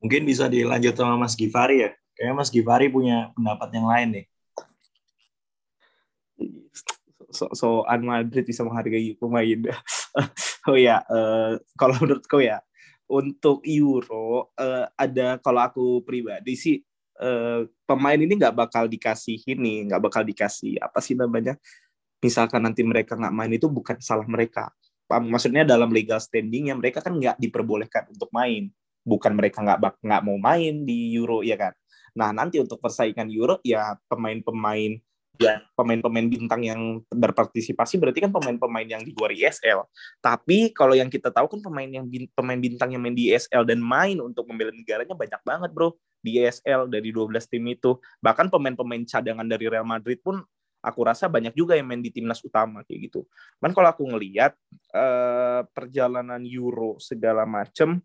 Mungkin 0.00 0.24
bisa 0.24 0.48
dilanjut 0.48 0.96
sama 0.96 1.14
Mas 1.20 1.36
Givari 1.36 1.84
ya. 1.84 1.90
Kayaknya 2.16 2.34
Mas 2.34 2.50
Givari 2.50 2.86
punya 2.88 3.30
pendapat 3.36 3.68
yang 3.76 3.86
lain 3.86 4.08
nih 4.16 4.26
so, 7.36 7.52
so 7.52 7.84
Madrid 8.00 8.48
bisa 8.48 8.64
menghargai 8.64 9.12
pemain. 9.20 9.60
Oh 10.66 10.74
ya 10.74 10.98
uh, 11.06 11.54
kalau 11.78 11.94
menurutku 12.02 12.42
ya 12.42 12.58
untuk 13.06 13.62
Euro 13.62 14.50
uh, 14.58 14.90
ada 14.98 15.38
kalau 15.38 15.62
aku 15.62 16.02
pribadi 16.02 16.58
sih 16.58 16.82
uh, 17.22 17.62
pemain 17.86 18.18
ini 18.18 18.34
nggak 18.34 18.50
bakal 18.50 18.90
dikasih 18.90 19.46
ini 19.46 19.86
nggak 19.86 20.02
bakal 20.02 20.26
dikasih 20.26 20.74
apa 20.82 20.98
sih 20.98 21.14
namanya 21.14 21.54
misalkan 22.18 22.66
nanti 22.66 22.82
mereka 22.82 23.14
nggak 23.14 23.34
main 23.34 23.52
itu 23.54 23.70
bukan 23.70 24.02
salah 24.02 24.26
mereka. 24.26 24.72
Maksudnya 25.06 25.62
dalam 25.62 25.94
legal 25.94 26.18
standing 26.18 26.74
yang 26.74 26.82
mereka 26.82 26.98
kan 26.98 27.14
nggak 27.14 27.38
diperbolehkan 27.38 28.10
untuk 28.10 28.26
main. 28.34 28.74
Bukan 29.06 29.38
mereka 29.38 29.62
nggak 29.62 30.02
nggak 30.02 30.22
mau 30.26 30.34
main 30.34 30.82
di 30.82 31.14
Euro 31.14 31.46
ya 31.46 31.54
kan? 31.54 31.70
Nah 32.18 32.34
nanti 32.34 32.58
untuk 32.58 32.82
persaingan 32.82 33.30
Euro 33.30 33.62
ya 33.62 33.94
pemain-pemain 34.10 34.98
ya 35.36 35.60
pemain-pemain 35.76 36.26
bintang 36.26 36.64
yang 36.64 36.80
berpartisipasi 37.12 38.00
berarti 38.00 38.24
kan 38.24 38.32
pemain-pemain 38.32 38.88
yang 38.88 39.02
di 39.04 39.12
luar 39.12 39.32
ISL. 39.32 39.84
Tapi 40.20 40.72
kalau 40.72 40.96
yang 40.96 41.12
kita 41.12 41.28
tahu 41.28 41.46
kan 41.46 41.60
pemain 41.60 41.88
yang 41.88 42.08
pemain 42.32 42.58
bintang 42.58 42.92
yang 42.92 43.02
main 43.04 43.16
di 43.16 43.32
ISL 43.32 43.64
dan 43.68 43.80
main 43.80 44.16
untuk 44.20 44.48
membela 44.48 44.72
negaranya 44.72 45.12
banyak 45.12 45.40
banget, 45.44 45.70
Bro. 45.72 45.96
Di 46.24 46.42
ISL 46.42 46.90
dari 46.90 47.12
12 47.12 47.46
tim 47.46 47.64
itu. 47.70 48.00
Bahkan 48.24 48.50
pemain-pemain 48.50 49.04
cadangan 49.04 49.46
dari 49.46 49.68
Real 49.68 49.86
Madrid 49.86 50.18
pun 50.24 50.42
aku 50.86 51.00
rasa 51.02 51.26
banyak 51.26 51.52
juga 51.52 51.74
yang 51.74 51.90
main 51.90 51.98
di 51.98 52.14
timnas 52.14 52.38
utama 52.46 52.86
kayak 52.86 53.10
gitu. 53.10 53.26
kan 53.58 53.74
kalau 53.74 53.90
aku 53.90 54.06
ngelihat 54.06 54.54
uh, 54.94 55.66
perjalanan 55.74 56.38
Euro 56.46 57.02
segala 57.02 57.42
macem 57.42 57.98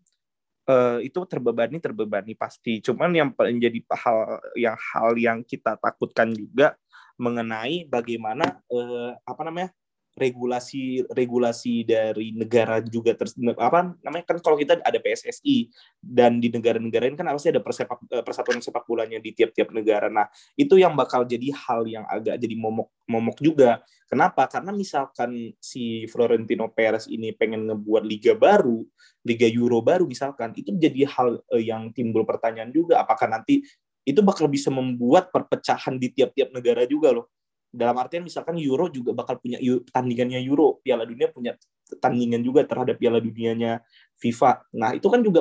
uh, 0.66 0.98
itu 0.98 1.22
terbebani 1.26 1.78
terbebani 1.78 2.34
pasti. 2.34 2.82
Cuman 2.82 3.14
yang 3.14 3.30
menjadi 3.34 3.78
hal 3.94 4.18
yang 4.58 4.76
hal 4.76 5.08
yang 5.14 5.38
kita 5.46 5.78
takutkan 5.78 6.34
juga 6.34 6.74
mengenai 7.20 7.88
bagaimana 7.88 8.60
uh, 8.68 9.16
apa 9.24 9.42
namanya 9.44 9.70
regulasi 10.12 11.08
regulasi 11.08 11.88
dari 11.88 12.36
negara 12.36 12.84
juga 12.84 13.16
ter, 13.16 13.32
apa 13.56 13.96
namanya 14.04 14.24
kan 14.28 14.36
kalau 14.44 14.60
kita 14.60 14.76
ada 14.84 14.98
PSSI 15.00 15.72
dan 16.04 16.36
di 16.36 16.52
negara-negara 16.52 17.08
ini 17.08 17.16
kan 17.16 17.32
pasti 17.32 17.48
ada 17.48 17.64
persepak, 17.64 17.98
eh, 18.12 18.20
persatuan 18.20 18.60
sepak 18.60 18.84
bolanya 18.84 19.16
di 19.16 19.32
tiap-tiap 19.32 19.72
negara. 19.72 20.12
Nah, 20.12 20.28
itu 20.52 20.76
yang 20.76 20.92
bakal 20.92 21.24
jadi 21.24 21.48
hal 21.56 21.88
yang 21.88 22.04
agak 22.04 22.36
jadi 22.36 22.52
momok 22.52 22.92
momok 23.08 23.40
juga. 23.40 23.80
Kenapa? 24.04 24.44
Karena 24.44 24.76
misalkan 24.76 25.56
si 25.56 26.04
Florentino 26.12 26.68
Perez 26.68 27.08
ini 27.08 27.32
pengen 27.32 27.72
ngebuat 27.72 28.04
liga 28.04 28.36
baru, 28.36 28.84
liga 29.24 29.48
Euro 29.48 29.80
baru 29.80 30.04
misalkan, 30.04 30.52
itu 30.52 30.76
jadi 30.76 31.08
hal 31.08 31.40
eh, 31.56 31.72
yang 31.72 31.88
timbul 31.96 32.28
pertanyaan 32.28 32.68
juga 32.68 33.00
apakah 33.00 33.32
nanti 33.32 33.64
itu 34.02 34.20
bakal 34.20 34.50
bisa 34.50 34.68
membuat 34.68 35.30
perpecahan 35.30 35.94
di 35.98 36.10
tiap-tiap 36.10 36.50
negara 36.50 36.82
juga 36.86 37.14
loh. 37.14 37.30
Dalam 37.72 37.96
artian 37.96 38.20
misalkan 38.20 38.60
Euro 38.60 38.92
juga 38.92 39.16
bakal 39.16 39.40
punya 39.40 39.56
tandingannya 39.88 40.44
Euro, 40.44 40.84
Piala 40.84 41.08
Dunia 41.08 41.32
punya 41.32 41.56
tandingan 41.96 42.44
juga 42.44 42.68
terhadap 42.68 43.00
Piala 43.00 43.16
Dunianya 43.16 43.80
FIFA. 44.20 44.68
Nah, 44.76 44.92
itu 44.92 45.08
kan 45.08 45.24
juga 45.24 45.40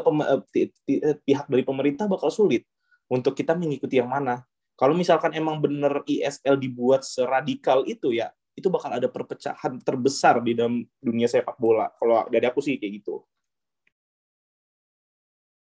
eh, 0.55 0.72
eh, 0.88 1.18
pihak 1.20 1.51
dari 1.51 1.64
pemerintah 1.68 2.07
bakal 2.07 2.32
sulit 2.32 2.64
untuk 3.12 3.36
kita 3.36 3.57
mengikuti 3.57 3.99
yang 3.99 4.07
mana. 4.07 4.47
Kalau 4.80 4.95
misalkan 4.95 5.36
emang 5.36 5.59
bener 5.59 6.01
ISL 6.07 6.55
dibuat 6.55 7.03
seradikal 7.03 7.84
itu 7.84 8.16
ya, 8.16 8.32
itu 8.55 8.72
bakal 8.72 8.95
ada 8.95 9.12
perpecahan 9.12 9.84
terbesar 9.84 10.39
di 10.39 10.55
dalam 10.55 10.82
dunia 11.03 11.28
sepak 11.28 11.59
bola. 11.59 11.91
Kalau 11.99 12.26
dari 12.32 12.47
aku 12.47 12.64
sih 12.64 12.80
kayak 12.80 13.03
gitu. 13.03 13.22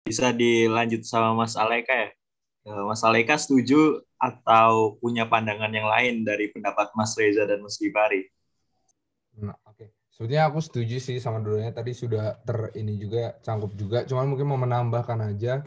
Bisa 0.07 0.30
dilanjut 0.30 1.03
sama 1.03 1.35
Mas 1.35 1.59
Aleka 1.59 1.93
ya? 1.93 2.11
Eh, 2.65 2.85
Mas 2.89 3.05
Aleka 3.05 3.37
setuju 3.37 4.01
atau 4.17 4.97
punya 4.97 5.29
pandangan 5.29 5.69
yang 5.69 5.85
lain 5.85 6.25
dari 6.25 6.49
pendapat 6.49 6.97
Mas 6.97 7.12
Reza 7.12 7.45
dan 7.45 7.61
Mas 7.61 7.77
Gibari? 7.77 8.25
Nah, 9.37 9.53
oke. 9.69 9.77
Okay. 9.77 9.89
Sebetulnya 10.09 10.49
aku 10.49 10.65
setuju 10.65 10.97
sih 10.97 11.19
sama 11.21 11.45
dulunya 11.45 11.75
tadi 11.75 11.93
sudah 11.93 12.41
ter 12.41 12.73
ini 12.81 12.97
juga 12.97 13.37
cangkup 13.45 13.77
juga. 13.77 14.09
Cuman 14.09 14.33
mungkin 14.33 14.47
mau 14.49 14.57
menambahkan 14.57 15.35
aja. 15.35 15.61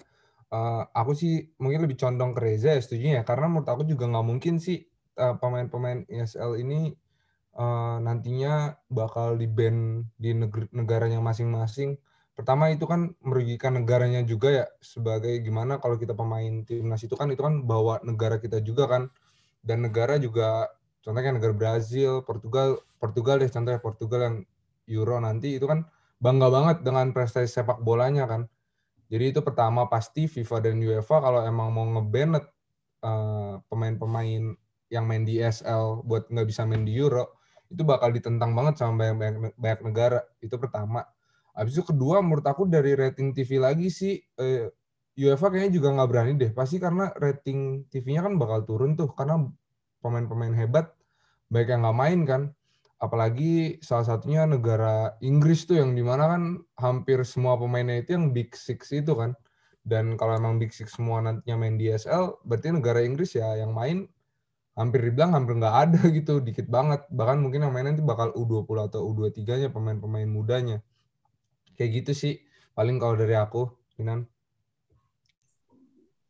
Uh, 0.48 0.88
aku 0.95 1.12
sih 1.12 1.52
mungkin 1.60 1.84
lebih 1.84 2.00
condong 2.00 2.32
ke 2.32 2.39
Reza 2.39 2.72
ya 2.72 2.80
setuju 2.80 3.20
ya 3.20 3.24
karena 3.28 3.52
menurut 3.52 3.68
aku 3.68 3.84
juga 3.84 4.08
nggak 4.08 4.28
mungkin 4.32 4.64
sih 4.64 4.80
uh, 5.20 5.36
pemain-pemain 5.36 6.08
ESL 6.08 6.64
ini 6.64 6.95
uh, 7.60 8.00
nantinya 8.00 8.80
bakal 8.88 9.36
di 9.36 9.43
ban 9.43 10.08
di 10.16 10.32
negeri, 10.32 10.72
negaranya 10.72 11.20
masing-masing 11.20 12.00
pertama 12.38 12.70
itu 12.70 12.86
kan 12.86 13.18
merugikan 13.26 13.82
negaranya 13.82 14.22
juga 14.22 14.64
ya 14.64 14.66
sebagai 14.78 15.42
gimana 15.42 15.82
kalau 15.82 15.98
kita 15.98 16.14
pemain 16.14 16.62
timnas 16.70 17.02
itu 17.02 17.18
kan 17.18 17.34
itu 17.34 17.42
kan 17.42 17.66
bawa 17.66 17.98
negara 18.06 18.38
kita 18.38 18.62
juga 18.62 18.86
kan. 18.86 19.04
Dan 19.66 19.82
negara 19.90 20.22
juga 20.22 20.70
contohnya 21.02 21.34
negara 21.34 21.52
Brazil, 21.58 22.22
Portugal, 22.22 22.78
Portugal 23.02 23.42
deh 23.42 23.50
contohnya 23.50 23.82
Portugal 23.82 24.22
yang 24.22 24.38
Euro 24.88 25.18
nanti 25.18 25.58
itu 25.58 25.66
kan 25.66 25.84
bangga 26.22 26.48
banget 26.54 26.78
dengan 26.86 27.10
prestasi 27.10 27.50
sepak 27.50 27.82
bolanya 27.82 28.30
kan. 28.30 28.46
Jadi 29.10 29.34
itu 29.34 29.42
pertama 29.42 29.90
pasti 29.90 30.30
FIFA 30.30 30.58
dan 30.62 30.78
UEFA 30.78 31.18
kalau 31.20 31.42
emang 31.42 31.74
mau 31.74 31.90
ngeban 31.98 32.38
uh, 32.38 33.58
pemain-pemain 33.66 34.54
yang 34.94 35.04
main 35.10 35.26
di 35.26 35.42
ESL 35.42 36.06
buat 36.06 36.30
nggak 36.30 36.48
bisa 36.48 36.64
main 36.70 36.86
di 36.86 36.96
Euro 36.96 37.34
itu 37.68 37.84
bakal 37.84 38.16
ditentang 38.16 38.56
banget 38.56 38.80
sama 38.80 38.96
banyak, 38.96 39.16
banyak, 39.20 39.56
banyak 39.60 39.82
negara. 39.84 40.20
Itu 40.40 40.56
pertama 40.56 41.04
Habis 41.58 41.74
itu 41.82 41.84
kedua 41.89 42.22
menurut 42.22 42.45
aku 42.45 42.70
dari 42.70 42.93
rating 42.93 43.34
TV 43.34 43.58
lagi 43.58 43.89
sih 43.89 44.14
eh, 44.38 44.70
UEFA 45.18 45.49
kayaknya 45.49 45.74
juga 45.82 45.89
nggak 45.97 46.10
berani 46.14 46.32
deh. 46.38 46.51
Pasti 46.53 46.78
karena 46.78 47.10
rating 47.18 47.89
TV-nya 47.89 48.22
kan 48.30 48.38
bakal 48.38 48.62
turun 48.70 48.93
tuh 48.93 49.10
karena 49.18 49.41
pemain-pemain 50.05 50.53
hebat 50.53 50.93
baik 51.49 51.74
yang 51.74 51.82
nggak 51.82 51.97
main 51.97 52.20
kan. 52.30 52.41
Apalagi 53.01 53.82
salah 53.82 54.05
satunya 54.05 54.45
negara 54.45 55.18
Inggris 55.26 55.66
tuh 55.66 55.82
yang 55.82 55.97
di 55.97 56.05
mana 56.05 56.30
kan 56.38 56.43
hampir 56.78 57.26
semua 57.26 57.58
pemainnya 57.58 58.05
itu 58.05 58.14
yang 58.14 58.30
Big 58.30 58.53
Six 58.53 58.93
itu 58.93 59.18
kan. 59.18 59.34
Dan 59.82 60.14
kalau 60.22 60.38
emang 60.38 60.62
Big 60.62 60.70
Six 60.78 60.93
semua 60.93 61.26
nantinya 61.26 61.58
main 61.58 61.78
di 61.82 61.89
SL, 61.89 62.38
berarti 62.45 62.70
negara 62.70 63.01
Inggris 63.01 63.34
ya 63.34 63.58
yang 63.58 63.74
main 63.74 64.05
hampir 64.78 65.01
dibilang 65.10 65.34
hampir 65.34 65.58
nggak 65.58 65.76
ada 65.89 66.01
gitu, 66.14 66.38
dikit 66.38 66.70
banget. 66.70 67.01
Bahkan 67.10 67.41
mungkin 67.41 67.66
yang 67.66 67.74
main 67.74 67.89
nanti 67.89 68.05
bakal 68.05 68.30
U20 68.38 68.93
atau 68.93 69.10
U23-nya 69.10 69.74
pemain-pemain 69.74 70.30
mudanya 70.30 70.78
kayak 71.78 72.03
gitu 72.03 72.11
sih 72.17 72.34
paling 72.73 72.97
kalau 72.97 73.13
dari 73.13 73.38
aku 73.38 73.69
Inan. 74.01 74.25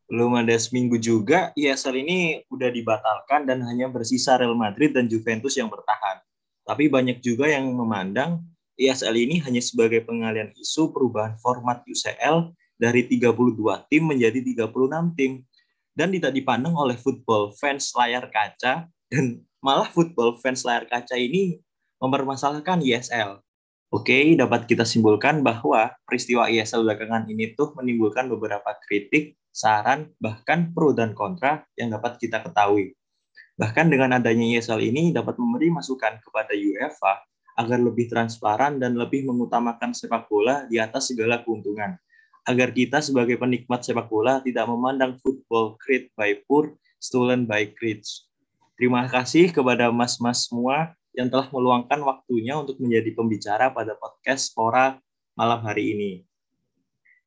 Belum 0.08 0.32
ada 0.40 0.56
seminggu 0.56 0.96
juga 0.96 1.52
ESL 1.52 2.00
ini 2.00 2.40
udah 2.48 2.72
dibatalkan 2.72 3.44
dan 3.44 3.60
hanya 3.68 3.92
bersisa 3.92 4.40
Real 4.40 4.56
Madrid 4.56 4.96
dan 4.96 5.04
Juventus 5.04 5.52
yang 5.52 5.68
bertahan. 5.68 6.24
Tapi 6.64 6.88
banyak 6.88 7.20
juga 7.20 7.44
yang 7.44 7.68
memandang 7.68 8.40
ESL 8.80 9.12
ini 9.20 9.36
hanya 9.44 9.60
sebagai 9.60 10.00
pengalian 10.08 10.48
isu 10.56 10.96
perubahan 10.96 11.36
format 11.36 11.84
UCL 11.84 12.56
dari 12.80 13.04
32 13.04 13.60
tim 13.92 14.02
menjadi 14.08 14.40
36 14.40 15.12
tim. 15.12 15.44
Dan 15.92 16.08
tidak 16.14 16.32
dipandang 16.32 16.72
oleh 16.72 16.96
football 16.96 17.52
fans 17.58 17.92
layar 17.92 18.30
kaca 18.32 18.88
dan 19.12 19.24
malah 19.60 19.90
football 19.92 20.40
fans 20.40 20.64
layar 20.64 20.88
kaca 20.88 21.18
ini 21.20 21.60
mempermasalahkan 22.00 22.80
ESL 22.80 23.42
Oke, 23.88 24.36
dapat 24.36 24.68
kita 24.68 24.84
simpulkan 24.84 25.40
bahwa 25.40 25.88
peristiwa 26.04 26.44
ISL 26.44 26.84
belakangan 26.84 27.24
ini 27.24 27.56
tuh 27.56 27.72
menimbulkan 27.72 28.28
beberapa 28.28 28.76
kritik, 28.84 29.40
saran, 29.48 30.12
bahkan 30.20 30.76
pro 30.76 30.92
dan 30.92 31.16
kontra 31.16 31.64
yang 31.72 31.96
dapat 31.96 32.20
kita 32.20 32.44
ketahui. 32.44 32.92
Bahkan 33.56 33.88
dengan 33.88 34.20
adanya 34.20 34.60
ISL 34.60 34.84
ini 34.84 35.08
dapat 35.16 35.40
memberi 35.40 35.72
masukan 35.72 36.20
kepada 36.20 36.52
UEFA 36.52 37.24
agar 37.56 37.80
lebih 37.80 38.12
transparan 38.12 38.76
dan 38.76 38.92
lebih 38.92 39.24
mengutamakan 39.24 39.96
sepak 39.96 40.28
bola 40.28 40.68
di 40.68 40.76
atas 40.76 41.08
segala 41.08 41.40
keuntungan. 41.40 41.96
Agar 42.44 42.76
kita 42.76 43.00
sebagai 43.00 43.40
penikmat 43.40 43.88
sepak 43.88 44.12
bola 44.12 44.44
tidak 44.44 44.68
memandang 44.68 45.16
football 45.24 45.80
create 45.80 46.12
by 46.12 46.36
poor, 46.44 46.76
stolen 47.00 47.48
by 47.48 47.72
rich. 47.80 48.28
Terima 48.76 49.08
kasih 49.08 49.48
kepada 49.48 49.88
mas-mas 49.88 50.44
semua 50.44 50.92
yang 51.18 51.26
telah 51.26 51.50
meluangkan 51.50 51.98
waktunya 52.06 52.54
untuk 52.54 52.78
menjadi 52.78 53.10
pembicara 53.10 53.74
pada 53.74 53.98
podcast 53.98 54.54
Spora 54.54 54.94
malam 55.34 55.58
hari 55.66 55.98
ini. 55.98 56.12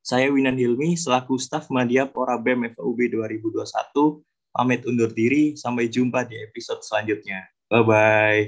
Saya 0.00 0.32
Winan 0.32 0.56
Hilmi, 0.56 0.96
selaku 0.96 1.36
staf 1.36 1.68
Media 1.68 2.08
Pora 2.08 2.40
BEM 2.40 2.72
FUB 2.72 2.98
2021, 3.12 4.24
pamit 4.50 4.80
undur 4.88 5.12
diri. 5.12 5.54
Sampai 5.54 5.92
jumpa 5.92 6.24
di 6.24 6.40
episode 6.40 6.80
selanjutnya. 6.82 7.46
Bye-bye. 7.68 8.40